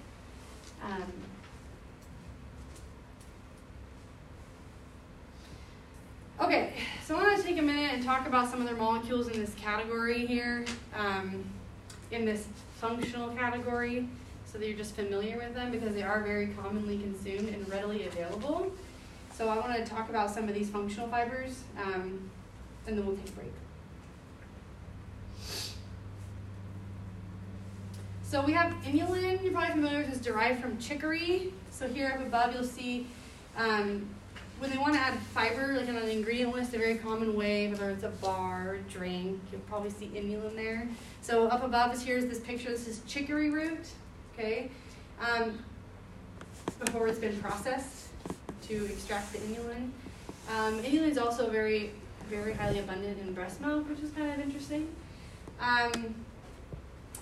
Okay, 6.41 6.73
so 7.05 7.17
I 7.17 7.23
want 7.25 7.37
to 7.37 7.43
take 7.43 7.59
a 7.59 7.63
minute 7.63 7.93
and 7.93 8.05
talk 8.05 8.29
about 8.29 8.49
some 8.49 8.61
of 8.61 8.67
their 8.69 8.77
molecules 8.77 9.27
in 9.27 9.41
this 9.41 9.53
category 9.55 10.25
here, 10.25 10.65
um, 10.97 11.45
in 12.13 12.25
this 12.25 12.47
functional 12.77 13.31
category, 13.31 14.09
so 14.47 14.57
that 14.57 14.69
you're 14.69 14.77
just 14.77 14.95
familiar 14.95 15.37
with 15.37 15.53
them 15.55 15.73
because 15.73 15.95
they 15.95 16.05
are 16.05 16.23
very 16.23 16.47
commonly 16.63 16.99
consumed 16.99 17.49
and 17.49 17.69
readily 17.69 18.07
available. 18.07 18.71
So 19.35 19.49
I 19.49 19.59
want 19.59 19.75
to 19.75 19.85
talk 19.85 20.11
about 20.11 20.31
some 20.31 20.49
of 20.49 20.55
these 20.55 20.71
functional 20.71 21.09
fibers, 21.09 21.65
um, 21.77 22.31
and 22.87 22.97
then 22.97 23.05
we'll 23.05 23.17
take 23.17 23.31
a 23.31 23.33
break. 23.33 23.53
So 28.23 28.45
we 28.45 28.53
have 28.53 28.73
inulin, 28.85 29.43
you're 29.43 29.53
probably 29.53 29.73
familiar 29.73 29.99
with, 30.05 30.13
is 30.13 30.21
derived 30.21 30.63
from 30.63 30.79
chicory. 30.79 31.53
So 31.73 31.89
here 31.89 32.13
up 32.15 32.25
above 32.25 32.55
you'll 32.55 32.63
see 32.63 33.09
um, 33.57 34.09
when 34.59 34.71
they 34.71 34.79
want 34.79 34.95
to 34.95 35.01
add 35.01 35.19
fiber, 35.19 35.75
like 35.75 35.89
on 35.89 35.97
an 35.97 36.09
ingredient 36.09 36.53
list, 36.53 36.75
a 36.75 36.79
very 36.79 36.97
common 36.97 37.37
way, 37.37 37.69
whether 37.69 37.91
it's 37.91 38.03
a 38.03 38.09
bar, 38.09 38.71
or 38.71 38.79
drink, 38.91 39.41
you'll 39.53 39.61
probably 39.63 39.91
see 39.91 40.07
inulin 40.15 40.55
there. 40.55 40.89
So 41.23 41.47
up 41.47 41.63
above 41.63 41.93
us, 41.93 42.03
here's 42.03 42.27
this 42.27 42.41
picture. 42.41 42.71
This 42.71 42.89
is 42.89 43.01
chicory 43.07 43.51
root, 43.51 43.87
okay, 44.35 44.71
um, 45.21 45.59
before 46.85 47.07
it's 47.09 47.19
been 47.19 47.39
processed 47.41 48.09
to 48.63 48.85
extract 48.87 49.33
the 49.33 49.39
inulin. 49.39 49.91
Um, 50.51 50.83
inulin 50.83 51.11
is 51.11 51.19
also 51.19 51.49
very, 51.49 51.93
very 52.29 52.53
highly 52.53 52.81
abundant 52.81 53.21
in 53.21 53.33
breast 53.35 53.61
milk, 53.61 53.89
which 53.89 54.01
is 54.01 54.11
kind 54.11 54.31
of 54.31 54.41
interesting. 54.41 54.89
Um, 55.61 56.15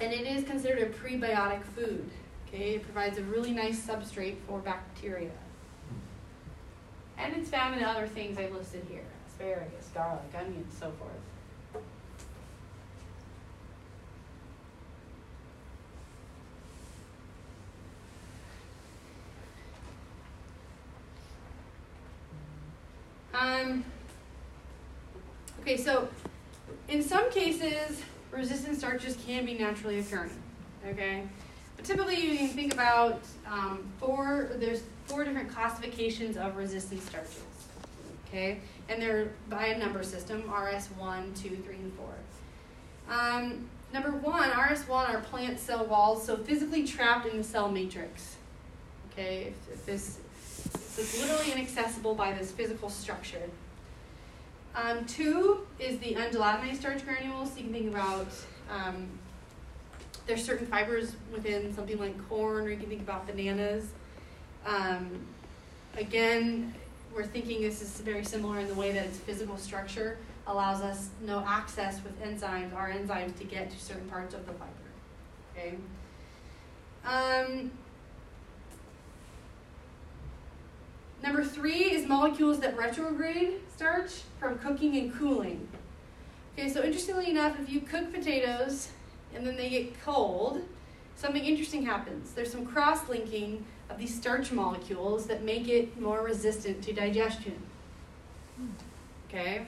and 0.01 0.13
it 0.13 0.27
is 0.27 0.45
considered 0.45 0.83
a 0.83 0.87
prebiotic 0.87 1.65
food. 1.65 2.09
Okay, 2.49 2.77
it 2.77 2.83
provides 2.83 3.19
a 3.19 3.23
really 3.23 3.53
nice 3.53 3.85
substrate 3.85 4.37
for 4.47 4.61
bacteria. 4.61 5.31
And 7.19 7.35
it's 7.37 7.49
found 7.49 7.77
in 7.77 7.85
other 7.85 8.07
things 8.07 8.39
I've 8.39 8.53
listed 8.53 8.87
here 8.91 9.03
asparagus, 9.29 9.91
garlic, 9.93 10.23
onions, 10.39 10.75
so 10.79 10.91
forth. 10.93 11.13
Um, 23.35 23.85
okay, 25.61 25.77
so 25.77 26.09
in 26.89 27.03
some 27.03 27.31
cases, 27.31 28.01
resistant 28.31 28.79
starches 28.79 29.19
can 29.27 29.45
be 29.45 29.55
naturally 29.55 29.99
occurring. 29.99 30.31
Okay, 30.87 31.25
but 31.77 31.85
typically 31.85 32.19
you 32.19 32.39
can 32.39 32.49
think 32.49 32.73
about 32.73 33.21
um, 33.47 33.85
four. 33.99 34.53
There's 34.55 34.83
four 35.07 35.25
different 35.25 35.49
classifications 35.49 36.37
of 36.37 36.57
resistant 36.57 37.03
starches. 37.03 37.43
Okay, 38.29 38.59
and 38.89 39.01
they're 39.01 39.31
by 39.49 39.67
a 39.67 39.79
number 39.79 40.03
system: 40.03 40.43
RS1, 40.43 41.41
2, 41.41 41.57
3, 41.57 41.75
and 41.75 41.93
4. 41.95 42.07
Um, 43.09 43.69
number 43.93 44.11
one, 44.11 44.51
RS1 44.51 45.09
are 45.09 45.21
plant 45.21 45.59
cell 45.61 45.87
walls, 45.87 46.25
so 46.25 46.37
physically 46.37 46.87
trapped 46.87 47.27
in 47.27 47.37
the 47.37 47.45
cell 47.45 47.71
matrix. 47.71 48.37
Okay, 49.13 49.55
if, 49.69 49.73
if 49.73 49.87
this 49.87 50.19
it's 50.99 51.21
literally 51.21 51.53
inaccessible 51.53 52.15
by 52.15 52.33
this 52.33 52.51
physical 52.51 52.89
structure. 52.89 53.51
Um, 54.75 55.07
two 55.07 55.67
is 55.79 55.99
the 55.99 56.15
ungelatinized 56.15 56.77
starch 56.77 57.05
granules. 57.05 57.51
So 57.51 57.59
you 57.59 57.65
can 57.65 57.73
think 57.73 57.89
about 57.91 58.29
um, 58.71 59.09
there's 60.27 60.45
certain 60.45 60.67
fibers 60.67 61.15
within 61.33 61.75
something 61.75 61.99
like 61.99 62.29
corn, 62.29 62.67
or 62.67 62.71
you 62.71 62.77
can 62.77 62.89
think 62.89 63.03
about 63.03 63.27
bananas. 63.27 63.87
Um, 64.67 65.09
again, 65.97 66.75
we're 67.15 67.25
thinking 67.25 67.63
this 67.63 67.81
is 67.81 68.01
very 68.01 68.25
similar 68.25 68.59
in 68.59 68.67
the 68.67 68.75
way 68.75 68.93
that 68.93 69.07
its 69.07 69.19
physical 69.19 69.57
structure 69.57 70.19
allows 70.47 70.83
us 70.83 71.09
no 71.25 71.45
access 71.47 72.03
with 72.03 72.21
enzymes, 72.21 72.75
our 72.75 72.91
enzymes, 72.91 73.37
to 73.39 73.45
get 73.45 73.71
to 73.71 73.79
certain 73.79 74.09
parts 74.09 74.35
of 74.35 74.45
the 74.47 74.53
fiber. 74.53 74.73
Okay. 75.57 75.75
Um, 77.05 77.71
number 81.23 81.45
three 81.45 81.85
is 81.93 82.07
molecules 82.07 82.59
that 82.61 82.77
retrograde 82.77 83.61
starch 83.75 84.23
from 84.41 84.59
cooking 84.59 84.97
and 84.97 85.15
cooling. 85.15 85.69
Okay, 86.59 86.69
so 86.69 86.83
interestingly 86.83 87.31
enough, 87.31 87.59
if 87.61 87.71
you 87.71 87.81
cook 87.81 88.13
potatoes 88.13 88.89
and 89.35 89.47
then 89.47 89.57
they 89.57 89.69
get 89.69 90.03
cold, 90.03 90.63
something 91.15 91.45
interesting 91.45 91.85
happens. 91.85 92.33
There's 92.33 92.51
some 92.51 92.67
cross 92.67 93.09
linking 93.09 93.65
of 93.89 93.99
these 93.99 94.15
starch 94.15 94.53
molecules 94.53 95.27
that 95.27 95.43
make 95.43 95.69
it 95.69 96.01
more 96.01 96.23
resistant 96.23 96.83
to 96.83 96.93
digestion. 96.93 97.61
Okay? 99.29 99.67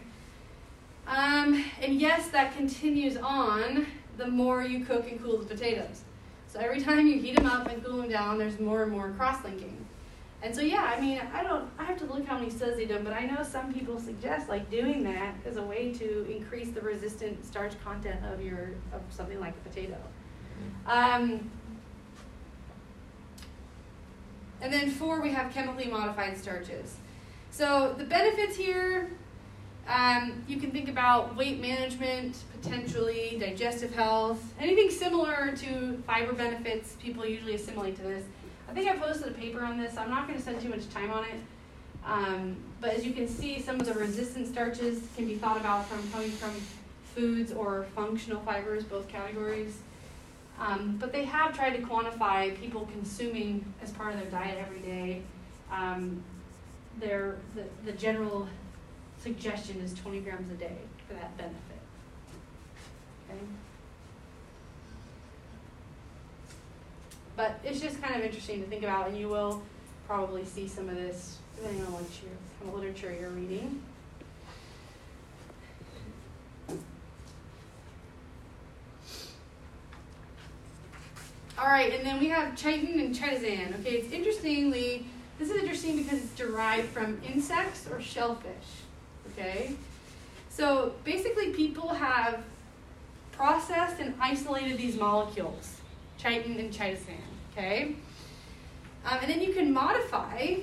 Um, 1.06 1.64
and 1.80 2.00
yes, 2.00 2.28
that 2.28 2.56
continues 2.56 3.16
on 3.16 3.86
the 4.16 4.26
more 4.26 4.62
you 4.62 4.84
cook 4.84 5.10
and 5.10 5.22
cool 5.22 5.38
the 5.38 5.46
potatoes. 5.46 6.02
So 6.48 6.58
every 6.58 6.80
time 6.80 7.06
you 7.06 7.18
heat 7.18 7.36
them 7.36 7.46
up 7.46 7.68
and 7.68 7.84
cool 7.84 7.98
them 7.98 8.10
down, 8.10 8.38
there's 8.38 8.58
more 8.58 8.82
and 8.82 8.92
more 8.92 9.10
cross 9.10 9.44
linking. 9.44 9.84
And 10.42 10.54
so 10.54 10.60
yeah, 10.60 10.94
I 10.96 11.00
mean, 11.00 11.20
I 11.34 11.42
don't, 11.42 11.68
I 11.78 11.84
have 11.84 11.98
to 11.98 12.04
look 12.04 12.24
how 12.24 12.38
many 12.38 12.50
studies 12.50 12.76
they've 12.76 12.88
done, 12.88 13.02
but 13.02 13.12
I 13.12 13.26
know 13.26 13.42
some 13.42 13.72
people 13.72 13.98
suggest 13.98 14.48
like 14.48 14.70
doing 14.70 15.02
that 15.04 15.34
as 15.44 15.56
a 15.56 15.62
way 15.62 15.92
to 15.94 16.30
increase 16.30 16.70
the 16.70 16.80
resistant 16.80 17.44
starch 17.44 17.72
content 17.82 18.24
of 18.32 18.40
your 18.40 18.70
of 18.92 19.00
something 19.10 19.40
like 19.40 19.54
a 19.54 19.68
potato. 19.68 19.96
Um, 20.86 21.50
and 24.60 24.72
then 24.72 24.90
four, 24.90 25.20
we 25.20 25.30
have 25.30 25.52
chemically 25.52 25.86
modified 25.86 26.36
starches. 26.36 26.96
So 27.50 27.94
the 27.96 28.04
benefits 28.04 28.56
here, 28.56 29.10
um, 29.88 30.44
you 30.46 30.58
can 30.58 30.70
think 30.70 30.88
about 30.88 31.36
weight 31.36 31.60
management, 31.60 32.36
potentially 32.60 33.36
digestive 33.40 33.94
health, 33.94 34.42
anything 34.60 34.90
similar 34.90 35.54
to 35.56 36.02
fiber 36.06 36.32
benefits. 36.32 36.96
People 37.00 37.24
usually 37.24 37.54
assimilate 37.54 37.96
to 37.96 38.02
this. 38.02 38.24
I 38.68 38.74
think 38.74 38.88
I 38.88 38.96
posted 38.96 39.28
a 39.28 39.34
paper 39.34 39.62
on 39.62 39.78
this. 39.78 39.96
I'm 39.96 40.10
not 40.10 40.26
going 40.26 40.38
to 40.38 40.42
spend 40.42 40.60
too 40.60 40.68
much 40.68 40.88
time 40.90 41.10
on 41.10 41.24
it. 41.24 41.40
Um, 42.04 42.56
but 42.80 42.90
as 42.90 43.04
you 43.04 43.12
can 43.12 43.28
see, 43.28 43.60
some 43.60 43.80
of 43.80 43.86
the 43.86 43.94
resistant 43.94 44.46
starches 44.46 45.00
can 45.16 45.26
be 45.26 45.36
thought 45.36 45.56
about 45.56 45.86
from 45.88 46.06
coming 46.10 46.30
from 46.30 46.52
foods 47.14 47.52
or 47.52 47.86
functional 47.94 48.40
fibers, 48.42 48.84
both 48.84 49.08
categories. 49.08 49.78
Um, 50.60 50.96
but 50.98 51.12
they 51.12 51.24
have 51.24 51.56
tried 51.56 51.76
to 51.76 51.82
quantify 51.82 52.58
people 52.60 52.86
consuming 52.92 53.64
as 53.82 53.92
part 53.92 54.14
of 54.14 54.20
their 54.20 54.30
diet 54.30 54.58
every 54.58 54.80
day. 54.80 55.22
Um, 55.70 56.22
their 56.98 57.36
the, 57.54 57.64
the 57.84 57.92
general 57.92 58.48
suggestion 59.20 59.80
is 59.80 59.94
20 59.94 60.20
grams 60.20 60.50
a 60.50 60.56
day 60.56 60.76
for 61.06 61.14
that 61.14 61.36
benefit. 61.36 61.58
Okay. 63.30 63.38
But 67.36 67.60
it's 67.62 67.80
just 67.80 68.02
kind 68.02 68.16
of 68.16 68.22
interesting 68.22 68.60
to 68.62 68.68
think 68.68 68.82
about, 68.82 69.08
and 69.08 69.16
you 69.16 69.28
will 69.28 69.62
probably 70.08 70.44
see 70.44 70.66
some 70.66 70.88
of 70.88 70.96
this 70.96 71.38
depending 71.54 71.84
on 71.86 71.92
what 71.92 72.02
your 72.22 72.32
kind 72.58 72.72
of 72.72 72.74
literature 72.74 73.16
you're 73.18 73.30
reading. 73.30 73.80
All 81.58 81.66
right, 81.66 81.92
and 81.92 82.06
then 82.06 82.20
we 82.20 82.28
have 82.28 82.54
chitin 82.54 83.00
and 83.00 83.12
chitosan. 83.12 83.80
Okay, 83.80 83.96
it's 83.96 84.12
interestingly, 84.12 85.06
this 85.40 85.50
is 85.50 85.56
interesting 85.56 85.96
because 85.96 86.22
it's 86.22 86.34
derived 86.36 86.88
from 86.90 87.20
insects 87.26 87.88
or 87.90 88.00
shellfish. 88.00 88.52
Okay, 89.32 89.74
so 90.50 90.92
basically, 91.02 91.50
people 91.50 91.88
have 91.88 92.44
processed 93.32 94.00
and 94.00 94.14
isolated 94.20 94.78
these 94.78 94.96
molecules, 94.96 95.80
chitin 96.16 96.60
and 96.60 96.72
chitosan. 96.72 97.18
Okay, 97.52 97.96
um, 99.04 99.18
and 99.20 99.28
then 99.28 99.42
you 99.42 99.52
can 99.52 99.72
modify 99.72 100.58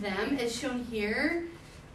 them, 0.00 0.38
as 0.38 0.54
shown 0.54 0.84
here, 0.84 1.46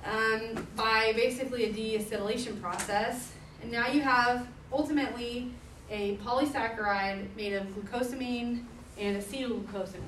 um, 0.03 0.67
by 0.75 1.13
basically 1.15 1.63
a 1.63 1.73
deacetylation 1.73 2.59
process, 2.59 3.31
and 3.61 3.71
now 3.71 3.87
you 3.87 4.01
have 4.01 4.47
ultimately 4.73 5.53
a 5.89 6.17
polysaccharide 6.17 7.27
made 7.35 7.53
of 7.53 7.67
glucosamine 7.67 8.63
and 8.97 9.17
acetylglucosamine. 9.17 10.01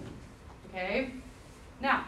Okay? 0.69 1.11
Now, 1.80 2.05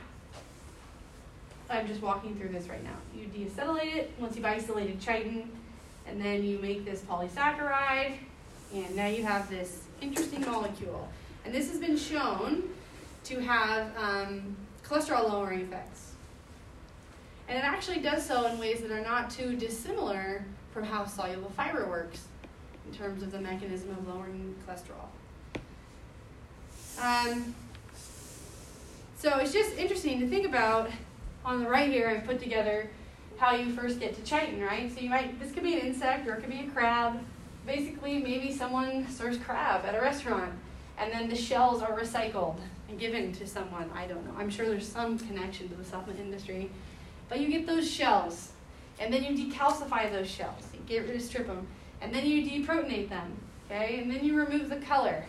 I'm 1.69 1.87
just 1.87 2.01
walking 2.01 2.35
through 2.35 2.49
this 2.49 2.67
right 2.67 2.83
now. 2.83 2.95
You 3.15 3.27
deacetylate 3.27 3.95
it 3.95 4.13
once 4.19 4.35
you've 4.35 4.45
isolated 4.45 4.99
chitin, 5.01 5.49
and 6.05 6.21
then 6.21 6.43
you 6.43 6.59
make 6.59 6.85
this 6.85 7.01
polysaccharide, 7.01 8.17
and 8.73 8.95
now 8.95 9.07
you 9.07 9.23
have 9.23 9.49
this 9.49 9.83
interesting 10.01 10.41
molecule. 10.41 11.07
And 11.45 11.53
this 11.53 11.69
has 11.69 11.79
been 11.79 11.97
shown 11.97 12.69
to 13.25 13.39
have 13.41 13.91
um, 13.97 14.55
cholesterol 14.83 15.29
lowering 15.29 15.61
effects. 15.61 16.13
And 17.49 17.57
it 17.57 17.63
actually 17.63 17.99
does 17.99 18.25
so 18.25 18.45
in 18.47 18.57
ways 18.57 18.81
that 18.81 18.91
are 18.91 19.03
not 19.03 19.29
too 19.29 19.55
dissimilar 19.55 20.45
from 20.73 20.83
how 20.83 21.05
soluble 21.05 21.49
fiber 21.51 21.87
works 21.87 22.25
in 22.87 22.97
terms 22.97 23.23
of 23.23 23.31
the 23.31 23.39
mechanism 23.39 23.91
of 23.91 24.07
lowering 24.07 24.55
cholesterol. 24.65 25.07
Um, 27.01 27.53
so 29.17 29.37
it's 29.37 29.53
just 29.53 29.77
interesting 29.77 30.19
to 30.19 30.27
think 30.27 30.45
about. 30.45 30.89
On 31.45 31.63
the 31.63 31.69
right 31.69 31.89
here, 31.89 32.09
I've 32.09 32.25
put 32.25 32.41
together 32.41 32.89
how 33.37 33.55
you 33.55 33.73
first 33.73 33.99
get 33.99 34.15
to 34.15 34.21
chitin, 34.23 34.61
right? 34.61 34.93
So 34.93 34.99
you 34.99 35.09
might 35.09 35.39
this 35.39 35.51
could 35.51 35.63
be 35.63 35.79
an 35.79 35.85
insect 35.87 36.27
or 36.27 36.35
it 36.35 36.41
could 36.41 36.49
be 36.49 36.61
a 36.61 36.67
crab. 36.67 37.19
Basically, 37.65 38.19
maybe 38.19 38.51
someone 38.51 39.07
serves 39.09 39.37
crab 39.37 39.85
at 39.85 39.95
a 39.95 40.01
restaurant, 40.01 40.53
and 40.97 41.11
then 41.11 41.29
the 41.29 41.35
shells 41.35 41.81
are 41.81 41.97
recycled 41.97 42.57
and 42.89 42.99
given 42.99 43.33
to 43.33 43.47
someone. 43.47 43.89
I 43.93 44.07
don't 44.07 44.25
know. 44.25 44.33
I'm 44.37 44.49
sure 44.49 44.65
there's 44.65 44.87
some 44.87 45.19
connection 45.19 45.69
to 45.69 45.75
the 45.75 45.83
supplement 45.83 46.19
industry, 46.19 46.69
but 47.29 47.39
you 47.39 47.49
get 47.49 47.67
those 47.67 47.89
shells, 47.89 48.51
and 48.99 49.13
then 49.13 49.23
you 49.23 49.51
decalcify 49.51 50.11
those 50.11 50.29
shells. 50.29 50.63
You 50.73 50.79
get 50.87 51.05
rid 51.05 51.15
of 51.15 51.21
strip 51.21 51.47
them 51.47 51.67
and 52.01 52.13
then 52.13 52.25
you 52.25 52.43
deproteinate 52.43 53.09
them, 53.09 53.37
okay? 53.65 53.99
And 53.99 54.11
then 54.11 54.23
you 54.23 54.37
remove 54.37 54.69
the 54.69 54.77
color, 54.77 55.23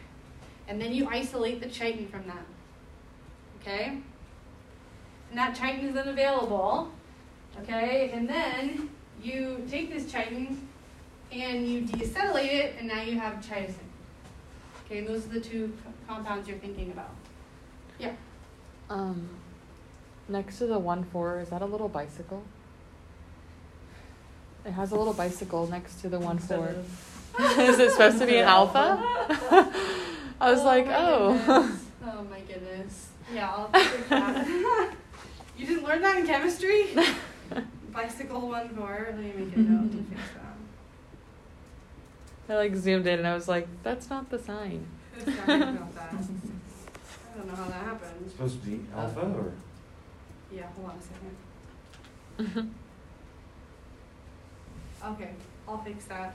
and 0.68 0.80
then 0.80 0.92
you 0.92 1.08
isolate 1.08 1.60
the 1.60 1.68
chitin 1.68 2.08
from 2.08 2.26
them, 2.26 2.44
okay? 3.60 3.98
And 5.30 5.38
that 5.38 5.54
chitin 5.54 5.88
is 5.88 5.94
then 5.94 6.08
available, 6.08 6.90
okay? 7.62 8.10
And 8.12 8.28
then 8.28 8.90
you 9.22 9.64
take 9.70 9.92
this 9.92 10.10
chitin 10.10 10.68
and 11.30 11.68
you 11.68 11.82
deacetylate 11.82 12.52
it, 12.52 12.76
and 12.78 12.88
now 12.88 13.02
you 13.02 13.18
have 13.18 13.34
chitosan. 13.34 13.74
Okay, 14.86 15.02
those 15.02 15.26
are 15.26 15.30
the 15.30 15.40
two 15.40 15.76
compounds 16.06 16.48
you're 16.48 16.56
thinking 16.58 16.90
about. 16.90 17.10
Yeah. 17.98 18.12
Um, 18.88 19.28
next 20.28 20.58
to 20.58 20.66
the 20.66 20.78
one 20.78 21.04
four, 21.04 21.40
is 21.40 21.50
that 21.50 21.60
a 21.60 21.66
little 21.66 21.90
bicycle? 21.90 22.42
It 24.64 24.72
has 24.72 24.92
a 24.92 24.96
little 24.96 25.14
bicycle 25.14 25.66
next 25.66 26.00
to 26.02 26.08
the 26.08 26.18
one 26.18 26.36
Instead 26.36 26.58
four. 26.58 26.74
Is 27.62 27.78
it 27.78 27.92
supposed 27.92 28.18
to 28.18 28.26
be 28.26 28.38
an 28.38 28.46
alpha? 28.46 28.98
I 30.40 30.50
was 30.50 30.60
oh 30.60 30.64
like, 30.64 30.86
oh. 30.88 31.34
goodness. 31.46 31.84
Oh 32.10 32.24
my 32.24 32.40
goodness. 32.40 33.08
Yeah, 33.34 33.50
I'll 33.50 33.68
fix 33.68 34.08
that. 34.08 34.94
you 35.58 35.66
didn't 35.66 35.84
learn 35.84 36.00
that 36.00 36.18
in 36.18 36.26
chemistry? 36.26 36.88
Bicycle 37.92 38.48
one 38.48 38.70
four. 38.70 39.08
Let 39.10 39.18
me 39.18 39.32
make 39.36 39.54
a 39.54 39.58
note 39.58 39.92
to 39.92 39.98
fix 40.04 40.20
that. 42.46 42.54
I 42.54 42.56
like 42.56 42.74
zoomed 42.76 43.06
in 43.06 43.18
and 43.18 43.28
I 43.28 43.34
was 43.34 43.46
like, 43.46 43.68
that's 43.82 44.08
not 44.08 44.30
the 44.30 44.38
sign. 44.38 44.86
Sorry 45.22 45.60
about 45.60 45.94
that. 45.96 46.14
I 46.14 47.36
don't 47.36 47.46
know 47.46 47.54
how 47.54 47.64
that 47.68 47.84
happened. 47.84 48.22
It's 48.22 48.32
supposed 48.32 48.62
to 48.62 48.66
be 48.66 48.80
alpha 48.94 49.20
or? 49.20 49.52
Yeah, 50.50 50.66
hold 50.74 50.90
on 50.90 50.96
a 50.96 51.02
second. 52.54 52.74
Okay, 55.04 55.30
I'll 55.68 55.78
fix 55.78 56.04
that 56.06 56.34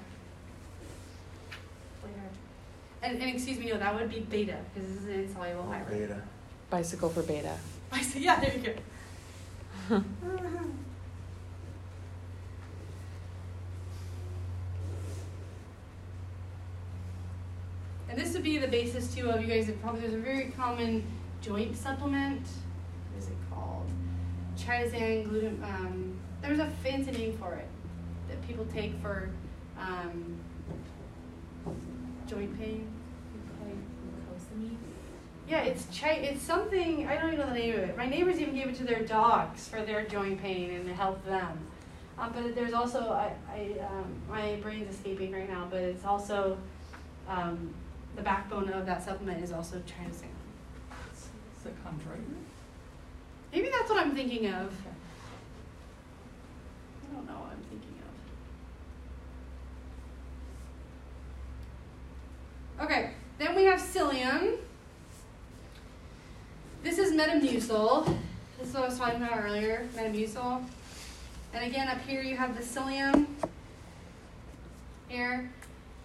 later. 2.04 2.18
And, 3.02 3.22
and 3.22 3.36
excuse 3.36 3.60
me, 3.60 3.70
no, 3.70 3.78
that 3.78 3.94
would 3.94 4.10
be 4.10 4.22
beta 4.22 4.58
because 4.74 4.90
this 4.90 5.02
is 5.02 5.08
an 5.08 5.20
insoluble 5.26 5.66
fiber. 5.66 5.92
Beta. 5.92 6.22
Bicycle 6.70 7.10
for 7.10 7.24
beta. 7.24 7.58
Bicycle. 7.92 8.22
Yeah, 8.22 8.40
there 8.40 8.56
you 8.56 8.62
go. 8.62 8.74
and 18.10 18.18
this 18.18 18.34
would 18.34 18.44
be 18.44 18.58
the 18.60 18.68
basis 18.68 19.14
too 19.14 19.30
of 19.30 19.42
you 19.42 19.48
guys 19.48 19.66
have 19.66 19.82
probably 19.82 20.02
there's 20.02 20.14
a 20.14 20.18
very 20.18 20.54
common 20.56 21.04
joint 21.42 21.76
supplement. 21.76 22.42
What 23.12 23.20
is 23.20 23.28
it 23.28 23.36
called? 23.52 23.90
Chitosan 24.58 25.28
gluten. 25.28 25.62
Um, 25.64 26.18
there's 26.42 26.60
a 26.60 26.70
fancy 26.82 27.12
name 27.12 27.38
for 27.38 27.56
it 27.56 27.68
that 27.68 27.73
people 28.48 28.66
take 28.74 29.00
for 29.02 29.30
um, 29.80 30.38
joint 32.28 32.58
pain. 32.60 32.88
Yeah, 35.48 35.62
it's 35.64 35.86
chi- 35.98 36.12
it's 36.14 36.42
something 36.42 37.06
I 37.08 37.16
don't 37.16 37.34
even 37.34 37.40
know 37.40 37.54
the 37.54 37.60
name 37.60 37.74
of 37.74 37.80
it. 37.82 37.98
My 37.98 38.08
neighbors 38.08 38.40
even 38.40 38.56
gave 38.56 38.68
it 38.68 38.76
to 38.76 38.86
their 38.86 39.04
dogs 39.04 39.68
for 39.68 39.82
their 39.82 40.06
joint 40.06 40.42
pain 40.42 40.72
and 40.72 40.86
to 40.86 40.94
help 40.94 41.24
them. 41.26 41.60
Um, 42.18 42.32
but 42.34 42.56
there's 42.56 42.74
also 42.74 43.12
I, 43.12 43.34
I 43.52 43.76
um, 43.86 44.06
my 44.30 44.56
brain's 44.62 44.94
escaping 44.94 45.32
right 45.34 45.50
now, 45.50 45.68
but 45.70 45.82
it's 45.82 46.06
also 46.06 46.58
um, 47.28 47.74
the 48.16 48.22
backbone 48.22 48.70
of 48.70 48.86
that 48.86 49.04
supplement 49.04 49.44
is 49.44 49.52
also. 49.52 49.78
Is 49.78 51.66
it 51.66 51.76
chondroitin? 51.84 52.36
Maybe 53.52 53.70
that's 53.70 53.90
what 53.90 54.00
I'm 54.06 54.16
thinking 54.16 54.48
of. 54.48 54.74
I 57.04 57.14
don't 57.14 57.28
know 57.28 57.34
what 57.34 57.52
I'm 57.52 57.64
thinking 57.70 58.00
of. 58.00 58.14
Okay, 62.82 63.12
then 63.38 63.56
we 63.56 63.66
have 63.66 63.80
psyllium. 63.80 64.58
This 66.84 66.98
is 66.98 67.14
Metamucil. 67.14 68.18
This 68.60 68.70
is 68.70 68.74
what 68.74 68.84
I 68.84 68.88
was 68.88 68.98
talking 68.98 69.22
about 69.22 69.44
earlier, 69.44 69.88
Metamucil. 69.96 70.64
And 71.54 71.66
again, 71.66 71.88
up 71.88 72.02
here 72.02 72.22
you 72.22 72.36
have 72.36 72.58
the 72.58 72.64
psyllium 72.64 73.28
here. 75.08 75.50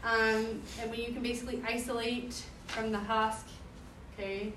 Um, 0.04 0.62
and 0.80 0.90
when 0.90 1.00
you 1.00 1.12
can 1.12 1.22
basically 1.22 1.62
isolate 1.66 2.42
from 2.68 2.92
the 2.92 2.98
husk, 2.98 3.46
okay, 4.14 4.52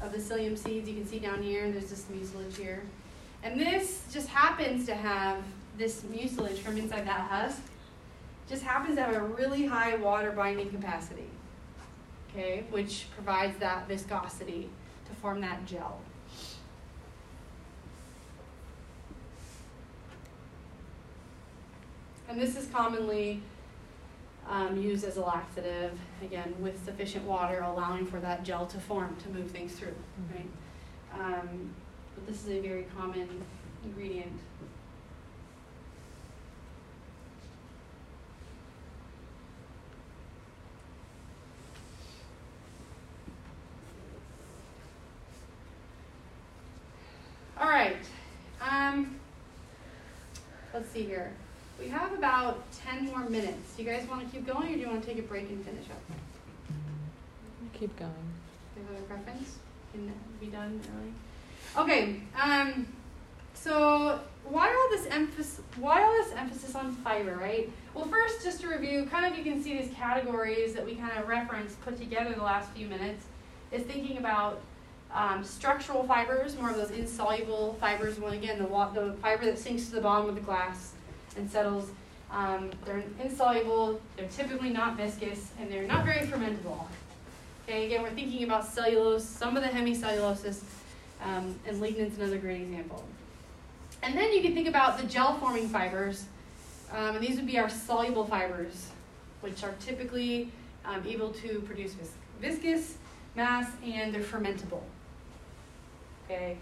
of 0.00 0.12
the 0.12 0.18
psyllium 0.18 0.56
seeds. 0.56 0.88
You 0.88 0.94
can 0.94 1.06
see 1.06 1.18
down 1.18 1.42
here, 1.42 1.70
there's 1.70 1.90
this 1.90 2.06
mucilage 2.10 2.56
here. 2.56 2.82
And 3.42 3.58
this 3.58 4.04
just 4.12 4.28
happens 4.28 4.86
to 4.86 4.94
have 4.94 5.38
this 5.76 6.02
mucilage 6.02 6.58
from 6.58 6.76
inside 6.76 7.06
that 7.06 7.28
husk, 7.30 7.62
just 8.48 8.62
happens 8.62 8.96
to 8.96 9.02
have 9.02 9.14
a 9.14 9.20
really 9.20 9.66
high 9.66 9.96
water 9.96 10.32
binding 10.32 10.70
capacity, 10.70 11.28
okay, 12.38 12.64
which 12.70 13.06
provides 13.14 13.58
that 13.58 13.88
viscosity 13.88 14.68
to 15.08 15.14
form 15.20 15.40
that 15.40 15.66
gel. 15.66 16.00
And 22.28 22.40
this 22.40 22.56
is 22.56 22.68
commonly 22.68 23.40
um, 24.48 24.76
used 24.76 25.04
as 25.04 25.16
a 25.16 25.22
laxative, 25.22 25.98
again, 26.22 26.54
with 26.60 26.82
sufficient 26.84 27.24
water 27.24 27.60
allowing 27.60 28.06
for 28.06 28.20
that 28.20 28.44
gel 28.44 28.66
to 28.66 28.78
form 28.78 29.16
to 29.22 29.28
move 29.30 29.50
things 29.50 29.72
through, 29.72 29.94
right? 30.34 30.48
Um, 31.14 31.74
but 32.14 32.26
this 32.26 32.44
is 32.44 32.50
a 32.50 32.60
very 32.60 32.86
common 32.96 33.28
ingredient. 33.82 34.38
All 47.60 47.68
right. 47.68 47.96
Um, 48.60 49.16
let's 50.72 50.88
see 50.90 51.02
here. 51.02 51.32
We 51.80 51.88
have 51.88 52.12
about 52.12 52.62
10 52.72 53.06
more 53.06 53.28
minutes. 53.28 53.74
Do 53.76 53.82
you 53.82 53.90
guys 53.90 54.06
want 54.08 54.24
to 54.24 54.32
keep 54.32 54.46
going 54.46 54.68
or 54.68 54.74
do 54.74 54.78
you 54.78 54.88
want 54.88 55.02
to 55.02 55.08
take 55.08 55.18
a 55.18 55.26
break 55.26 55.48
and 55.48 55.64
finish 55.64 55.86
up? 55.90 56.00
Keep 57.74 57.96
going. 57.96 58.12
Do 58.74 58.80
you 58.80 58.86
have 58.94 59.02
a 59.02 59.06
preference? 59.06 59.58
Can 59.92 60.08
it 60.08 60.40
be 60.40 60.46
done 60.46 60.80
early? 60.96 61.84
Okay. 61.84 62.20
Um, 62.40 62.86
so 63.54 64.20
why 64.44 64.68
all 64.68 64.96
this 64.96 65.06
emphasis? 65.10 65.60
Why 65.76 66.02
all 66.02 66.12
this 66.12 66.32
emphasis 66.36 66.76
on 66.76 66.92
fiber, 66.96 67.36
right? 67.36 67.70
Well, 67.94 68.06
first, 68.06 68.44
just 68.44 68.60
to 68.60 68.68
review, 68.68 69.06
kind 69.06 69.26
of 69.26 69.36
you 69.36 69.44
can 69.44 69.62
see 69.62 69.80
these 69.80 69.92
categories 69.94 70.74
that 70.74 70.86
we 70.86 70.94
kind 70.94 71.18
of 71.18 71.26
referenced, 71.26 71.80
put 71.82 71.96
together 71.96 72.34
the 72.34 72.42
last 72.42 72.70
few 72.70 72.86
minutes, 72.86 73.24
is 73.72 73.82
thinking 73.82 74.18
about 74.18 74.60
um, 75.12 75.42
structural 75.42 76.04
fibers, 76.04 76.56
more 76.56 76.70
of 76.70 76.76
those 76.76 76.90
insoluble 76.90 77.76
fibers. 77.80 78.18
One 78.18 78.34
again, 78.34 78.58
the 78.58 78.66
the 78.66 79.16
fiber 79.22 79.44
that 79.46 79.58
sinks 79.58 79.86
to 79.86 79.92
the 79.92 80.00
bottom 80.00 80.28
of 80.28 80.34
the 80.34 80.40
glass 80.40 80.92
and 81.36 81.50
settles. 81.50 81.90
Um, 82.30 82.70
they're 82.84 83.02
insoluble. 83.22 84.00
They're 84.16 84.28
typically 84.28 84.70
not 84.70 84.96
viscous, 84.96 85.50
and 85.58 85.70
they're 85.70 85.86
not 85.86 86.04
very 86.04 86.26
fermentable. 86.26 86.84
Okay, 87.64 87.86
again, 87.86 88.02
we're 88.02 88.10
thinking 88.10 88.44
about 88.44 88.66
cellulose, 88.66 89.24
some 89.24 89.56
of 89.56 89.62
the 89.62 89.68
hemicelluloses, 89.68 90.62
um, 91.22 91.58
and 91.66 91.80
lignin's 91.80 92.18
another 92.18 92.38
great 92.38 92.62
example. 92.62 93.04
And 94.02 94.16
then 94.16 94.32
you 94.32 94.42
can 94.42 94.54
think 94.54 94.68
about 94.68 94.98
the 94.98 95.06
gel 95.06 95.38
forming 95.38 95.68
fibers, 95.68 96.26
um, 96.92 97.16
and 97.16 97.24
these 97.24 97.36
would 97.36 97.46
be 97.46 97.58
our 97.58 97.68
soluble 97.68 98.26
fibers, 98.26 98.90
which 99.40 99.64
are 99.64 99.74
typically 99.80 100.50
um, 100.84 101.02
able 101.06 101.30
to 101.30 101.60
produce 101.60 101.94
vis- 101.94 102.12
viscous 102.40 102.96
mass 103.34 103.70
and 103.84 104.14
they're 104.14 104.22
fermentable. 104.22 104.82
Okay, 106.30 106.58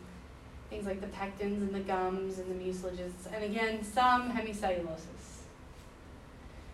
things 0.70 0.86
like 0.86 1.00
the 1.00 1.08
pectins 1.08 1.56
and 1.56 1.74
the 1.74 1.80
gums 1.80 2.38
and 2.38 2.48
the 2.48 2.64
mucilages, 2.64 3.10
and 3.34 3.42
again, 3.42 3.82
some 3.82 4.30
hemicelluloses. 4.30 5.40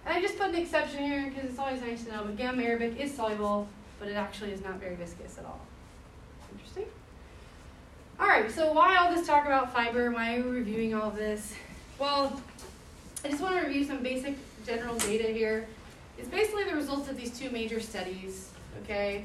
And 0.05 0.15
I 0.15 0.21
just 0.21 0.37
put 0.37 0.51
an 0.51 0.57
exception 0.57 1.03
here 1.03 1.31
because 1.31 1.49
it's 1.49 1.59
always 1.59 1.81
nice 1.81 2.05
to 2.05 2.13
know, 2.13 2.25
but 2.25 2.37
gum 2.37 2.61
arabic 2.61 3.01
is 3.01 3.15
soluble, 3.15 3.67
but 3.99 4.09
it 4.09 4.15
actually 4.15 4.53
is 4.53 4.63
not 4.63 4.75
very 4.75 4.95
viscous 4.95 5.39
at 5.39 5.47
all. 5.47 5.61
Interesting. 6.53 6.85
All 8.21 8.27
right, 8.27 8.51
so 8.51 8.73
why 8.73 8.97
all 8.97 9.15
this 9.15 9.27
talk 9.27 9.47
about 9.47 9.73
fiber? 9.73 10.11
Why 10.11 10.37
are 10.37 10.43
we 10.43 10.51
reviewing 10.51 10.95
all 10.95 11.11
this? 11.11 11.55
Well, 11.99 12.43
I 13.25 13.31
just 13.31 13.41
want 13.41 13.59
to 13.59 13.67
review 13.67 13.85
some 13.85 14.03
basic 14.03 14.37
general 14.67 14.99
data 14.99 15.29
here. 15.29 15.67
It's 16.19 16.29
basically 16.29 16.65
the 16.65 16.75
results 16.75 17.09
of 17.09 17.17
these 17.17 17.39
two 17.39 17.49
major 17.51 17.81
studies, 17.81 18.51
okay? 18.83 19.25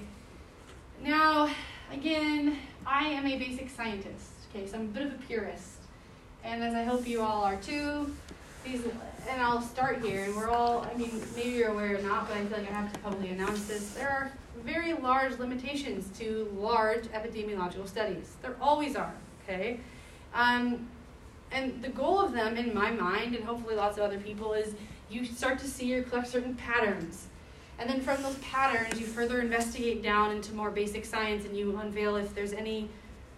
Now, 1.04 1.50
again, 1.92 2.58
I 2.88 3.04
am 3.08 3.28
a 3.28 3.38
basic 3.38 3.70
scientist, 3.70 4.32
okay, 4.50 4.66
so 4.66 4.78
I'm 4.78 4.84
a 4.84 4.86
bit 4.86 5.04
of 5.04 5.12
a 5.12 5.18
purist. 5.28 5.74
And 6.46 6.64
as 6.64 6.74
I 6.74 6.84
hope 6.84 7.06
you 7.06 7.22
all 7.22 7.44
are 7.44 7.58
too, 7.58 8.16
these, 8.64 8.82
and 9.30 9.42
I'll 9.42 9.62
start 9.62 10.02
here, 10.02 10.24
and 10.24 10.34
we're 10.34 10.50
all, 10.50 10.88
I 10.90 10.98
mean, 10.98 11.22
maybe 11.36 11.50
you're 11.50 11.72
aware 11.72 11.98
or 11.98 12.02
not, 12.02 12.30
but 12.30 12.38
I 12.38 12.46
feel 12.46 12.60
like 12.60 12.72
I 12.72 12.74
have 12.74 12.94
to 12.94 13.00
publicly 13.00 13.30
announce 13.32 13.66
this. 13.66 13.90
There 13.90 14.10
are 14.10 14.32
very 14.64 14.94
large 14.94 15.38
limitations 15.38 16.18
to 16.20 16.50
large 16.58 17.04
epidemiological 17.08 17.90
studies. 17.90 18.36
There 18.42 18.56
always 18.62 18.96
are, 18.96 19.14
okay? 19.44 19.82
Um, 20.34 20.88
and 21.52 21.82
the 21.82 21.90
goal 21.90 22.22
of 22.22 22.32
them, 22.32 22.56
in 22.56 22.74
my 22.74 22.92
mind, 22.92 23.36
and 23.36 23.44
hopefully 23.44 23.76
lots 23.76 23.98
of 23.98 24.04
other 24.04 24.20
people, 24.20 24.54
is 24.54 24.76
you 25.10 25.26
start 25.26 25.60
to 25.60 25.68
see 25.68 25.94
or 25.94 26.04
collect 26.04 26.30
certain 26.30 26.56
patterns. 26.56 27.28
And 27.80 27.90
then 27.90 28.02
from 28.02 28.22
those 28.24 28.38
patterns, 28.40 29.00
you 29.00 29.06
further 29.06 29.40
investigate 29.40 30.02
down 30.02 30.32
into 30.32 30.54
more 30.54 30.72
basic 30.72 31.06
science 31.06 31.46
and 31.46 31.56
you 31.56 31.78
unveil 31.78 32.16
if 32.16 32.34
there's 32.34 32.54
any 32.54 32.90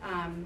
um, 0.03 0.45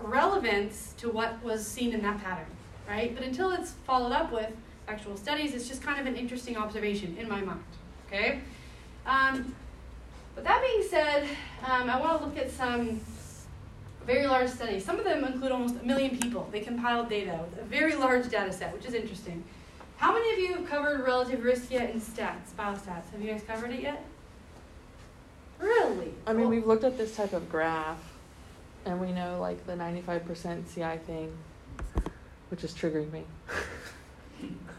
relevance 0.00 0.94
to 0.98 1.08
what 1.08 1.42
was 1.42 1.66
seen 1.66 1.92
in 1.92 2.02
that 2.02 2.22
pattern, 2.22 2.46
right? 2.88 3.14
But 3.14 3.24
until 3.24 3.52
it's 3.52 3.72
followed 3.86 4.12
up 4.12 4.32
with 4.32 4.50
actual 4.88 5.16
studies, 5.16 5.54
it's 5.54 5.68
just 5.68 5.82
kind 5.82 6.00
of 6.00 6.06
an 6.06 6.16
interesting 6.16 6.56
observation 6.56 7.16
in 7.18 7.28
my 7.28 7.40
mind, 7.40 7.62
okay? 8.08 8.40
Um, 9.06 9.54
but 10.34 10.44
that 10.44 10.62
being 10.62 10.88
said, 10.88 11.28
um, 11.64 11.88
I 11.88 12.00
want 12.00 12.20
to 12.20 12.26
look 12.26 12.38
at 12.38 12.50
some 12.50 13.00
very 14.06 14.26
large 14.26 14.48
studies. 14.48 14.84
Some 14.84 14.98
of 14.98 15.04
them 15.04 15.24
include 15.24 15.52
almost 15.52 15.76
a 15.80 15.84
million 15.84 16.18
people. 16.18 16.48
They 16.50 16.60
compiled 16.60 17.08
data 17.08 17.38
with 17.50 17.60
a 17.60 17.64
very 17.64 17.94
large 17.94 18.28
data 18.28 18.52
set, 18.52 18.72
which 18.74 18.84
is 18.84 18.94
interesting. 18.94 19.44
How 20.02 20.12
many 20.12 20.32
of 20.32 20.38
you 20.40 20.54
have 20.56 20.68
covered 20.68 21.04
relative 21.04 21.44
risk 21.44 21.70
yet 21.70 21.90
in 21.90 22.00
stats, 22.00 22.50
biostats? 22.58 23.08
Have 23.12 23.22
you 23.22 23.30
guys 23.30 23.44
covered 23.46 23.70
it 23.70 23.82
yet? 23.82 24.04
Really? 25.60 26.12
I 26.26 26.32
mean, 26.32 26.48
we've 26.48 26.66
looked 26.66 26.82
at 26.82 26.98
this 26.98 27.14
type 27.14 27.32
of 27.32 27.48
graph, 27.48 28.02
and 28.84 29.00
we 29.00 29.12
know 29.12 29.38
like 29.40 29.64
the 29.64 29.74
95% 29.74 30.74
CI 30.74 30.98
thing, 31.06 31.32
which 32.50 32.64
is 32.64 32.72
triggering 32.72 33.12
me. 33.12 33.22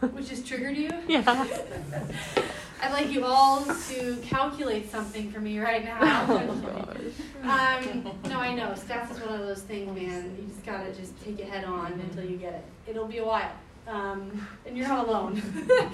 Which 0.12 0.28
has 0.28 0.44
triggered 0.44 0.76
you? 0.76 0.90
yeah. 1.08 1.22
I'd 2.82 2.92
like 2.92 3.10
you 3.10 3.24
all 3.24 3.64
to 3.64 4.16
calculate 4.16 4.90
something 4.90 5.32
for 5.32 5.40
me 5.40 5.58
right 5.58 5.82
now. 5.82 6.00
Oh 6.28 6.98
gosh. 7.42 7.94
Um, 7.94 8.10
no, 8.28 8.40
I 8.40 8.54
know. 8.54 8.72
Stats 8.72 9.10
is 9.12 9.20
one 9.20 9.40
of 9.40 9.46
those 9.46 9.62
things, 9.62 9.86
man. 9.98 10.36
You 10.38 10.46
just 10.46 10.66
gotta 10.66 10.92
just 10.92 11.18
take 11.24 11.40
it 11.40 11.48
head 11.48 11.64
on 11.64 11.92
until 11.92 12.24
you 12.24 12.36
get 12.36 12.52
it. 12.52 12.64
It'll 12.86 13.06
be 13.06 13.18
a 13.18 13.24
while. 13.24 13.52
Um, 13.86 14.46
and 14.66 14.76
you're 14.76 14.88
not 14.88 15.06
alone. 15.06 15.42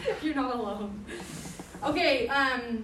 you're 0.23 0.35
not 0.35 0.55
alone. 0.55 1.05
Okay, 1.83 2.29
um, 2.29 2.83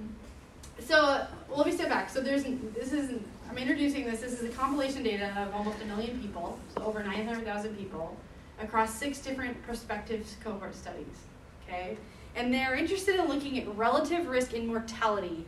so 0.80 1.26
well, 1.48 1.58
let 1.58 1.66
me 1.66 1.72
step 1.72 1.88
back. 1.88 2.10
So 2.10 2.20
there's 2.20 2.44
this 2.74 2.92
is 2.92 3.20
I'm 3.48 3.58
introducing 3.58 4.04
this. 4.04 4.20
This 4.20 4.40
is 4.40 4.50
a 4.50 4.52
compilation 4.54 5.02
data 5.02 5.32
of 5.38 5.54
almost 5.54 5.80
a 5.82 5.84
million 5.86 6.20
people, 6.20 6.58
so 6.74 6.84
over 6.84 7.02
900,000 7.02 7.76
people, 7.76 8.16
across 8.60 8.94
six 8.94 9.18
different 9.20 9.62
prospective 9.62 10.26
cohort 10.42 10.74
studies. 10.74 11.24
Okay, 11.62 11.96
and 12.34 12.52
they're 12.52 12.74
interested 12.74 13.16
in 13.16 13.26
looking 13.28 13.58
at 13.60 13.76
relative 13.76 14.26
risk 14.26 14.54
in 14.54 14.66
mortality. 14.66 15.46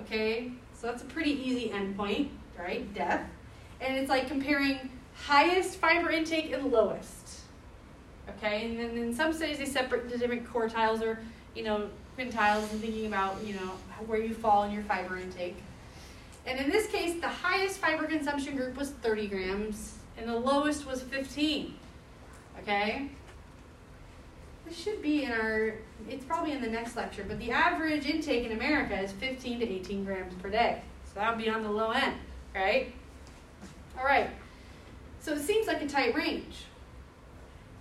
Okay, 0.00 0.52
so 0.74 0.86
that's 0.88 1.02
a 1.02 1.06
pretty 1.06 1.32
easy 1.32 1.68
endpoint, 1.68 2.28
right? 2.58 2.92
Death, 2.94 3.28
and 3.80 3.96
it's 3.96 4.08
like 4.08 4.26
comparing 4.28 4.90
highest 5.14 5.76
fiber 5.76 6.10
intake 6.10 6.52
and 6.52 6.72
lowest. 6.72 7.17
Okay, 8.36 8.66
and 8.66 8.78
then 8.78 8.96
in 8.96 9.14
some 9.14 9.32
studies 9.32 9.58
they 9.58 9.64
separate 9.64 10.10
the 10.10 10.18
different 10.18 10.46
quartiles 10.46 11.02
or 11.02 11.18
you 11.54 11.64
know 11.64 11.88
quintiles 12.16 12.70
and 12.70 12.80
thinking 12.80 13.06
about 13.06 13.42
you 13.44 13.54
know 13.54 13.72
where 14.06 14.20
you 14.20 14.34
fall 14.34 14.64
in 14.64 14.72
your 14.72 14.82
fiber 14.84 15.16
intake. 15.16 15.56
And 16.46 16.58
in 16.58 16.70
this 16.70 16.86
case, 16.86 17.20
the 17.20 17.28
highest 17.28 17.78
fiber 17.78 18.06
consumption 18.06 18.56
group 18.56 18.74
was 18.76 18.90
30 18.90 19.26
grams, 19.28 19.98
and 20.16 20.26
the 20.26 20.34
lowest 20.34 20.86
was 20.86 21.02
15. 21.02 21.74
Okay? 22.60 23.10
This 24.66 24.76
should 24.78 25.02
be 25.02 25.24
in 25.24 25.32
our, 25.32 25.74
it's 26.08 26.24
probably 26.24 26.52
in 26.52 26.62
the 26.62 26.68
next 26.68 26.96
lecture, 26.96 27.24
but 27.28 27.38
the 27.38 27.50
average 27.50 28.06
intake 28.06 28.44
in 28.44 28.52
America 28.52 28.98
is 28.98 29.12
15 29.12 29.60
to 29.60 29.68
18 29.68 30.04
grams 30.04 30.34
per 30.42 30.48
day. 30.48 30.80
So 31.04 31.20
that 31.20 31.36
would 31.36 31.44
be 31.44 31.50
on 31.50 31.62
the 31.62 31.70
low 31.70 31.90
end, 31.90 32.14
right? 32.54 32.94
All 33.98 34.04
right. 34.04 34.30
So 35.20 35.32
it 35.34 35.40
seems 35.40 35.66
like 35.66 35.82
a 35.82 35.88
tight 35.88 36.14
range. 36.14 36.64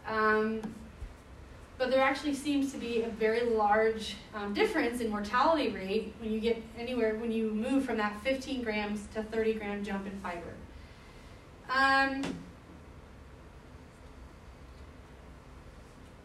Um, 0.07 0.61
but 1.77 1.91
there 1.91 2.01
actually 2.01 2.33
seems 2.33 2.71
to 2.71 2.77
be 2.79 3.03
a 3.03 3.09
very 3.09 3.41
large 3.41 4.15
um, 4.33 4.53
difference 4.53 4.99
in 4.99 5.09
mortality 5.09 5.69
rate 5.69 6.13
when 6.19 6.31
you 6.31 6.39
get 6.39 6.61
anywhere 6.77 7.15
when 7.15 7.31
you 7.31 7.51
move 7.51 7.85
from 7.85 7.97
that 7.97 8.19
15 8.23 8.63
grams 8.63 9.05
to 9.13 9.21
30 9.21 9.53
gram 9.53 9.83
jump 9.83 10.07
in 10.07 10.19
fiber. 10.21 10.53
Um, 11.69 12.23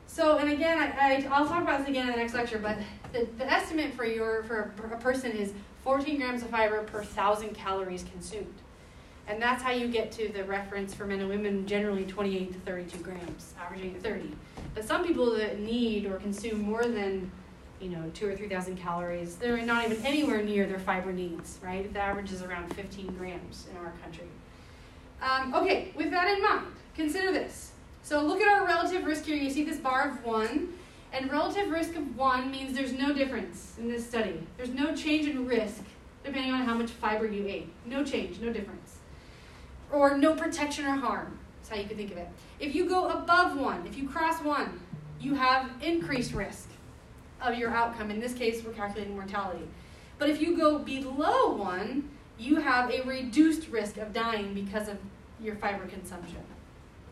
so, 0.07 0.39
and 0.39 0.53
again, 0.53 0.79
I, 0.79 1.27
I, 1.27 1.29
I'll 1.31 1.47
talk 1.47 1.63
about 1.63 1.81
this 1.81 1.89
again 1.89 2.07
in 2.07 2.13
the 2.13 2.19
next 2.19 2.33
lecture, 2.33 2.59
but 2.59 2.79
the, 3.13 3.29
the 3.37 3.51
estimate 3.51 3.93
for 3.93 4.07
your 4.07 4.45
for 4.45 4.73
a, 4.83 4.95
a 4.95 4.99
person 4.99 5.33
is 5.33 5.53
14 5.85 6.19
grams 6.19 6.43
of 6.43 6.49
fiber 6.49 6.83
per 6.85 7.05
thousand 7.05 7.55
calories 7.55 8.05
consumed. 8.05 8.62
And 9.29 9.41
that's 9.41 9.63
how 9.63 9.71
you 9.71 9.89
get 9.89 10.11
to 10.13 10.29
the 10.29 10.45
reference 10.45 10.93
for 10.93 11.07
men 11.07 11.21
and 11.21 11.29
women, 11.29 11.67
generally 11.67 12.05
28 12.05 12.53
to 12.53 12.59
32 12.61 12.99
grams, 12.99 13.55
averaging 13.61 13.95
at 13.95 14.03
30. 14.03 14.33
But 14.75 14.85
some 14.85 15.07
people 15.07 15.35
that 15.37 15.61
need 15.61 16.07
or 16.07 16.17
consume 16.17 16.63
more 16.63 16.83
than, 16.83 17.31
you 17.81 17.89
know, 17.91 18.11
two 18.15 18.29
or 18.29 18.37
3,000 18.37 18.77
calories, 18.77 19.37
they're 19.37 19.63
not 19.63 19.85
even 19.85 20.05
anywhere 20.05 20.43
near 20.43 20.67
their 20.67 20.81
fiber 20.81 21.13
needs, 21.13 21.59
right? 21.63 21.93
The 21.93 22.01
average 22.01 22.33
is 22.33 22.43
around 22.43 22.75
15 22.75 23.15
grams 23.15 23.67
in 23.71 23.77
our 23.77 23.93
country. 24.03 24.27
Um, 25.23 25.55
okay, 25.55 25.93
with 25.95 26.11
that 26.11 26.29
in 26.37 26.43
mind, 26.43 26.67
consider 26.97 27.33
this. 27.33 27.73
So 28.03 28.23
look 28.23 28.41
at 28.41 28.49
our 28.49 28.67
relative 28.67 29.05
risk 29.05 29.25
here. 29.25 29.37
You 29.37 29.51
see 29.51 29.65
this 29.65 29.79
bar 29.79 30.11
of 30.11 30.25
1. 30.25 30.69
And 31.13 31.31
relative 31.31 31.71
risk 31.71 31.95
of 31.95 32.17
1 32.17 32.51
means 32.51 32.75
there's 32.75 32.93
no 32.93 33.13
difference 33.13 33.75
in 33.79 33.89
this 33.89 34.05
study. 34.05 34.43
There's 34.57 34.71
no 34.71 34.97
change 34.97 35.29
in 35.29 35.47
risk 35.47 35.83
depending 36.25 36.53
on 36.53 36.63
how 36.63 36.75
much 36.75 36.91
fiber 36.91 37.27
you 37.27 37.47
ate. 37.47 37.69
No 37.85 38.05
change, 38.05 38.41
no 38.41 38.53
difference. 38.53 38.82
Or 39.93 40.17
no 40.17 40.35
protection 40.35 40.87
or 40.87 40.97
harm. 40.97 41.39
That's 41.61 41.69
how 41.69 41.77
you 41.77 41.87
could 41.87 41.97
think 41.97 42.11
of 42.11 42.19
it. 42.19 42.29
If 42.59 42.75
you 42.75 42.89
go 42.89 43.09
above 43.09 43.57
1, 43.57 43.87
if 43.87 43.97
you 43.97 44.09
cross 44.09 44.43
1, 44.43 44.81
you 45.21 45.35
have 45.35 45.71
increased 45.81 46.33
risk 46.33 46.69
of 47.41 47.57
your 47.57 47.71
outcome. 47.71 48.11
In 48.11 48.19
this 48.19 48.35
case, 48.35 48.65
we're 48.65 48.73
calculating 48.73 49.15
mortality. 49.15 49.69
But 50.19 50.31
if 50.31 50.41
you 50.41 50.57
go 50.57 50.79
below 50.79 51.55
1, 51.55 52.09
you 52.39 52.57
have 52.57 52.91
a 52.91 53.03
reduced 53.03 53.69
risk 53.69 53.99
of 53.99 54.13
dying 54.13 54.55
because 54.55 54.89
of 54.89 54.99
your 55.41 55.57
fiber 55.57 55.87
consumption. 55.87 56.39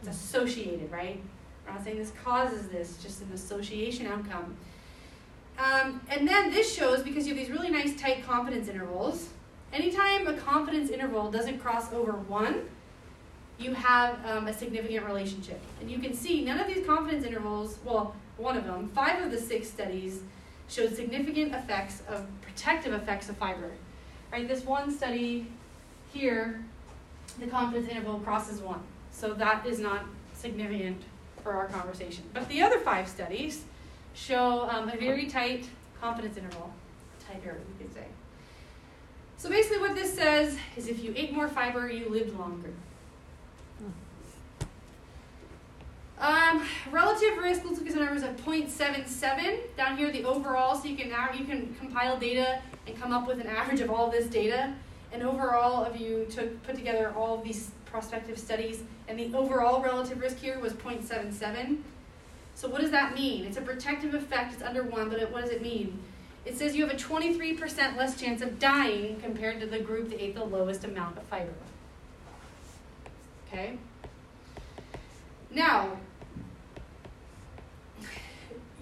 It's 0.01 0.09
associated, 0.09 0.91
right? 0.91 1.21
We're 1.67 1.75
not 1.75 1.85
saying 1.85 1.99
this 1.99 2.13
causes 2.25 2.69
this, 2.69 2.97
just 3.03 3.21
an 3.23 3.31
association 3.33 4.07
outcome. 4.07 4.57
Um, 5.59 6.01
and 6.09 6.27
then 6.27 6.51
this 6.51 6.75
shows 6.75 7.03
because 7.03 7.27
you 7.27 7.35
have 7.35 7.45
these 7.45 7.55
really 7.55 7.71
nice 7.71 8.01
tight 8.01 8.27
confidence 8.27 8.69
intervals. 8.69 9.29
Anytime 9.73 10.27
a 10.27 10.35
confidence 10.35 10.91
interval 10.91 11.31
doesn't 11.31 11.59
cross 11.61 11.93
over 11.93 12.13
one, 12.13 12.63
you 13.59 13.75
have 13.75 14.25
um, 14.27 14.49
a 14.49 14.53
significant 14.53 15.07
relationship. 15.07 15.61
And 15.81 15.91
you 15.91 15.99
can 15.99 16.15
see 16.15 16.45
none 16.45 16.59
of 16.59 16.67
these 16.67 16.85
confidence 16.85 17.25
intervals, 17.25 17.79
well, 17.85 18.15
one 18.37 18.57
of 18.57 18.65
them, 18.65 18.91
five 18.95 19.23
of 19.23 19.31
the 19.31 19.39
six 19.39 19.69
studies 19.69 20.21
showed 20.69 20.95
significant 20.97 21.55
effects 21.55 22.03
of 22.09 22.27
protective 22.43 22.95
effects 22.95 23.29
of 23.29 23.37
fiber. 23.37 23.71
Right, 24.33 24.49
this 24.49 24.65
one 24.65 24.91
study 24.91 25.47
here, 26.13 26.61
the 27.39 27.47
confidence 27.47 27.89
interval 27.89 28.21
crosses 28.21 28.61
one. 28.61 28.81
So 29.13 29.35
that 29.35 29.67
is 29.67 29.79
not 29.79 30.05
significant 30.35 31.03
for 31.43 31.53
our 31.53 31.67
conversation. 31.67 32.25
But 32.33 32.49
the 32.49 32.63
other 32.63 32.79
five 32.79 33.09
studies 33.09 33.65
show 34.15 34.69
um, 34.71 34.89
a 34.89 34.97
very 34.97 35.27
tight 35.27 35.69
confidence 36.01 36.37
interval, 36.37 36.73
tighter, 37.29 37.61
you 37.69 37.85
could 37.85 37.95
say. 37.95 38.07
So 39.41 39.49
basically, 39.49 39.79
what 39.79 39.95
this 39.95 40.13
says 40.13 40.59
is 40.77 40.87
if 40.87 41.03
you 41.03 41.15
ate 41.17 41.33
more 41.33 41.49
fiber, 41.49 41.91
you 41.91 42.11
lived 42.11 42.39
longer. 42.39 42.75
Um, 46.19 46.63
relative 46.91 47.39
risk, 47.39 47.63
let's 47.65 47.79
look 47.79 47.87
at 47.87 47.95
some 47.95 48.05
numbers 48.05 48.23
of 48.23 48.37
0.77 48.45 49.75
down 49.79 49.97
here, 49.97 50.13
the 50.13 50.25
overall, 50.25 50.77
so 50.77 50.87
you 50.87 50.95
can 50.95 51.09
now 51.09 51.31
you 51.33 51.47
can 51.47 51.75
compile 51.81 52.19
data 52.19 52.61
and 52.87 53.01
come 53.01 53.15
up 53.15 53.27
with 53.27 53.41
an 53.41 53.47
average 53.47 53.81
of 53.81 53.89
all 53.89 54.11
this 54.11 54.27
data. 54.27 54.75
And 55.11 55.23
overall, 55.23 55.87
of 55.87 55.97
you 55.97 56.27
took 56.29 56.63
put 56.65 56.77
together 56.77 57.15
all 57.17 57.39
of 57.39 57.43
these 57.43 57.71
prospective 57.87 58.39
studies, 58.39 58.83
and 59.09 59.19
the 59.19 59.35
overall 59.35 59.81
relative 59.81 60.21
risk 60.21 60.37
here 60.37 60.59
was 60.59 60.75
0.77. 60.75 61.79
So 62.55 62.69
what 62.69 62.83
does 62.83 62.91
that 62.91 63.15
mean? 63.15 63.47
It's 63.47 63.57
a 63.57 63.63
protective 63.63 64.13
effect. 64.13 64.53
It's 64.53 64.63
under 64.63 64.83
one, 64.83 65.09
but 65.09 65.19
it, 65.19 65.33
what 65.33 65.41
does 65.41 65.51
it 65.51 65.63
mean? 65.63 65.99
It 66.45 66.57
says 66.57 66.75
you 66.75 66.87
have 66.87 66.95
a 66.95 66.99
23% 66.99 67.97
less 67.97 68.19
chance 68.19 68.41
of 68.41 68.59
dying 68.59 69.21
compared 69.21 69.61
to 69.61 69.67
the 69.67 69.79
group 69.79 70.11
that 70.11 70.23
ate 70.23 70.35
the 70.35 70.45
lowest 70.45 70.85
amount 70.85 71.19
of 71.19 71.25
fiber. 71.25 71.53
Okay? 73.47 73.77
Now, 75.51 75.99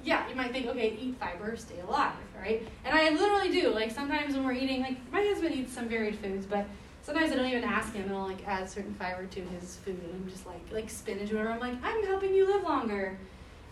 yeah, 0.05 0.29
you 0.29 0.35
might 0.35 0.53
think, 0.53 0.67
okay, 0.67 0.97
eat 1.01 1.17
fiber, 1.19 1.57
stay 1.57 1.81
alive, 1.81 2.13
right? 2.39 2.67
And 2.85 2.97
I 2.97 3.11
literally 3.11 3.51
do. 3.51 3.71
Like 3.71 3.91
sometimes 3.91 4.35
when 4.35 4.45
we're 4.45 4.53
eating, 4.53 4.83
like 4.83 4.99
my 5.11 5.23
husband 5.23 5.55
eats 5.55 5.73
some 5.73 5.89
varied 5.89 6.19
foods, 6.19 6.47
but 6.47 6.67
sometimes 7.03 7.33
I 7.33 7.37
don't 7.37 7.47
even 7.47 7.65
ask 7.65 7.93
him, 7.95 8.05
and 8.05 8.13
I'll 8.13 8.27
like 8.27 8.47
add 8.47 8.69
certain 8.71 8.95
fiber 8.95 9.27
to 9.27 9.41
his 9.41 9.77
food, 9.77 9.99
and 10.05 10.15
I'm 10.15 10.31
just 10.31 10.47
like, 10.47 10.61
like 10.71 10.91
spinach 10.91 11.33
or 11.33 11.37
whatever. 11.37 11.55
I'm 11.55 11.61
like, 11.61 11.83
I'm 11.83 12.05
helping 12.07 12.35
you 12.35 12.47
live 12.47 12.63
longer. 12.63 13.19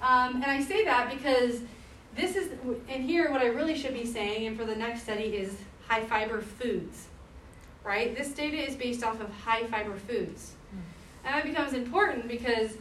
Um, 0.00 0.36
and 0.36 0.46
I 0.46 0.60
say 0.60 0.84
that 0.84 1.10
because 1.10 1.60
this 2.16 2.36
is, 2.36 2.50
and 2.88 3.04
here 3.04 3.30
what 3.30 3.42
I 3.42 3.46
really 3.46 3.76
should 3.76 3.94
be 3.94 4.06
saying, 4.06 4.46
and 4.46 4.56
for 4.56 4.64
the 4.64 4.76
next 4.76 5.02
study, 5.02 5.24
is 5.24 5.56
high 5.86 6.04
fiber 6.04 6.40
foods, 6.40 7.06
right? 7.84 8.16
This 8.16 8.30
data 8.30 8.56
is 8.56 8.74
based 8.74 9.04
off 9.04 9.20
of 9.20 9.30
high 9.30 9.66
fiber 9.66 9.96
foods. 9.96 10.52
And 11.24 11.34
that 11.34 11.44
becomes 11.44 11.72
important 11.72 12.28
because 12.28 12.76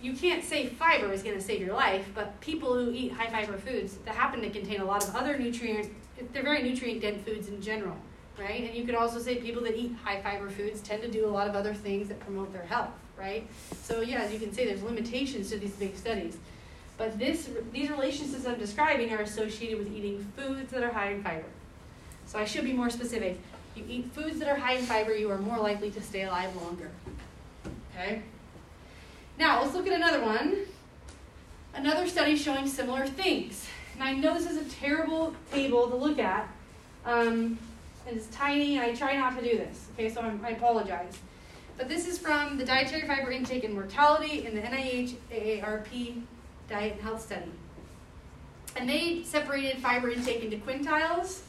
you 0.00 0.14
can't 0.14 0.42
say 0.42 0.66
fiber 0.66 1.12
is 1.12 1.22
going 1.22 1.36
to 1.36 1.42
save 1.42 1.60
your 1.60 1.74
life, 1.74 2.08
but 2.14 2.40
people 2.40 2.74
who 2.74 2.90
eat 2.90 3.12
high 3.12 3.28
fiber 3.28 3.58
foods 3.58 3.98
that 4.04 4.14
happen 4.14 4.40
to 4.40 4.50
contain 4.50 4.80
a 4.80 4.84
lot 4.84 5.06
of 5.06 5.14
other 5.14 5.38
nutrient, 5.38 5.92
they're 6.32 6.42
very 6.42 6.62
nutrient 6.62 7.02
dense 7.02 7.22
foods 7.22 7.48
in 7.48 7.60
general, 7.60 7.96
right? 8.38 8.64
And 8.64 8.74
you 8.74 8.84
could 8.84 8.94
also 8.94 9.20
say 9.20 9.36
people 9.36 9.62
that 9.64 9.76
eat 9.76 9.94
high 10.02 10.20
fiber 10.22 10.48
foods 10.50 10.80
tend 10.80 11.02
to 11.02 11.08
do 11.08 11.26
a 11.26 11.30
lot 11.30 11.48
of 11.48 11.54
other 11.54 11.74
things 11.74 12.08
that 12.08 12.18
promote 12.20 12.52
their 12.52 12.64
health, 12.64 12.90
right? 13.18 13.46
So 13.82 14.00
yeah, 14.00 14.22
as 14.22 14.32
you 14.32 14.40
can 14.40 14.52
say, 14.52 14.66
there's 14.66 14.82
limitations 14.82 15.50
to 15.50 15.58
these 15.58 15.72
big 15.72 15.94
studies. 15.96 16.38
But 17.02 17.18
this, 17.18 17.50
these 17.72 17.90
relationships 17.90 18.46
I'm 18.46 18.60
describing 18.60 19.12
are 19.12 19.22
associated 19.22 19.76
with 19.76 19.92
eating 19.92 20.24
foods 20.36 20.70
that 20.70 20.84
are 20.84 20.92
high 20.92 21.10
in 21.10 21.20
fiber. 21.20 21.48
So 22.26 22.38
I 22.38 22.44
should 22.44 22.62
be 22.62 22.72
more 22.72 22.90
specific. 22.90 23.40
You 23.74 23.82
eat 23.88 24.12
foods 24.12 24.38
that 24.38 24.46
are 24.46 24.54
high 24.54 24.74
in 24.74 24.84
fiber, 24.84 25.12
you 25.12 25.28
are 25.28 25.38
more 25.38 25.58
likely 25.58 25.90
to 25.90 26.00
stay 26.00 26.22
alive 26.22 26.54
longer. 26.54 26.92
Okay? 27.90 28.22
Now, 29.36 29.60
let's 29.60 29.74
look 29.74 29.88
at 29.88 29.92
another 29.94 30.22
one. 30.22 30.58
Another 31.74 32.06
study 32.06 32.36
showing 32.36 32.68
similar 32.68 33.04
things. 33.08 33.66
And 33.94 34.04
I 34.04 34.12
know 34.12 34.34
this 34.34 34.48
is 34.48 34.58
a 34.58 34.70
terrible 34.76 35.34
table 35.50 35.88
to 35.88 35.96
look 35.96 36.20
at. 36.20 36.48
Um, 37.04 37.58
and 38.06 38.16
it's 38.16 38.28
tiny, 38.28 38.76
and 38.76 38.84
I 38.84 38.94
try 38.94 39.16
not 39.16 39.36
to 39.36 39.42
do 39.42 39.58
this. 39.58 39.88
Okay, 39.94 40.08
so 40.08 40.20
I'm, 40.20 40.40
I 40.44 40.50
apologize. 40.50 41.18
But 41.76 41.88
this 41.88 42.06
is 42.06 42.16
from 42.16 42.58
the 42.58 42.64
Dietary 42.64 43.08
Fiber 43.08 43.32
Intake 43.32 43.64
and 43.64 43.74
Mortality 43.74 44.46
in 44.46 44.54
the 44.54 44.60
NIH 44.60 45.16
AARP 45.32 46.22
Diet 46.72 46.94
and 46.94 47.02
Health 47.02 47.22
Study. 47.22 47.52
And 48.76 48.88
they 48.88 49.22
separated 49.24 49.82
fiber 49.82 50.08
intake 50.08 50.42
into 50.42 50.56
quintiles. 50.56 51.40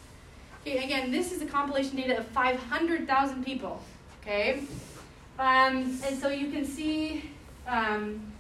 Okay, 0.62 0.84
again, 0.84 1.12
this 1.12 1.32
is 1.32 1.42
a 1.42 1.46
compilation 1.46 1.96
data 1.96 2.18
of 2.18 2.28
500,000 2.28 3.46
people. 3.46 3.82
Okay? 4.22 4.64
Um, 5.40 5.98
and 6.06 6.20
so 6.20 6.28
you 6.28 6.52
can 6.52 6.66
see 6.66 7.30
um, 7.68 8.34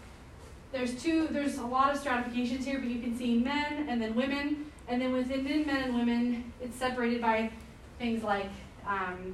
there's 0.73 1.01
two, 1.01 1.27
there's 1.31 1.57
a 1.57 1.65
lot 1.65 1.93
of 1.93 1.99
stratifications 1.99 2.65
here, 2.65 2.79
but 2.79 2.89
you 2.89 2.99
can 2.99 3.17
see 3.17 3.37
men 3.37 3.87
and 3.87 4.01
then 4.01 4.13
women. 4.13 4.69
And 4.89 5.01
then 5.01 5.13
within 5.13 5.45
men 5.65 5.83
and 5.83 5.95
women, 5.95 6.51
it's 6.61 6.75
separated 6.75 7.21
by 7.21 7.49
things 7.97 8.23
like 8.23 8.49
um, 8.85 9.33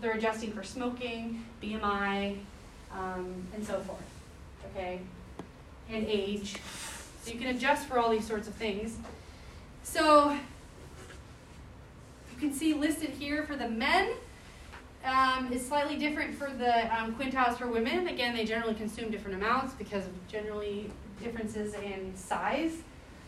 they're 0.00 0.14
adjusting 0.14 0.52
for 0.52 0.64
smoking, 0.64 1.44
BMI, 1.62 2.36
um, 2.92 3.46
and 3.54 3.64
so 3.64 3.78
forth. 3.80 4.02
Okay? 4.70 4.98
And 5.90 6.06
age. 6.06 6.56
So 7.22 7.32
you 7.32 7.38
can 7.38 7.54
adjust 7.54 7.86
for 7.86 7.98
all 7.98 8.10
these 8.10 8.26
sorts 8.26 8.48
of 8.48 8.54
things. 8.54 8.96
So 9.82 10.32
you 12.32 12.38
can 12.38 12.52
see 12.52 12.74
listed 12.74 13.10
here 13.10 13.44
for 13.44 13.56
the 13.56 13.68
men 13.68 14.10
um, 15.04 15.52
is 15.52 15.66
slightly 15.66 15.96
different 15.96 16.34
for 16.34 16.50
the 16.50 16.98
um, 16.98 17.14
quintiles 17.14 17.58
for 17.58 17.66
women. 17.66 18.08
Again, 18.08 18.34
they 18.34 18.44
generally 18.44 18.74
consume 18.74 19.10
different 19.10 19.36
amounts 19.36 19.74
because 19.74 20.06
of 20.06 20.28
generally 20.28 20.90
differences 21.22 21.74
in 21.74 22.12
size. 22.16 22.76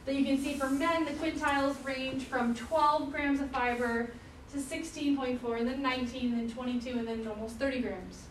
But 0.04 0.14
you 0.14 0.24
can 0.24 0.38
see 0.38 0.54
for 0.54 0.70
men, 0.70 1.04
the 1.04 1.10
quintiles 1.12 1.84
range 1.84 2.24
from 2.24 2.54
12 2.54 3.10
grams 3.10 3.40
of 3.40 3.50
fiber 3.50 4.10
to 4.52 4.58
16.4, 4.58 5.58
and 5.58 5.68
then 5.68 5.82
19, 5.82 6.32
and 6.32 6.40
then 6.40 6.54
22, 6.54 6.98
and 6.98 7.08
then 7.08 7.26
almost 7.26 7.56
30 7.56 7.80
grams. 7.80 8.22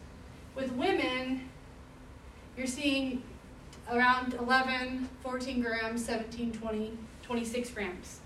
With 0.56 0.72
women, 0.72 1.50
you're 2.58 2.66
seeing 2.66 3.22
around 3.92 4.34
11, 4.34 5.10
14 5.22 5.62
grams, 5.62 6.06
17, 6.06 6.54
20, 6.54 6.98
26 7.24 7.70
grams. 7.72 8.20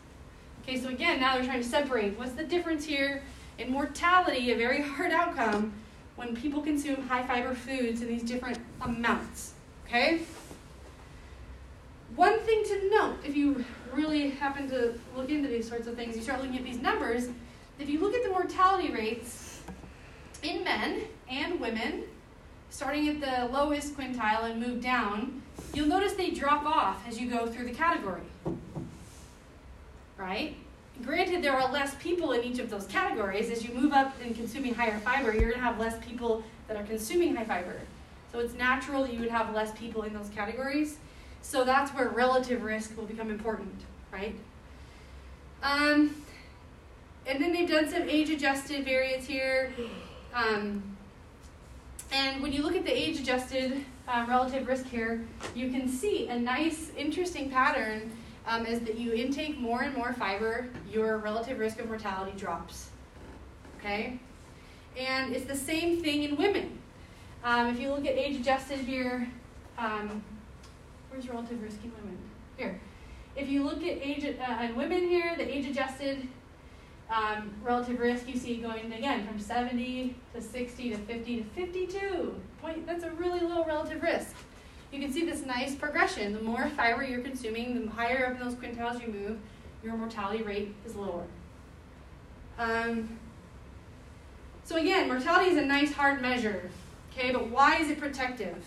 Okay, 0.63 0.79
so 0.79 0.89
again, 0.89 1.19
now 1.19 1.35
they're 1.35 1.45
trying 1.45 1.61
to 1.61 1.67
separate. 1.67 2.17
What's 2.17 2.33
the 2.33 2.43
difference 2.43 2.85
here? 2.85 3.23
In 3.57 3.71
mortality, 3.71 4.51
a 4.51 4.57
very 4.57 4.81
hard 4.87 5.11
outcome 5.11 5.73
when 6.15 6.35
people 6.35 6.61
consume 6.61 7.07
high 7.07 7.23
fiber 7.23 7.53
foods 7.53 8.01
in 8.01 8.07
these 8.07 8.23
different 8.23 8.59
amounts. 8.81 9.53
Okay? 9.87 10.21
One 12.15 12.39
thing 12.39 12.63
to 12.65 12.89
note, 12.89 13.17
if 13.23 13.35
you 13.35 13.63
really 13.93 14.29
happen 14.31 14.69
to 14.69 14.93
look 15.15 15.29
into 15.29 15.47
these 15.47 15.67
sorts 15.67 15.87
of 15.87 15.95
things, 15.95 16.15
you 16.15 16.21
start 16.21 16.41
looking 16.41 16.57
at 16.57 16.63
these 16.63 16.79
numbers, 16.79 17.29
if 17.79 17.87
you 17.89 17.99
look 17.99 18.13
at 18.13 18.23
the 18.23 18.29
mortality 18.29 18.91
rates 18.91 19.61
in 20.43 20.63
men 20.63 21.01
and 21.29 21.59
women, 21.59 22.03
starting 22.69 23.07
at 23.07 23.21
the 23.21 23.53
lowest 23.53 23.95
quintile 23.95 24.43
and 24.51 24.61
move 24.61 24.81
down, 24.81 25.41
you'll 25.73 25.87
notice 25.87 26.13
they 26.13 26.31
drop 26.31 26.65
off 26.65 27.07
as 27.07 27.19
you 27.19 27.29
go 27.29 27.47
through 27.47 27.65
the 27.65 27.73
category. 27.73 28.21
Right? 30.17 30.55
granted, 31.05 31.41
there 31.43 31.53
are 31.53 31.71
less 31.71 31.95
people 31.95 32.33
in 32.33 32.43
each 32.43 32.59
of 32.59 32.69
those 32.69 32.85
categories. 32.87 33.49
As 33.49 33.63
you 33.63 33.73
move 33.73 33.93
up 33.93 34.13
in 34.21 34.33
consuming 34.33 34.73
higher 34.73 34.99
fiber, 34.99 35.31
you're 35.31 35.49
going 35.49 35.53
to 35.53 35.59
have 35.59 35.79
less 35.79 35.97
people 36.05 36.43
that 36.67 36.77
are 36.77 36.83
consuming 36.83 37.35
high 37.35 37.45
fiber. 37.45 37.79
So 38.31 38.39
it's 38.39 38.53
natural 38.53 39.07
you 39.07 39.19
would 39.19 39.29
have 39.29 39.53
less 39.53 39.71
people 39.77 40.03
in 40.03 40.13
those 40.13 40.29
categories. 40.29 40.97
So 41.41 41.63
that's 41.63 41.91
where 41.91 42.09
relative 42.09 42.63
risk 42.63 42.95
will 42.97 43.05
become 43.05 43.29
important, 43.29 43.73
right? 44.11 44.35
Um, 45.63 46.15
and 47.25 47.41
then 47.41 47.53
they've 47.53 47.69
done 47.69 47.89
some 47.89 48.03
age-adjusted 48.03 48.85
variants 48.85 49.25
here. 49.25 49.71
Um, 50.33 50.83
and 52.11 52.41
when 52.41 52.51
you 52.51 52.61
look 52.61 52.75
at 52.75 52.85
the 52.85 52.95
age-adjusted 52.95 53.83
um, 54.09 54.27
relative 54.27 54.67
risk 54.67 54.87
here, 54.87 55.25
you 55.55 55.69
can 55.69 55.87
see 55.87 56.27
a 56.27 56.37
nice, 56.37 56.91
interesting 56.97 57.49
pattern 57.49 58.11
um, 58.47 58.65
is 58.65 58.79
that 58.81 58.97
you 58.97 59.13
intake 59.13 59.59
more 59.59 59.83
and 59.83 59.95
more 59.95 60.13
fiber, 60.13 60.67
your 60.91 61.19
relative 61.19 61.59
risk 61.59 61.79
of 61.79 61.87
mortality 61.87 62.33
drops. 62.35 62.89
Okay? 63.77 64.19
And 64.97 65.35
it's 65.35 65.45
the 65.45 65.55
same 65.55 66.01
thing 66.01 66.23
in 66.23 66.35
women. 66.35 66.77
Um, 67.43 67.67
if 67.67 67.79
you 67.79 67.89
look 67.89 68.05
at 68.05 68.15
age 68.15 68.39
adjusted 68.39 68.79
here, 68.79 69.29
um, 69.77 70.23
where's 71.09 71.29
relative 71.29 71.61
risk 71.61 71.77
in 71.83 71.91
women? 71.91 72.17
Here. 72.57 72.79
If 73.35 73.47
you 73.47 73.63
look 73.63 73.77
at 73.77 74.01
age 74.01 74.25
uh, 74.25 74.63
in 74.63 74.75
women 74.75 75.07
here, 75.07 75.35
the 75.37 75.47
age 75.47 75.67
adjusted 75.67 76.27
um, 77.09 77.51
relative 77.63 77.99
risk 77.99 78.27
you 78.27 78.37
see 78.37 78.57
going 78.57 78.91
again 78.93 79.27
from 79.27 79.39
70 79.39 80.15
to 80.35 80.41
60 80.41 80.89
to 80.91 80.97
50 80.97 81.37
to 81.37 81.43
52. 81.43 82.35
Point, 82.61 82.85
that's 82.85 83.03
a 83.03 83.11
really 83.11 83.39
low 83.39 83.65
relative 83.65 84.01
risk 84.03 84.35
you 84.91 84.99
can 84.99 85.11
see 85.11 85.25
this 85.25 85.45
nice 85.45 85.75
progression. 85.75 86.33
The 86.33 86.41
more 86.41 86.67
fiber 86.69 87.03
you're 87.03 87.21
consuming, 87.21 87.85
the 87.85 87.91
higher 87.91 88.25
up 88.25 88.39
in 88.39 88.39
those 88.39 88.55
quintiles 88.55 89.01
you 89.01 89.11
move, 89.11 89.37
your 89.83 89.95
mortality 89.95 90.43
rate 90.43 90.73
is 90.85 90.95
lower. 90.95 91.23
Um, 92.57 93.17
so 94.63 94.77
again, 94.77 95.07
mortality 95.07 95.51
is 95.51 95.57
a 95.57 95.65
nice 95.65 95.93
hard 95.93 96.21
measure, 96.21 96.69
okay, 97.11 97.31
but 97.31 97.47
why 97.47 97.77
is 97.77 97.89
it 97.89 97.99
protective? 97.99 98.63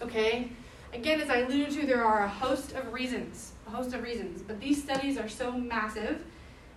Okay, 0.00 0.52
again, 0.92 1.20
as 1.20 1.28
I 1.28 1.38
alluded 1.38 1.70
to, 1.72 1.86
there 1.86 2.04
are 2.04 2.24
a 2.24 2.28
host 2.28 2.72
of 2.72 2.92
reasons, 2.92 3.52
a 3.66 3.70
host 3.70 3.94
of 3.94 4.02
reasons, 4.02 4.42
but 4.42 4.60
these 4.60 4.82
studies 4.82 5.18
are 5.18 5.28
so 5.28 5.52
massive. 5.52 6.24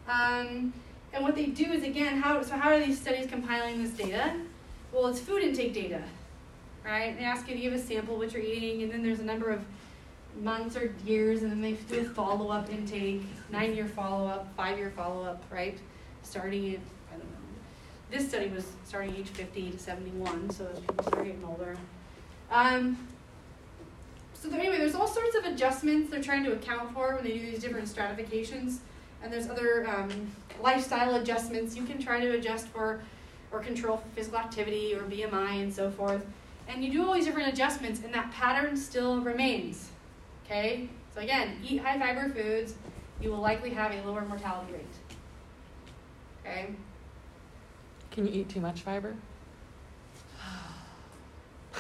Um, 0.08 0.74
and 1.14 1.24
what 1.24 1.36
they 1.36 1.48
do 1.48 1.72
is, 1.72 1.84
again, 1.84 2.22
how, 2.22 2.42
so 2.42 2.56
how 2.56 2.70
are 2.70 2.80
these 2.80 3.00
studies 3.00 3.28
compiling 3.28 3.84
this 3.84 3.94
data? 3.94 4.34
Well, 4.92 5.08
it's 5.08 5.20
food 5.20 5.44
intake 5.44 5.74
data 5.74 6.04
right? 6.84 7.18
They 7.18 7.24
ask 7.24 7.48
you 7.48 7.56
to 7.56 7.62
give 7.62 7.74
a 7.74 7.80
sample 7.80 8.18
what 8.18 8.34
you're 8.34 8.42
eating, 8.42 8.84
and 8.84 8.92
then 8.92 9.04
there's 9.04 9.20
a 9.20 9.26
number 9.26 9.50
of 9.50 9.64
months 10.42 10.76
or 10.76 10.94
years, 11.06 11.44
and 11.44 11.52
then 11.52 11.62
they 11.62 11.74
do 11.74 12.02
a 12.02 12.04
follow 12.04 12.50
up 12.50 12.70
intake, 12.70 13.22
nine 13.52 13.76
year 13.76 13.88
follow 13.88 14.28
up, 14.28 14.54
five 14.56 14.78
year 14.78 14.92
follow 14.96 15.24
up, 15.24 15.44
right? 15.50 15.78
Starting 16.24 16.74
at, 16.74 16.80
I 17.12 17.18
don't 17.18 17.32
know. 17.32 17.38
This 18.12 18.28
study 18.28 18.50
was 18.50 18.66
starting 18.86 19.16
age 19.16 19.28
50 19.28 19.72
to 19.72 19.80
71, 19.80 20.50
so 20.50 20.66
people 20.66 21.06
start 21.06 21.26
getting 21.26 21.44
older. 21.46 21.78
Um, 22.52 23.08
so 24.34 24.50
anyway, 24.50 24.78
there's 24.78 24.96
all 24.96 25.08
sorts 25.08 25.36
of 25.38 25.46
adjustments 25.46 26.12
they're 26.12 26.22
trying 26.22 26.44
to 26.44 26.52
account 26.52 26.94
for 26.94 27.16
when 27.16 27.24
they 27.24 27.38
do 27.38 27.40
these 27.40 27.60
different 27.60 27.88
stratifications, 27.88 28.82
and 29.24 29.32
there's 29.32 29.50
other 29.50 29.88
um, 29.88 30.10
lifestyle 30.62 31.16
adjustments 31.16 31.76
you 31.76 31.84
can 31.84 31.98
try 31.98 32.20
to 32.20 32.32
adjust 32.32 32.68
for 32.68 33.02
or 33.52 33.60
control 33.60 33.98
for 33.98 34.08
physical 34.10 34.40
activity 34.40 34.94
or 34.96 35.04
BMI 35.04 35.62
and 35.62 35.74
so 35.74 35.90
forth. 35.90 36.26
And 36.68 36.84
you 36.84 36.92
do 36.92 37.06
all 37.06 37.14
these 37.14 37.26
different 37.26 37.50
adjustments, 37.50 38.02
and 38.04 38.14
that 38.14 38.32
pattern 38.32 38.76
still 38.76 39.22
remains. 39.22 39.90
Okay? 40.46 40.90
So 41.14 41.22
again, 41.22 41.58
eat 41.64 41.82
high 41.82 42.00
fiber 42.00 42.30
foods, 42.34 42.74
you 43.22 43.30
will 43.30 43.40
likely 43.40 43.70
have 43.72 43.92
a 43.92 44.02
lower 44.08 44.22
mortality 44.26 44.74
rate. 44.74 44.86
Okay? 46.42 46.74
Can 48.12 48.26
you 48.26 48.34
eat 48.34 48.50
too 48.50 48.60
much 48.60 48.82
fiber? 48.82 49.16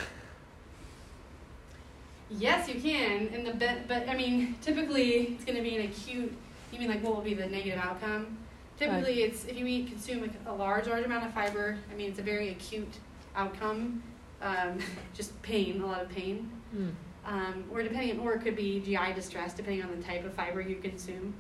yes, 2.30 2.70
you 2.70 2.80
can. 2.80 3.30
And 3.34 3.48
the 3.48 3.78
but 3.88 4.08
I 4.08 4.16
mean, 4.16 4.56
typically 4.62 5.28
it's 5.28 5.44
going 5.44 5.58
to 5.58 5.64
be 5.64 5.76
an 5.78 5.86
acute. 5.90 6.36
You 6.74 6.80
mean 6.80 6.90
like 6.90 7.04
what 7.04 7.16
will 7.16 7.22
be 7.22 7.36
the 7.36 7.46
negative 7.46 7.80
outcome? 7.80 8.38
Typically, 8.78 9.22
right. 9.22 9.32
it's 9.32 9.46
if 9.46 9.58
you 9.58 9.68
eat 9.68 9.88
consume 9.88 10.30
a 10.48 10.54
large 10.54 10.88
large 10.88 11.06
amount 11.06 11.26
of 11.26 11.34
fiber. 11.34 11.78
I 11.92 11.96
mean, 11.96 12.10
it's 12.10 12.20
a 12.20 12.24
very 12.24 12.50
acute 12.50 12.96
outcome 13.36 14.02
um, 14.44 14.80
just 15.14 15.40
pain, 15.42 15.82
a 15.82 15.86
lot 15.86 16.02
of 16.02 16.10
pain. 16.10 16.50
Mm. 16.76 16.92
Um, 17.26 17.64
or 17.72 17.82
depending, 17.84 18.20
or 18.20 18.34
it 18.34 18.42
could 18.42 18.56
be 18.56 18.82
GI 18.82 19.14
distress, 19.16 19.54
depending 19.54 19.84
on 19.84 19.96
the 19.96 20.04
type 20.04 20.26
of 20.26 20.34
fiber 20.34 20.60
you 20.60 20.76
consume. 20.76 21.34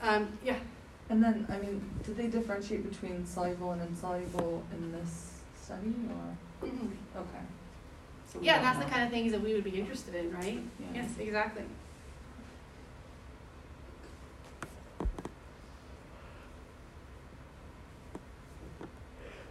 Um, 0.00 0.32
yeah. 0.42 0.56
And 1.10 1.22
then, 1.22 1.46
I 1.50 1.58
mean, 1.58 1.82
did 2.04 2.16
they 2.16 2.28
differentiate 2.28 2.88
between 2.88 3.26
soluble 3.26 3.72
and 3.72 3.82
insoluble 3.82 4.62
in 4.72 4.92
this 4.92 5.32
study, 5.60 5.92
or? 6.08 6.66
Mm-hmm. 6.66 6.86
Okay. 7.16 7.44
So 8.32 8.38
yeah, 8.42 8.62
that's 8.62 8.78
know. 8.78 8.84
the 8.84 8.90
kind 8.90 9.04
of 9.04 9.10
things 9.10 9.32
that 9.32 9.42
we 9.42 9.54
would 9.54 9.64
be 9.64 9.78
interested 9.78 10.14
in, 10.14 10.32
right? 10.32 10.60
Yeah. 10.78 11.02
Yes, 11.02 11.10
exactly. 11.18 11.64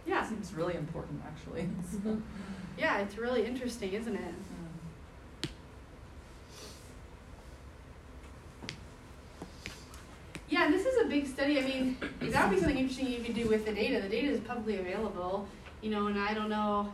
Yeah. 0.08 0.24
It 0.24 0.28
Seems 0.28 0.54
really 0.54 0.74
important, 0.74 1.22
actually. 1.26 1.68
Yeah, 2.78 2.98
it's 2.98 3.18
really 3.18 3.44
interesting, 3.44 3.92
isn't 3.92 4.14
it? 4.14 4.34
Mm. 5.42 5.48
Yeah, 10.48 10.66
and 10.66 10.72
this 10.72 10.86
is 10.86 11.04
a 11.04 11.08
big 11.08 11.26
study. 11.26 11.58
I 11.58 11.62
mean, 11.62 11.96
that 12.20 12.48
would 12.48 12.54
be 12.54 12.60
something 12.60 12.78
interesting 12.78 13.08
you 13.08 13.18
could 13.18 13.34
do 13.34 13.48
with 13.48 13.66
the 13.66 13.72
data. 13.72 14.00
The 14.00 14.08
data 14.08 14.28
is 14.28 14.40
publicly 14.40 14.78
available, 14.78 15.48
you 15.82 15.90
know, 15.90 16.06
and 16.06 16.18
I 16.20 16.34
don't 16.34 16.48
know 16.48 16.92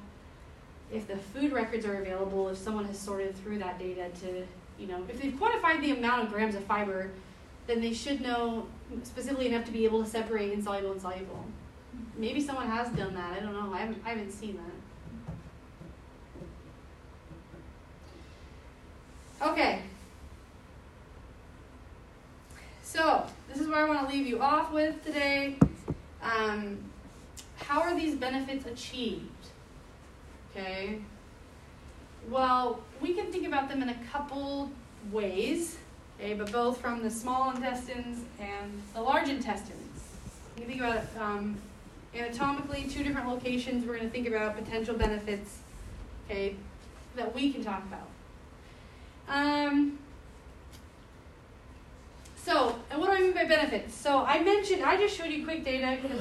if 0.91 1.07
the 1.07 1.17
food 1.17 1.53
records 1.53 1.85
are 1.85 2.01
available, 2.01 2.49
if 2.49 2.57
someone 2.57 2.87
has 2.87 2.99
sorted 2.99 3.37
through 3.37 3.59
that 3.59 3.79
data 3.79 4.09
to, 4.23 4.47
you 4.79 4.87
know, 4.87 5.05
if 5.09 5.21
they've 5.21 5.35
quantified 5.35 5.83
the 5.83 5.91
amount 5.91 6.23
of 6.25 6.33
grams 6.33 6.55
of 6.55 6.65
fiber, 6.65 7.11
then 7.67 7.83
they 7.83 7.93
should 7.93 8.23
know 8.23 8.67
specifically 9.03 9.49
enough 9.49 9.67
to 9.67 9.73
be 9.73 9.85
able 9.85 10.03
to 10.03 10.09
separate 10.09 10.53
insoluble 10.53 10.93
and 10.93 11.01
soluble. 11.01 11.45
Maybe 12.17 12.41
someone 12.41 12.69
has 12.69 12.89
done 12.91 13.15
that. 13.15 13.33
I 13.33 13.41
don't 13.41 13.53
know. 13.53 13.73
I 13.73 13.79
haven't, 13.79 14.03
I 14.05 14.11
haven't 14.11 14.31
seen 14.31 14.57
that. 19.41 19.49
Okay. 19.49 19.83
So, 22.83 23.27
this 23.49 23.59
is 23.61 23.67
where 23.67 23.85
I 23.85 23.89
want 23.89 24.09
to 24.09 24.15
leave 24.15 24.27
you 24.27 24.41
off 24.41 24.73
with 24.73 25.05
today. 25.05 25.57
Um, 26.23 26.79
how 27.57 27.81
are 27.81 27.95
these 27.95 28.15
benefits 28.15 28.67
achieved? 28.67 29.49
Okay. 30.51 31.01
Well, 32.31 32.81
we 33.01 33.15
can 33.15 33.33
think 33.33 33.47
about 33.47 33.69
them 33.69 33.83
in 33.83 33.89
a 33.89 33.99
couple 34.11 34.71
ways, 35.12 35.77
okay, 36.19 36.35
but 36.35 36.51
both 36.53 36.81
from 36.81 37.03
the 37.03 37.11
small 37.11 37.51
intestines 37.51 38.25
and 38.41 38.81
the 38.95 39.01
large 39.01 39.29
intestines. 39.29 40.03
You 40.57 40.65
think 40.65 40.81
about 40.81 40.97
it 40.97 41.09
um, 41.21 41.59
anatomically, 42.15 42.85
two 42.89 43.03
different 43.03 43.29
locations. 43.29 43.85
We're 43.85 43.97
going 43.97 44.07
to 44.07 44.12
think 44.12 44.29
about 44.29 44.57
potential 44.57 44.95
benefits, 44.95 45.59
okay, 46.27 46.57
that 47.17 47.35
we 47.35 47.53
can 47.53 47.65
talk 47.65 47.83
about. 47.85 48.09
Um, 49.29 49.99
so, 52.37 52.79
and 52.91 53.01
what 53.01 53.07
do 53.07 53.12
I 53.17 53.21
mean 53.21 53.33
by 53.33 53.45
benefits? 53.45 53.95
So 53.95 54.25
I 54.25 54.43
mentioned, 54.43 54.83
I 54.83 54.97
just 54.97 55.17
showed 55.17 55.31
you 55.31 55.45
quick 55.45 55.65
data 55.65 55.99
because 56.01 56.21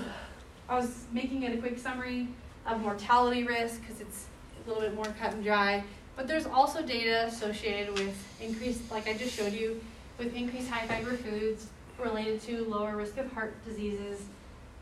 I 0.70 0.76
was 0.76 1.06
making 1.12 1.44
it 1.44 1.54
a 1.54 1.58
quick 1.58 1.78
summary 1.78 2.30
of 2.66 2.82
mortality 2.82 3.44
risk 3.44 3.82
because 3.82 4.00
it's 4.00 4.26
a 4.66 4.70
little 4.70 4.82
bit 4.82 4.96
more 4.96 5.14
cut 5.20 5.34
and 5.34 5.44
dry. 5.44 5.84
But 6.16 6.28
there's 6.28 6.46
also 6.46 6.82
data 6.82 7.26
associated 7.26 7.94
with 7.98 8.16
increased, 8.40 8.90
like 8.92 9.08
I 9.08 9.14
just 9.14 9.36
showed 9.36 9.54
you, 9.54 9.82
with 10.18 10.34
increased 10.36 10.70
high 10.70 10.88
fiber 10.88 11.18
foods 11.18 11.68
related 12.00 12.42
to 12.42 12.64
lower 12.66 12.96
risk 12.96 13.18
of 13.18 13.32
heart 13.32 13.54
diseases 13.66 14.22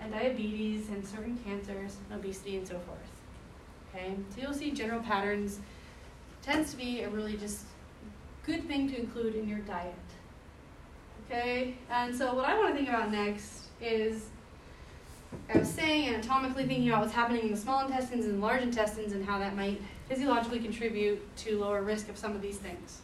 and 0.02 0.12
diabetes 0.12 0.90
and 0.90 1.06
certain 1.06 1.38
cancers, 1.46 1.98
obesity, 2.14 2.58
and 2.58 2.68
so 2.68 2.80
forth. 2.80 2.98
Okay, 3.94 4.16
so 4.34 4.42
you'll 4.42 4.54
see 4.54 4.72
general 4.72 5.02
patterns. 5.02 5.60
Tends 6.42 6.72
to 6.72 6.78
be 6.78 7.02
a 7.02 7.10
really 7.10 7.38
just 7.38 7.66
good 8.46 8.68
thing 8.68 8.90
to 8.90 9.00
include 9.00 9.36
in 9.36 9.48
your 9.48 9.60
diet. 9.60 9.94
Okay, 11.28 11.76
and 11.90 12.16
so 12.16 12.34
what 12.34 12.46
I 12.46 12.58
want 12.58 12.72
to 12.72 12.76
think 12.76 12.90
about 12.90 13.12
next 13.12 13.68
is 13.80 14.30
I 15.54 15.60
was 15.60 15.70
saying 15.70 16.10
anatomically 16.10 16.66
thinking 16.66 16.90
about 16.90 17.02
what's 17.02 17.14
happening 17.14 17.44
in 17.44 17.52
the 17.52 17.58
small 17.58 17.86
intestines 17.86 18.26
and 18.26 18.42
large 18.42 18.64
intestines 18.64 19.14
and 19.14 19.24
how 19.24 19.40
that 19.40 19.56
might 19.56 19.82
physiologically 20.10 20.60
contribute 20.60 21.36
to 21.38 21.60
lower 21.60 21.84
risk 21.84 22.10
of 22.10 22.18
some 22.18 22.36
of 22.36 22.42
these 22.42 22.58
things. 22.58 23.02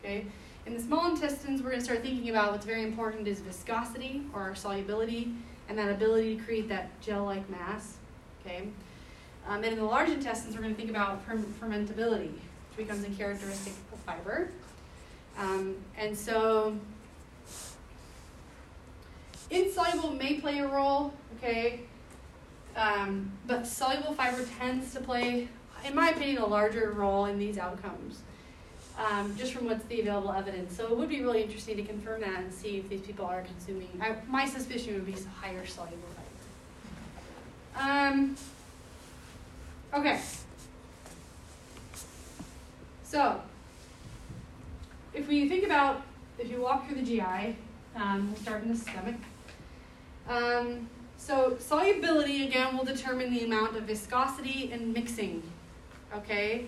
Okay, 0.00 0.26
in 0.66 0.74
the 0.74 0.80
small 0.80 1.10
intestines, 1.10 1.62
we're 1.62 1.70
going 1.70 1.80
to 1.80 1.84
start 1.84 2.02
thinking 2.02 2.30
about 2.30 2.52
what's 2.52 2.66
very 2.66 2.82
important 2.82 3.28
is 3.28 3.40
viscosity 3.40 4.22
or 4.32 4.54
solubility 4.54 5.32
and 5.70 5.78
that 5.78 5.88
ability 5.88 6.36
to 6.36 6.42
create 6.42 6.68
that 6.68 7.00
gel-like 7.00 7.48
mass. 7.48 7.96
Okay, 8.44 8.68
um, 9.46 9.62
and 9.62 9.66
in 9.66 9.76
the 9.76 9.84
large 9.84 10.10
intestines, 10.10 10.56
we're 10.56 10.62
going 10.62 10.74
to 10.74 10.78
think 10.78 10.90
about 10.90 11.24
fermentability, 11.26 12.32
which 12.32 12.76
becomes 12.76 13.04
a 13.04 13.10
characteristic 13.10 13.74
of 13.92 13.98
fiber. 14.00 14.50
Um, 15.38 15.76
and 15.96 16.16
so 16.18 16.76
insoluble 19.48 20.10
may 20.10 20.40
play 20.40 20.58
a 20.58 20.66
role, 20.66 21.14
okay, 21.38 21.80
um, 22.74 23.30
but 23.46 23.64
soluble 23.66 24.12
fiber 24.14 24.44
tends 24.58 24.92
to 24.94 25.00
play, 25.00 25.48
in 25.84 25.94
my 25.94 26.10
opinion, 26.10 26.42
a 26.42 26.46
larger 26.46 26.90
role 26.90 27.26
in 27.26 27.38
these 27.38 27.58
outcomes, 27.58 28.22
um, 29.00 29.34
just 29.36 29.52
from 29.52 29.66
what's 29.66 29.84
the 29.86 30.00
available 30.00 30.32
evidence. 30.32 30.76
So 30.76 30.84
it 30.86 30.96
would 30.96 31.08
be 31.08 31.22
really 31.22 31.42
interesting 31.42 31.76
to 31.76 31.82
confirm 31.82 32.20
that 32.20 32.38
and 32.38 32.52
see 32.52 32.78
if 32.78 32.88
these 32.88 33.00
people 33.00 33.24
are 33.24 33.42
consuming. 33.42 33.88
I, 34.00 34.14
my 34.28 34.46
suspicion 34.46 34.94
would 34.94 35.06
be 35.06 35.16
higher 35.40 35.66
soluble 35.66 35.96
fiber. 37.74 38.12
Um, 38.12 38.36
okay. 39.94 40.20
So, 43.04 43.40
if 45.14 45.26
we 45.26 45.48
think 45.48 45.64
about, 45.64 46.02
if 46.38 46.50
you 46.50 46.60
walk 46.60 46.86
through 46.86 47.02
the 47.02 47.02
GI, 47.02 47.56
um, 47.96 48.28
we'll 48.28 48.40
start 48.40 48.62
in 48.62 48.68
the 48.68 48.76
stomach. 48.76 49.16
Um, 50.28 50.88
so 51.16 51.56
solubility 51.58 52.46
again 52.46 52.76
will 52.76 52.84
determine 52.84 53.32
the 53.32 53.44
amount 53.44 53.76
of 53.76 53.82
viscosity 53.84 54.70
and 54.72 54.92
mixing. 54.92 55.42
Okay? 56.14 56.66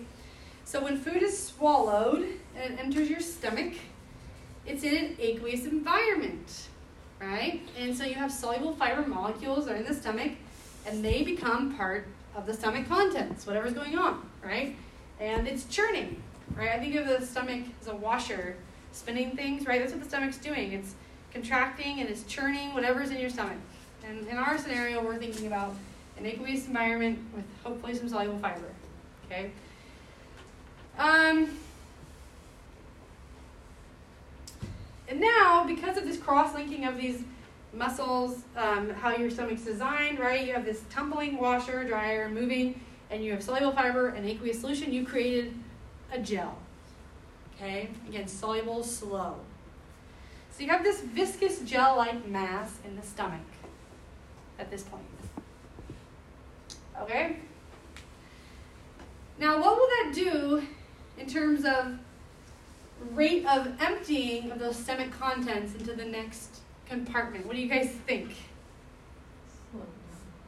So 0.65 0.83
when 0.83 0.97
food 0.97 1.21
is 1.21 1.37
swallowed 1.37 2.27
and 2.55 2.73
it 2.73 2.79
enters 2.79 3.09
your 3.09 3.19
stomach, 3.19 3.73
it's 4.65 4.83
in 4.83 4.95
an 4.95 5.15
aqueous 5.19 5.65
environment, 5.65 6.67
right? 7.19 7.61
And 7.77 7.95
so 7.95 8.05
you 8.05 8.15
have 8.15 8.31
soluble 8.31 8.73
fiber 8.75 9.07
molecules 9.07 9.65
that 9.65 9.73
are 9.73 9.77
in 9.77 9.85
the 9.85 9.93
stomach 9.93 10.31
and 10.85 11.03
they 11.03 11.23
become 11.23 11.75
part 11.75 12.07
of 12.35 12.45
the 12.45 12.53
stomach 12.53 12.87
contents, 12.87 13.45
whatever's 13.45 13.73
going 13.73 13.97
on, 13.97 14.27
right? 14.43 14.75
And 15.19 15.47
it's 15.47 15.65
churning, 15.65 16.21
right? 16.55 16.69
I 16.69 16.79
think 16.79 16.95
of 16.95 17.07
the 17.07 17.25
stomach 17.25 17.65
as 17.81 17.87
a 17.87 17.95
washer 17.95 18.55
spinning 18.91 19.35
things, 19.35 19.65
right? 19.65 19.79
That's 19.79 19.91
what 19.91 20.01
the 20.01 20.09
stomach's 20.09 20.37
doing. 20.37 20.73
It's 20.73 20.95
contracting 21.33 21.99
and 21.99 22.09
it's 22.09 22.23
churning 22.23 22.73
whatever's 22.73 23.09
in 23.09 23.19
your 23.19 23.29
stomach. 23.29 23.57
And 24.07 24.27
in 24.27 24.37
our 24.37 24.57
scenario, 24.57 25.03
we're 25.03 25.17
thinking 25.17 25.47
about 25.47 25.75
an 26.17 26.25
aqueous 26.25 26.67
environment 26.67 27.19
with 27.35 27.45
hopefully 27.63 27.95
some 27.95 28.07
soluble 28.09 28.37
fiber. 28.39 28.71
Okay. 29.25 29.51
Um, 30.97 31.49
and 35.07 35.19
now, 35.19 35.65
because 35.67 35.97
of 35.97 36.05
this 36.05 36.17
cross-linking 36.17 36.85
of 36.85 36.97
these 36.97 37.23
muscles, 37.73 38.43
um, 38.55 38.91
how 38.91 39.15
your 39.15 39.29
stomach's 39.29 39.63
designed, 39.63 40.19
right? 40.19 40.45
You 40.45 40.53
have 40.53 40.65
this 40.65 40.83
tumbling 40.89 41.37
washer, 41.37 41.83
dryer, 41.83 42.29
moving, 42.29 42.79
and 43.09 43.23
you 43.23 43.31
have 43.31 43.43
soluble 43.43 43.71
fiber 43.71 44.09
and 44.09 44.25
aqueous 44.25 44.59
solution. 44.59 44.93
You 44.93 45.05
created 45.05 45.53
a 46.11 46.19
gel. 46.19 46.57
Okay. 47.55 47.89
Again, 48.07 48.27
soluble, 48.27 48.83
slow. 48.83 49.35
So 50.51 50.63
you 50.63 50.69
have 50.69 50.83
this 50.83 51.01
viscous 51.01 51.61
gel-like 51.61 52.27
mass 52.27 52.77
in 52.85 52.95
the 52.95 53.01
stomach 53.01 53.41
at 54.59 54.69
this 54.69 54.83
point. 54.83 55.03
Okay? 57.01 57.37
Now, 59.39 59.59
what 59.59 59.75
will 59.75 59.87
that 59.87 60.11
do 60.13 60.67
in 61.17 61.27
terms 61.27 61.65
of 61.65 61.97
rate 63.11 63.45
of 63.45 63.67
emptying 63.79 64.51
of 64.51 64.59
those 64.59 64.77
stomach 64.77 65.11
contents 65.11 65.75
into 65.75 65.93
the 65.93 66.05
next 66.05 66.61
compartment? 66.87 67.45
What 67.45 67.55
do 67.55 67.61
you 67.61 67.69
guys 67.69 67.89
think? 68.07 68.35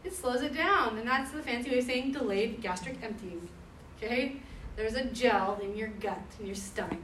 It 0.03 0.13
slows 0.13 0.43
it 0.43 0.55
down, 0.55 0.99
and 0.99 1.07
that's 1.07 1.31
the 1.31 1.41
fancy 1.41 1.71
way 1.71 1.79
of 1.79 1.85
saying 1.85 2.11
delayed 2.11 2.61
gastric 2.61 3.01
emptying. 3.01 3.49
Okay? 3.97 4.37
There's 4.75 4.93
a 4.93 5.05
gel 5.05 5.59
in 5.63 5.75
your 5.75 5.87
gut, 5.87 6.21
in 6.39 6.45
your 6.45 6.55
stomach. 6.55 6.99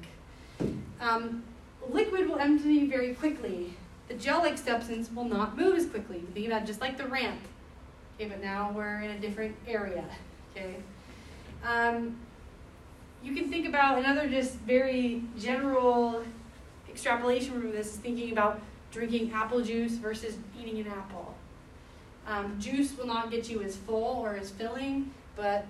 Um, 1.00 1.44
liquid 1.90 2.30
will 2.30 2.38
empty 2.38 2.86
very 2.86 3.16
quickly. 3.16 3.74
The 4.08 4.14
gel-like 4.14 4.58
substance 4.58 5.10
will 5.12 5.26
not 5.26 5.58
move 5.58 5.78
as 5.78 5.88
quickly. 5.88 6.22
Think 6.34 6.48
about 6.48 6.64
it 6.64 6.66
just 6.66 6.82
like 6.82 6.98
the 6.98 7.08
ramp. 7.08 7.40
Okay, 8.16 8.30
but 8.30 8.44
now 8.44 8.72
we're 8.76 9.02
in 9.02 9.12
a 9.12 9.20
different 9.20 9.56
area. 9.68 10.06
Okay. 10.52 10.76
Um, 11.64 12.18
you 13.24 13.36
can 13.36 13.50
think 13.50 13.68
about 13.68 14.00
another 14.00 14.28
just 14.28 14.56
very 14.56 15.24
general 15.38 16.24
extrapolation 16.90 17.54
from 17.54 17.72
this 17.72 17.88
is 17.88 17.98
thinking 17.98 18.32
about 18.32 18.62
drinking 18.92 19.32
apple 19.32 19.62
juice 19.62 19.94
versus 19.94 20.36
eating 20.60 20.80
an 20.80 20.88
apple. 20.88 21.36
Um, 22.28 22.60
juice 22.60 22.98
will 22.98 23.08
not 23.08 23.32
get 23.32 23.50
you 23.50 23.62
as 23.62 23.76
full 23.76 24.20
or 24.20 24.36
as 24.36 24.52
filling, 24.52 25.12
but 25.36 25.66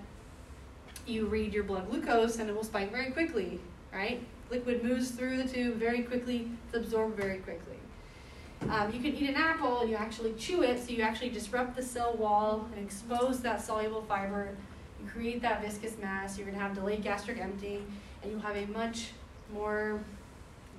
you 1.06 1.26
read 1.26 1.52
your 1.52 1.64
blood 1.64 1.88
glucose 1.90 2.38
and 2.38 2.48
it 2.48 2.54
will 2.54 2.64
spike 2.64 2.90
very 2.90 3.10
quickly, 3.10 3.60
right? 3.92 4.20
Liquid 4.50 4.84
moves 4.84 5.10
through 5.10 5.38
the 5.42 5.48
tube 5.48 5.76
very 5.76 6.02
quickly, 6.02 6.50
it's 6.66 6.76
absorbed 6.76 7.16
very 7.16 7.38
quickly. 7.38 7.76
Um, 8.68 8.92
you 8.92 9.00
can 9.00 9.14
eat 9.14 9.28
an 9.28 9.34
apple 9.34 9.80
and 9.80 9.90
you 9.90 9.96
actually 9.96 10.34
chew 10.34 10.62
it, 10.62 10.78
so 10.84 10.90
you 10.90 11.02
actually 11.02 11.30
disrupt 11.30 11.74
the 11.74 11.82
cell 11.82 12.14
wall 12.14 12.68
and 12.74 12.84
expose 12.84 13.40
that 13.40 13.60
soluble 13.60 14.02
fiber. 14.02 14.56
Create 15.10 15.42
that 15.42 15.62
viscous 15.62 15.98
mass. 15.98 16.36
You're 16.38 16.46
going 16.46 16.58
to 16.58 16.62
have 16.62 16.74
delayed 16.74 17.02
gastric 17.02 17.38
emptying, 17.38 17.84
and 18.22 18.30
you'll 18.30 18.40
have 18.40 18.56
a 18.56 18.66
much 18.66 19.10
more 19.52 20.00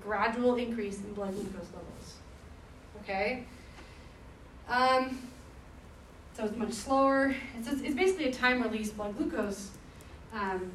gradual 0.03 0.55
increase 0.55 0.97
in 0.97 1.13
blood 1.13 1.33
glucose 1.33 1.67
levels. 1.73 2.15
Okay? 3.01 3.45
Um, 4.67 5.19
so 6.35 6.45
it's 6.45 6.57
much 6.57 6.73
slower. 6.73 7.35
It's, 7.57 7.67
it's 7.67 7.95
basically 7.95 8.25
a 8.25 8.33
time 8.33 8.61
release 8.61 8.89
blood 8.89 9.17
glucose. 9.17 9.71
Um, 10.33 10.71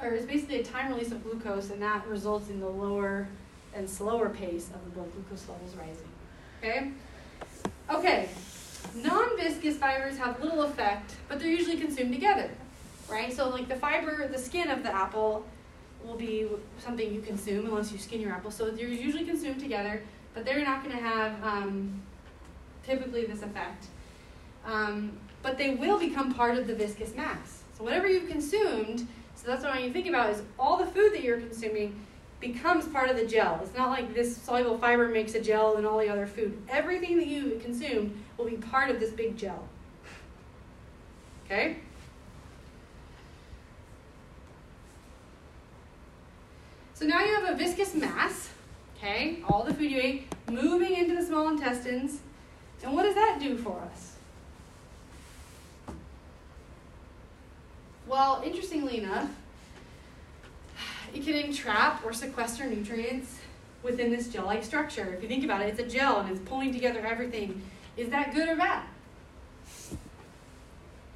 or 0.00 0.10
it's 0.10 0.26
basically 0.26 0.60
a 0.60 0.64
time 0.64 0.92
release 0.92 1.10
of 1.10 1.24
glucose, 1.24 1.70
and 1.70 1.82
that 1.82 2.06
results 2.06 2.48
in 2.50 2.60
the 2.60 2.68
lower 2.68 3.28
and 3.74 3.88
slower 3.88 4.28
pace 4.28 4.68
of 4.74 4.84
the 4.84 4.90
blood 4.90 5.10
glucose 5.12 5.48
levels 5.48 5.74
rising. 5.74 6.08
Okay? 6.62 6.92
Okay. 7.90 8.28
Non-viscous 8.94 9.76
fibers 9.76 10.16
have 10.18 10.40
little 10.42 10.62
effect, 10.62 11.14
but 11.28 11.38
they're 11.38 11.48
usually 11.48 11.76
consumed 11.76 12.12
together. 12.12 12.50
Right? 13.08 13.32
So 13.32 13.48
like 13.48 13.68
the 13.68 13.76
fiber, 13.76 14.28
the 14.28 14.38
skin 14.38 14.70
of 14.70 14.82
the 14.82 14.94
apple 14.94 15.44
will 16.04 16.16
be 16.16 16.48
something 16.78 17.12
you 17.12 17.20
consume 17.20 17.66
unless 17.66 17.92
you 17.92 17.98
skin 17.98 18.20
your 18.20 18.32
apple. 18.32 18.50
So 18.50 18.70
they're 18.70 18.88
usually 18.88 19.24
consumed 19.24 19.60
together, 19.60 20.02
but 20.34 20.44
they're 20.44 20.64
not 20.64 20.84
going 20.84 20.96
to 20.96 21.02
have 21.02 21.32
um, 21.42 22.02
typically 22.84 23.26
this 23.26 23.42
effect. 23.42 23.86
Um, 24.64 25.12
but 25.42 25.58
they 25.58 25.70
will 25.74 25.98
become 25.98 26.34
part 26.34 26.56
of 26.56 26.66
the 26.66 26.74
viscous 26.74 27.14
mass. 27.14 27.62
So 27.78 27.84
whatever 27.84 28.08
you've 28.08 28.28
consumed, 28.28 29.06
so 29.34 29.46
that's 29.46 29.62
what 29.62 29.82
you 29.82 29.92
think 29.92 30.06
about 30.08 30.30
is 30.30 30.42
all 30.58 30.76
the 30.76 30.86
food 30.86 31.12
that 31.12 31.22
you're 31.22 31.38
consuming 31.38 32.00
becomes 32.40 32.86
part 32.88 33.10
of 33.10 33.16
the 33.16 33.26
gel. 33.26 33.60
It's 33.62 33.76
not 33.76 33.90
like 33.90 34.14
this 34.14 34.36
soluble 34.36 34.78
fiber 34.78 35.08
makes 35.08 35.34
a 35.34 35.40
gel 35.40 35.76
and 35.76 35.86
all 35.86 35.98
the 35.98 36.08
other 36.08 36.26
food. 36.26 36.56
Everything 36.68 37.16
that 37.18 37.26
you 37.26 37.60
consume 37.62 38.22
will 38.36 38.46
be 38.46 38.56
part 38.56 38.90
of 38.90 39.00
this 39.00 39.10
big 39.10 39.36
gel. 39.36 39.66
Okay? 41.44 41.76
So 46.94 47.04
now 47.04 47.22
you 47.24 47.34
have 47.34 47.54
a 47.54 47.56
viscous 47.56 47.94
mass, 47.94 48.48
okay, 48.96 49.42
all 49.48 49.64
the 49.64 49.74
food 49.74 49.90
you 49.90 50.00
ate 50.00 50.34
moving 50.50 50.94
into 50.94 51.14
the 51.14 51.22
small 51.22 51.48
intestines. 51.48 52.20
And 52.82 52.94
what 52.94 53.02
does 53.02 53.14
that 53.14 53.38
do 53.40 53.56
for 53.56 53.80
us? 53.80 54.14
Well, 58.06 58.42
interestingly 58.44 58.98
enough, 58.98 59.28
it 61.12 61.24
can 61.24 61.34
entrap 61.34 62.04
or 62.04 62.12
sequester 62.12 62.64
nutrients 62.64 63.40
within 63.82 64.10
this 64.10 64.28
gel-like 64.28 64.64
structure. 64.64 65.14
If 65.14 65.22
you 65.22 65.28
think 65.28 65.44
about 65.44 65.62
it, 65.62 65.68
it's 65.68 65.80
a 65.80 65.86
gel 65.86 66.20
and 66.20 66.30
it's 66.30 66.40
pulling 66.48 66.72
together 66.72 67.04
everything. 67.04 67.62
Is 67.96 68.10
that 68.10 68.34
good 68.34 68.48
or 68.48 68.56
bad? 68.56 68.84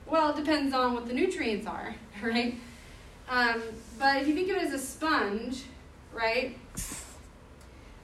Well, 0.07 0.31
it 0.31 0.37
depends 0.37 0.75
on 0.75 0.95
what 0.95 1.07
the 1.07 1.13
nutrients 1.13 1.67
are, 1.67 1.95
right? 2.23 2.57
Um, 3.29 3.63
but 3.99 4.17
if 4.17 4.29
you 4.29 4.35
think 4.35 4.51
of 4.51 4.57
it 4.57 4.63
as 4.65 4.73
a 4.73 4.79
sponge, 4.79 5.65
right? 6.13 6.59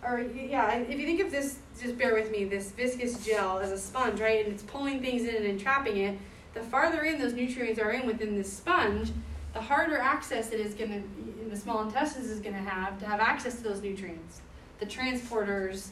Or 0.05 0.20
yeah, 0.20 0.74
if 0.77 1.01
you 1.01 1.07
think 1.07 1.20
of 1.20 1.31
this, 1.31 1.59
just 1.81 1.99
bear 1.99 2.14
with 2.14 2.31
me, 2.31 2.45
this 2.45 2.70
viscous 2.70 3.24
gel 3.24 3.59
as 3.59 3.72
a 3.72 3.79
sponge, 3.79 4.20
right? 4.20 4.45
And 4.45 4.55
it's 4.55 4.62
pulling 4.62 5.01
things 5.01 5.24
in 5.24 5.47
and 5.47 5.59
trapping 5.59 5.97
it. 5.97 6.18
The 6.55 6.61
farther 6.61 7.03
in 7.03 7.18
those 7.18 7.33
nutrients 7.33 7.81
are 7.81 7.91
in 7.91 8.07
within 8.07 8.37
this 8.37 8.53
sponge, 8.53 9.11
the 9.53 9.61
harder 9.61 9.99
access 9.99 10.53
it 10.53 10.61
is 10.61 10.74
going 10.74 10.91
to, 10.91 11.43
in 11.43 11.49
the 11.51 11.57
small 11.57 11.83
intestines 11.83 12.27
is 12.27 12.41
going 12.41 12.55
to 12.55 12.61
have 12.61 12.99
to 13.01 13.07
have 13.07 13.20
access 13.20 13.57
to 13.57 13.62
those 13.62 13.83
nutrients, 13.83 14.43
the 14.79 14.87
transporters, 14.87 15.89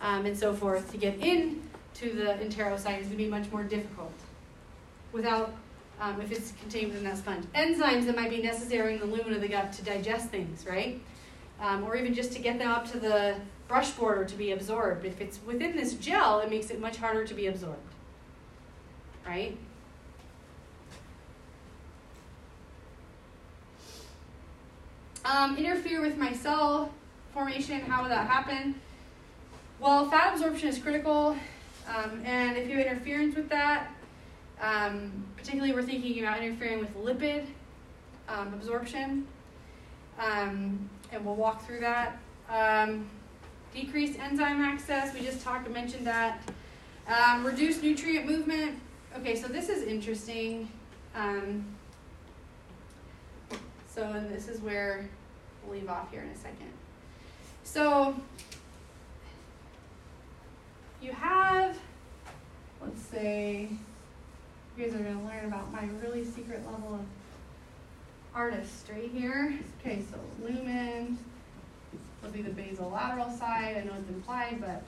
um, 0.00 0.26
and 0.26 0.36
so 0.36 0.52
forth 0.52 0.90
to 0.90 0.98
get 0.98 1.18
in 1.20 1.62
to 1.94 2.12
the 2.12 2.44
enterocyte 2.44 3.00
is 3.00 3.06
going 3.06 3.10
to 3.10 3.16
be 3.16 3.28
much 3.28 3.50
more 3.50 3.62
difficult 3.62 4.12
without 5.12 5.54
um, 6.00 6.20
if 6.20 6.32
it's 6.32 6.52
contained 6.60 6.88
within 6.88 7.04
that 7.04 7.18
sponge. 7.18 7.44
Enzymes 7.54 8.06
that 8.06 8.16
might 8.16 8.30
be 8.30 8.42
necessary 8.42 8.94
in 8.94 9.00
the 9.00 9.06
lumen 9.06 9.32
of 9.32 9.40
the 9.40 9.48
gut 9.48 9.72
to 9.74 9.84
digest 9.84 10.28
things, 10.28 10.66
right? 10.66 11.00
Um, 11.60 11.84
or 11.84 11.96
even 11.96 12.14
just 12.14 12.32
to 12.32 12.40
get 12.40 12.58
them 12.58 12.68
up 12.68 12.90
to 12.90 12.98
the 12.98 13.36
brush 13.68 13.90
border 13.92 14.24
to 14.24 14.34
be 14.34 14.50
absorbed. 14.50 15.04
If 15.04 15.20
it's 15.20 15.38
within 15.46 15.76
this 15.76 15.94
gel, 15.94 16.40
it 16.40 16.50
makes 16.50 16.70
it 16.70 16.80
much 16.80 16.96
harder 16.96 17.24
to 17.24 17.34
be 17.34 17.46
absorbed, 17.46 17.78
right? 19.26 19.56
Um, 25.24 25.56
interfere 25.56 26.02
with 26.02 26.18
micelle 26.18 26.90
formation, 27.32 27.80
how 27.80 28.02
would 28.02 28.10
that 28.10 28.26
happen? 28.26 28.74
Well, 29.80 30.10
fat 30.10 30.34
absorption 30.34 30.68
is 30.68 30.78
critical, 30.78 31.36
um, 31.88 32.22
and 32.24 32.56
if 32.56 32.68
you 32.68 32.76
have 32.78 32.86
interference 32.86 33.34
with 33.36 33.48
that, 33.48 33.88
um, 34.60 35.24
particularly 35.36 35.72
we're 35.72 35.82
thinking 35.82 36.18
about 36.20 36.42
interfering 36.42 36.80
with 36.80 36.96
lipid 36.96 37.46
um, 38.28 38.54
absorption, 38.54 39.26
um, 40.18 40.88
and 41.12 41.24
we'll 41.24 41.36
walk 41.36 41.66
through 41.66 41.80
that. 41.80 42.18
Um, 42.48 43.06
decreased 43.74 44.18
enzyme 44.18 44.60
access, 44.60 45.12
we 45.14 45.20
just 45.20 45.42
talked, 45.42 45.68
mentioned 45.70 46.06
that. 46.06 46.40
Um, 47.06 47.44
reduced 47.44 47.82
nutrient 47.82 48.26
movement. 48.26 48.78
Okay, 49.16 49.36
so 49.36 49.48
this 49.48 49.68
is 49.68 49.82
interesting. 49.82 50.68
So, 53.94 54.02
and 54.02 54.28
this 54.28 54.48
is 54.48 54.60
where 54.60 55.08
we'll 55.62 55.78
leave 55.78 55.88
off 55.88 56.10
here 56.10 56.22
in 56.22 56.28
a 56.28 56.36
second. 56.36 56.72
So, 57.62 58.16
you 61.04 61.12
have, 61.12 61.78
let's 62.80 63.02
say, 63.02 63.68
you 64.76 64.84
guys 64.84 64.94
are 64.94 64.98
going 64.98 65.18
to 65.18 65.24
learn 65.24 65.44
about 65.44 65.70
my 65.70 65.86
really 66.02 66.24
secret 66.24 66.64
level 66.64 66.94
of 66.94 67.00
artistry 68.34 69.08
here. 69.12 69.54
Okay, 69.80 70.02
so 70.10 70.18
lumen 70.42 71.18
will 72.22 72.30
be 72.30 72.42
the 72.42 72.50
basolateral 72.50 73.36
side. 73.38 73.76
I 73.76 73.84
know 73.84 73.92
it's 73.98 74.08
implied, 74.08 74.60
but 74.60 74.82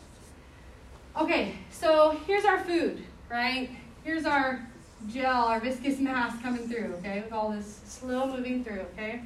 okay. 1.23 1.55
So 1.71 2.19
here's 2.27 2.47
our 2.47 2.61
food, 2.65 3.05
right? 3.31 3.71
Here's 4.03 4.25
our 4.25 4.67
gel, 5.09 5.45
our 5.45 5.61
viscous 5.61 5.99
mass 5.99 6.41
coming 6.43 6.67
through. 6.67 6.95
Okay, 6.99 7.21
with 7.21 7.33
all 7.33 7.51
this 7.51 7.81
slow 7.85 8.27
moving 8.27 8.65
through. 8.65 8.87
Okay, 8.95 9.21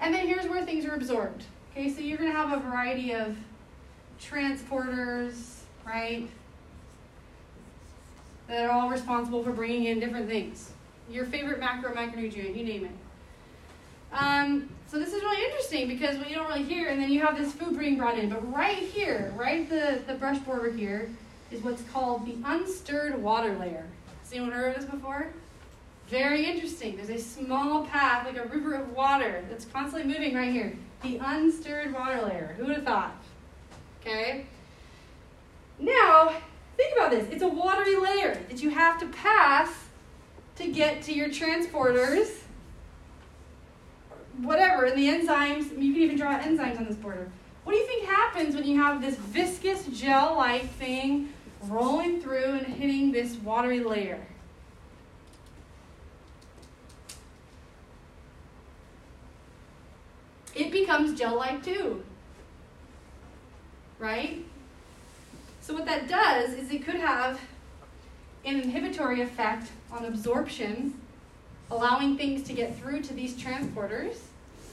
and 0.00 0.14
then 0.14 0.26
here's 0.26 0.46
where 0.46 0.64
things 0.64 0.86
are 0.86 0.94
absorbed. 0.94 1.44
Okay, 1.72 1.92
so 1.92 2.00
you're 2.00 2.18
going 2.18 2.30
to 2.30 2.36
have 2.36 2.52
a 2.52 2.60
variety 2.60 3.12
of 3.12 3.36
transporters, 4.20 5.61
right? 5.86 6.28
That 8.48 8.66
are 8.66 8.70
all 8.70 8.88
responsible 8.88 9.42
for 9.42 9.52
bringing 9.52 9.84
in 9.84 10.00
different 10.00 10.28
things. 10.28 10.72
Your 11.10 11.24
favorite 11.26 11.60
macro, 11.60 11.92
micronutrient, 11.94 12.56
you 12.56 12.64
name 12.64 12.84
it. 12.84 12.90
Um, 14.12 14.68
so 14.86 14.98
this 14.98 15.12
is 15.12 15.22
really 15.22 15.44
interesting 15.44 15.88
because 15.88 16.18
what 16.18 16.28
you 16.28 16.36
don't 16.36 16.48
really 16.48 16.64
hear, 16.64 16.88
and 16.88 17.00
then 17.00 17.10
you 17.10 17.20
have 17.20 17.36
this 17.36 17.52
food 17.52 17.78
being 17.78 17.96
brought 17.96 18.18
in. 18.18 18.28
But 18.28 18.52
right 18.52 18.76
here, 18.76 19.32
right 19.36 19.68
the, 19.68 20.00
the 20.06 20.14
brush 20.14 20.38
border 20.40 20.70
here, 20.70 21.10
is 21.50 21.62
what's 21.62 21.82
called 21.90 22.26
the 22.26 22.36
unstirred 22.44 23.20
water 23.22 23.56
layer. 23.58 23.86
Has 24.22 24.32
anyone 24.32 24.52
heard 24.52 24.76
of 24.76 24.82
this 24.82 24.90
before? 24.90 25.28
Very 26.08 26.44
interesting. 26.44 26.96
There's 26.96 27.08
a 27.08 27.18
small 27.18 27.86
path, 27.86 28.26
like 28.26 28.36
a 28.36 28.46
river 28.48 28.74
of 28.74 28.92
water, 28.92 29.44
that's 29.48 29.64
constantly 29.64 30.12
moving 30.12 30.34
right 30.34 30.52
here. 30.52 30.76
The 31.02 31.18
unstirred 31.18 31.92
water 31.92 32.20
layer. 32.22 32.54
Who 32.58 32.66
would 32.66 32.76
have 32.76 32.84
thought? 32.84 33.14
Okay? 34.00 34.46
Now, 35.82 36.32
think 36.76 36.96
about 36.96 37.10
this. 37.10 37.28
It's 37.30 37.42
a 37.42 37.48
watery 37.48 37.96
layer 37.96 38.42
that 38.48 38.62
you 38.62 38.70
have 38.70 38.98
to 39.00 39.06
pass 39.08 39.68
to 40.56 40.68
get 40.68 41.02
to 41.02 41.12
your 41.12 41.28
transporters 41.28 42.42
whatever, 44.38 44.84
and 44.84 44.98
the 44.98 45.08
enzymes, 45.08 45.70
you 45.70 45.92
can 45.92 46.02
even 46.02 46.16
draw 46.16 46.38
enzymes 46.38 46.78
on 46.78 46.86
this 46.86 46.96
border. 46.96 47.30
What 47.64 47.72
do 47.72 47.78
you 47.78 47.86
think 47.86 48.06
happens 48.06 48.54
when 48.54 48.64
you 48.64 48.80
have 48.80 49.00
this 49.00 49.16
viscous 49.16 49.86
gel 49.86 50.36
like 50.36 50.68
thing 50.74 51.32
rolling 51.62 52.20
through 52.20 52.54
and 52.54 52.66
hitting 52.66 53.12
this 53.12 53.36
watery 53.36 53.80
layer? 53.80 54.26
It 60.54 60.70
becomes 60.70 61.18
gel 61.18 61.36
like 61.36 61.64
too. 61.64 62.02
Right? 63.98 64.44
So, 65.62 65.74
what 65.74 65.86
that 65.86 66.08
does 66.08 66.54
is 66.54 66.72
it 66.72 66.84
could 66.84 66.96
have 66.96 67.40
an 68.44 68.60
inhibitory 68.60 69.22
effect 69.22 69.70
on 69.92 70.04
absorption 70.04 71.00
allowing 71.70 72.16
things 72.18 72.42
to 72.42 72.52
get 72.52 72.76
through 72.76 73.00
to 73.02 73.14
these 73.14 73.34
transporters 73.34 74.16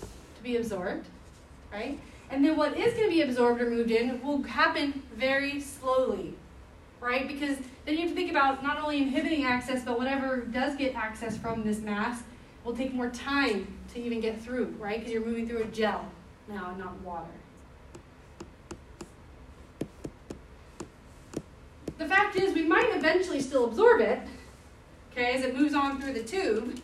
to 0.01 0.43
be 0.43 0.57
absorbed, 0.57 1.05
right? 1.71 1.99
And 2.31 2.43
then 2.43 2.57
what 2.57 2.75
is 2.75 2.93
going 2.95 3.05
to 3.05 3.09
be 3.09 3.21
absorbed 3.21 3.61
or 3.61 3.69
moved 3.69 3.91
in 3.91 4.21
will 4.23 4.41
happen 4.41 5.03
very 5.15 5.61
slowly, 5.61 6.33
right? 6.99 7.27
Because 7.27 7.57
then 7.85 7.95
you 7.95 8.01
have 8.01 8.09
to 8.09 8.15
think 8.15 8.31
about 8.31 8.63
not 8.63 8.79
only 8.79 8.97
inhibiting 8.97 9.45
access, 9.45 9.83
but 9.83 9.97
whatever 9.97 10.37
does 10.37 10.75
get 10.75 10.95
access 10.95 11.37
from 11.37 11.63
this 11.63 11.79
mass 11.79 12.23
will 12.63 12.75
take 12.75 12.93
more 12.93 13.11
time 13.11 13.67
to 13.93 14.01
even 14.01 14.19
get 14.19 14.41
through, 14.41 14.75
right? 14.79 14.97
Because 14.97 15.13
you're 15.13 15.25
moving 15.25 15.47
through 15.47 15.61
a 15.61 15.65
gel 15.65 16.05
now, 16.47 16.75
not 16.77 16.99
water. 17.01 17.38
The 21.99 22.07
fact 22.07 22.37
is, 22.37 22.53
we 22.53 22.63
might 22.63 22.95
eventually 22.95 23.41
still 23.41 23.65
absorb 23.65 23.99
it, 23.99 24.21
okay, 25.11 25.33
as 25.33 25.43
it 25.43 25.55
moves 25.55 25.73
on 25.73 26.01
through 26.01 26.13
the 26.13 26.23
tube, 26.23 26.79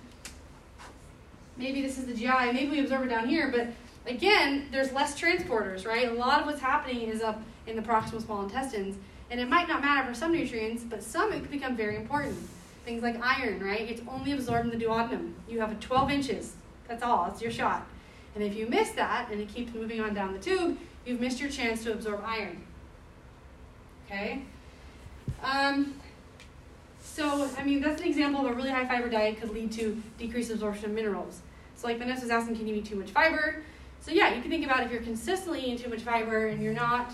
maybe 1.56 1.82
this 1.82 1.98
is 1.98 2.06
the 2.06 2.14
GI, 2.14 2.52
maybe 2.52 2.70
we 2.70 2.80
absorb 2.82 3.04
it 3.04 3.10
down 3.10 3.26
here, 3.26 3.50
but 3.50 3.70
again, 4.12 4.68
there's 4.72 4.92
less 4.92 5.20
transporters, 5.20 5.88
right? 5.88 6.10
A 6.10 6.14
lot 6.14 6.42
of 6.42 6.46
what's 6.46 6.60
happening 6.60 7.08
is 7.08 7.22
up 7.22 7.42
in 7.66 7.78
the 7.78 7.82
proximal 7.82 8.22
small 8.22 8.44
intestines, 8.44 8.98
and 9.32 9.40
it 9.40 9.48
might 9.48 9.70
not 9.70 9.82
matter 9.82 10.06
for 10.06 10.14
some 10.14 10.34
nutrients, 10.34 10.84
but 10.84 11.02
some 11.02 11.32
it 11.32 11.44
can 11.44 11.52
become 11.52 11.78
very 11.78 11.96
important. 11.96 12.38
Things 12.84 13.02
like 13.02 13.16
iron, 13.24 13.64
right? 13.64 13.90
It's 13.90 14.02
only 14.10 14.34
absorbed 14.34 14.72
in 14.72 14.78
the 14.78 14.86
duodenum. 14.86 15.32
You 15.48 15.62
have 15.62 15.80
12 15.80 16.12
inches. 16.12 16.56
That's 16.90 17.02
all. 17.02 17.28
It's 17.32 17.42
your 17.42 17.52
shot. 17.52 17.88
And 18.36 18.44
if 18.44 18.54
you 18.54 18.68
miss 18.68 18.92
that 18.92 19.32
and 19.32 19.40
it 19.40 19.48
keeps 19.48 19.74
moving 19.74 20.02
on 20.02 20.14
down 20.14 20.34
the 20.34 20.40
tube, 20.40 20.78
you've 21.06 21.22
missed 21.22 21.40
your 21.40 21.50
chance 21.50 21.84
to 21.86 21.94
absorb 21.94 22.22
iron. 22.26 22.62
Okay? 24.06 24.44
Um, 25.44 25.96
so, 27.02 27.50
I 27.58 27.64
mean, 27.64 27.82
that's 27.82 28.02
an 28.02 28.08
example 28.08 28.46
of 28.46 28.52
a 28.52 28.54
really 28.54 28.72
high 28.72 28.86
fiber 28.86 29.10
diet 29.10 29.40
could 29.40 29.52
lead 29.52 29.72
to 29.74 30.02
decreased 30.18 30.52
absorption 30.52 30.86
of 30.86 30.92
minerals. 30.92 31.42
So 31.76 31.88
like 31.88 31.98
Vanessa 31.98 32.22
was 32.22 32.32
asking, 32.32 32.58
can 32.58 32.68
you 32.68 32.76
eat 32.76 32.86
too 32.86 32.96
much 32.96 33.12
fiber? 33.12 33.64
So 34.02 34.12
yeah, 34.12 34.34
you 34.34 34.42
can 34.42 34.52
think 34.52 34.66
about 34.66 34.84
if 34.84 34.92
you're 34.92 35.02
consistently 35.02 35.62
eating 35.62 35.78
too 35.78 35.90
much 35.90 36.02
fiber 36.02 36.48
and 36.48 36.62
you're 36.62 36.74
not 36.74 37.12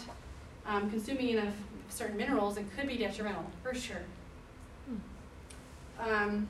um, 0.66 0.90
consuming 0.90 1.30
enough 1.30 1.54
certain 1.90 2.18
minerals, 2.18 2.58
it 2.58 2.66
could 2.76 2.88
be 2.88 2.98
detrimental, 2.98 3.46
for 3.64 3.74
sure. 3.74 4.02
Um, 6.00 6.48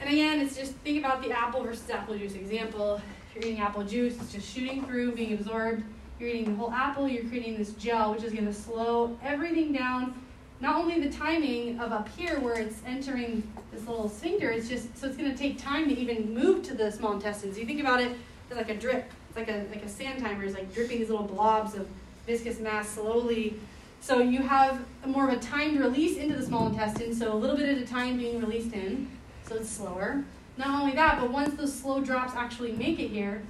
and 0.00 0.10
again, 0.10 0.40
it's 0.40 0.56
just 0.56 0.72
think 0.76 0.98
about 0.98 1.22
the 1.22 1.32
apple 1.32 1.62
versus 1.62 1.88
apple 1.88 2.16
juice 2.16 2.34
example. 2.34 3.00
If 3.30 3.34
you're 3.36 3.52
eating 3.52 3.62
apple 3.62 3.84
juice, 3.84 4.16
it's 4.20 4.32
just 4.32 4.52
shooting 4.54 4.84
through, 4.84 5.12
being 5.12 5.32
absorbed. 5.32 5.82
You're 6.18 6.30
eating 6.30 6.56
the 6.56 6.56
whole 6.56 6.72
apple, 6.72 7.08
you're 7.08 7.24
creating 7.24 7.58
this 7.58 7.72
gel, 7.72 8.12
which 8.12 8.22
is 8.22 8.32
going 8.32 8.46
to 8.46 8.54
slow 8.54 9.18
everything 9.22 9.72
down 9.72 10.14
not 10.60 10.76
only 10.76 11.00
the 11.00 11.10
timing 11.10 11.78
of 11.80 11.92
up 11.92 12.08
here 12.16 12.40
where 12.40 12.54
it's 12.58 12.80
entering 12.86 13.42
this 13.72 13.86
little 13.86 14.08
sphincter, 14.08 14.50
it's 14.50 14.68
just 14.68 14.96
so 14.96 15.06
it's 15.06 15.16
going 15.16 15.30
to 15.30 15.36
take 15.36 15.58
time 15.58 15.88
to 15.88 15.96
even 15.96 16.32
move 16.32 16.62
to 16.64 16.74
the 16.74 16.90
small 16.90 17.12
intestines. 17.12 17.58
You 17.58 17.66
think 17.66 17.80
about 17.80 18.00
it 18.00 18.12
as 18.50 18.56
like 18.56 18.70
a 18.70 18.76
drip. 18.76 19.10
It's 19.28 19.36
like 19.36 19.48
a 19.48 19.66
like 19.70 19.84
a 19.84 19.88
sand 19.88 20.22
timer 20.22 20.44
is 20.44 20.54
like 20.54 20.72
dripping 20.72 20.98
these 20.98 21.10
little 21.10 21.26
blobs 21.26 21.74
of 21.74 21.86
viscous 22.26 22.58
mass 22.58 22.88
slowly. 22.88 23.58
So 24.00 24.20
you 24.20 24.40
have 24.42 24.84
more 25.04 25.28
of 25.28 25.36
a 25.36 25.40
timed 25.40 25.78
release 25.78 26.16
into 26.16 26.36
the 26.36 26.44
small 26.44 26.68
intestine, 26.68 27.14
so 27.14 27.32
a 27.32 27.34
little 27.34 27.56
bit 27.56 27.68
at 27.68 27.78
a 27.78 27.86
time 27.86 28.16
being 28.16 28.40
released 28.40 28.72
in, 28.72 29.10
so 29.46 29.56
it's 29.56 29.68
slower. 29.68 30.24
Not 30.56 30.80
only 30.80 30.94
that, 30.94 31.20
but 31.20 31.30
once 31.30 31.54
those 31.54 31.74
slow 31.74 32.00
drops 32.00 32.34
actually 32.34 32.72
make 32.72 32.98
it 32.98 33.08
here, 33.08 33.42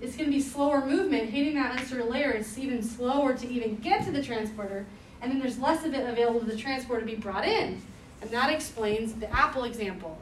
it's 0.00 0.16
going 0.16 0.30
to 0.30 0.36
be 0.36 0.42
slower 0.42 0.84
movement 0.84 1.30
hitting 1.30 1.54
that 1.54 1.78
unstirred 1.78 2.06
layer. 2.06 2.30
It's 2.30 2.58
even 2.58 2.82
slower 2.82 3.34
to 3.34 3.48
even 3.48 3.76
get 3.76 4.04
to 4.06 4.12
the 4.12 4.22
transporter 4.22 4.86
and 5.24 5.32
then 5.32 5.40
there's 5.40 5.58
less 5.58 5.86
of 5.86 5.94
it 5.94 6.06
available 6.06 6.40
to 6.40 6.46
the 6.46 6.56
transport 6.56 7.00
to 7.00 7.06
be 7.06 7.14
brought 7.14 7.46
in. 7.46 7.80
And 8.20 8.30
that 8.30 8.52
explains 8.52 9.14
the 9.14 9.30
apple 9.34 9.64
example. 9.64 10.18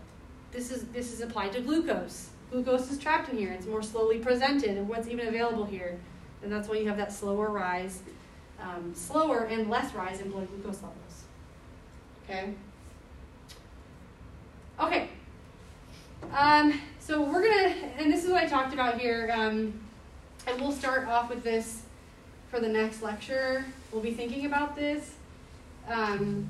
This 0.52 0.70
is, 0.70 0.84
this 0.86 1.12
is 1.12 1.20
applied 1.20 1.52
to 1.54 1.60
glucose. 1.60 2.28
Glucose 2.52 2.88
is 2.88 2.98
trapped 2.98 3.28
in 3.28 3.36
here. 3.36 3.50
It's 3.50 3.66
more 3.66 3.82
slowly 3.82 4.18
presented 4.18 4.76
and 4.76 4.88
what's 4.88 5.08
even 5.08 5.26
available 5.26 5.64
here. 5.64 5.98
And 6.44 6.52
that's 6.52 6.68
why 6.68 6.76
you 6.76 6.86
have 6.86 6.96
that 6.98 7.12
slower 7.12 7.50
rise, 7.50 8.02
um, 8.60 8.94
slower 8.94 9.44
and 9.46 9.68
less 9.68 9.92
rise 9.92 10.20
in 10.20 10.30
blood 10.30 10.46
glucose 10.48 10.82
levels. 10.82 11.24
Okay? 12.24 12.54
Okay. 14.78 15.08
Um, 16.32 16.80
so 17.04 17.20
we're 17.20 17.42
going 17.42 17.74
to, 17.74 17.84
and 18.00 18.12
this 18.12 18.24
is 18.24 18.30
what 18.30 18.44
I 18.44 18.46
talked 18.46 18.72
about 18.72 19.00
here, 19.00 19.30
um, 19.34 19.74
and 20.46 20.60
we'll 20.60 20.72
start 20.72 21.08
off 21.08 21.28
with 21.28 21.42
this 21.42 21.82
for 22.48 22.60
the 22.60 22.68
next 22.68 23.02
lecture 23.02 23.64
We'll 23.90 24.02
be 24.02 24.14
thinking 24.14 24.46
about 24.46 24.74
this. 24.74 25.16
Um, 25.86 26.46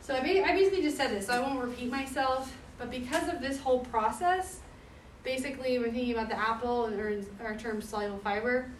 so 0.00 0.14
I, 0.14 0.18
I 0.18 0.52
basically 0.52 0.82
just 0.82 0.96
said 0.96 1.10
this, 1.10 1.26
so 1.26 1.32
I 1.32 1.40
won't 1.40 1.60
repeat 1.60 1.90
myself, 1.90 2.56
but 2.78 2.90
because 2.92 3.28
of 3.28 3.40
this 3.40 3.58
whole 3.58 3.80
process, 3.80 4.60
basically 5.24 5.80
we're 5.80 5.90
thinking 5.90 6.12
about 6.12 6.28
the 6.28 6.38
apple 6.38 6.86
or 6.86 7.20
our 7.42 7.56
term 7.56 7.82
soluble 7.82 8.18
fiber 8.18 8.70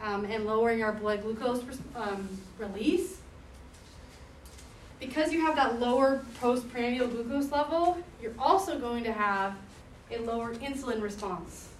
um, 0.00 0.26
and 0.26 0.46
lowering 0.46 0.84
our 0.84 0.92
blood 0.92 1.22
glucose 1.22 1.64
um, 1.96 2.28
release. 2.58 3.21
Because 5.02 5.32
you 5.32 5.40
have 5.40 5.56
that 5.56 5.80
lower 5.80 6.24
postprandial 6.40 7.08
glucose 7.08 7.50
level, 7.50 7.98
you're 8.22 8.34
also 8.38 8.78
going 8.78 9.02
to 9.02 9.12
have 9.12 9.56
a 10.12 10.18
lower 10.18 10.54
insulin 10.54 11.02
response. 11.02 11.70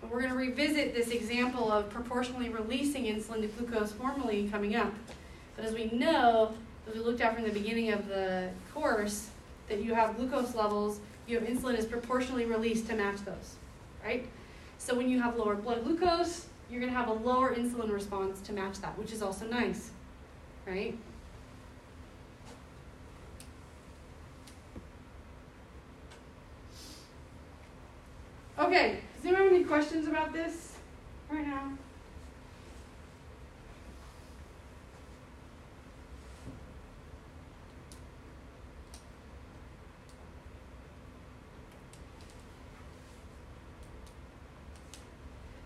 And 0.00 0.08
we're 0.08 0.20
going 0.20 0.30
to 0.30 0.38
revisit 0.38 0.94
this 0.94 1.10
example 1.10 1.72
of 1.72 1.90
proportionally 1.90 2.48
releasing 2.48 3.06
insulin 3.06 3.40
to 3.40 3.48
glucose 3.48 3.90
formally 3.90 4.48
coming 4.48 4.76
up. 4.76 4.94
But 5.56 5.64
as 5.64 5.74
we 5.74 5.86
know, 5.86 6.54
as 6.86 6.94
we 6.94 7.00
looked 7.00 7.20
at 7.20 7.34
from 7.34 7.42
the 7.42 7.50
beginning 7.50 7.90
of 7.90 8.06
the 8.06 8.50
course, 8.72 9.30
that 9.68 9.82
you 9.82 9.94
have 9.94 10.16
glucose 10.16 10.54
levels, 10.54 11.00
you 11.26 11.40
have 11.40 11.48
insulin 11.48 11.76
is 11.76 11.84
proportionally 11.84 12.44
released 12.44 12.86
to 12.86 12.94
match 12.94 13.24
those, 13.24 13.56
right? 14.04 14.24
So 14.78 14.94
when 14.94 15.10
you 15.10 15.20
have 15.20 15.36
lower 15.36 15.56
blood 15.56 15.82
glucose, 15.82 16.46
you're 16.70 16.80
going 16.80 16.92
to 16.92 16.96
have 16.96 17.08
a 17.08 17.12
lower 17.12 17.56
insulin 17.56 17.90
response 17.90 18.40
to 18.42 18.52
match 18.52 18.80
that, 18.82 18.96
which 18.96 19.10
is 19.10 19.20
also 19.20 19.46
nice, 19.48 19.90
right? 20.64 20.96
Okay, 28.58 29.00
does 29.14 29.26
anyone 29.26 29.42
have 29.42 29.52
any 29.52 29.64
questions 29.64 30.08
about 30.08 30.32
this 30.32 30.72
right 31.30 31.46
now? 31.46 31.72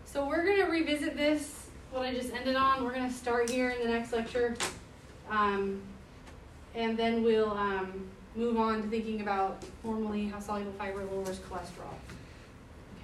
So 0.04 0.26
we're 0.26 0.44
going 0.44 0.56
to 0.56 0.64
revisit 0.64 1.16
this, 1.16 1.68
what 1.92 2.02
I 2.02 2.12
just 2.12 2.34
ended 2.34 2.56
on. 2.56 2.82
We're 2.82 2.92
going 2.92 3.08
to 3.08 3.14
start 3.14 3.48
here 3.48 3.70
in 3.70 3.86
the 3.86 3.92
next 3.92 4.12
lecture. 4.12 4.56
Um, 5.30 5.80
and 6.74 6.96
then 6.96 7.22
we'll 7.22 7.52
um, 7.52 8.08
move 8.34 8.58
on 8.58 8.82
to 8.82 8.88
thinking 8.88 9.20
about 9.20 9.62
formally 9.84 10.26
how 10.26 10.40
soluble 10.40 10.72
fiber 10.72 11.04
lowers 11.04 11.38
cholesterol. 11.38 11.94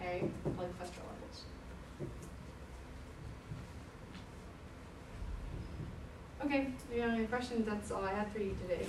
Okay, 0.01 0.29
blood 0.45 0.71
cholesterol 0.79 1.09
levels. 1.13 1.45
Okay, 6.45 6.73
if 6.91 6.97
you 6.97 7.03
have 7.03 7.15
any 7.15 7.27
questions, 7.27 7.67
that's 7.67 7.91
all 7.91 8.05
I 8.05 8.13
had 8.13 8.31
for 8.33 8.39
you 8.39 8.57
today. 8.63 8.87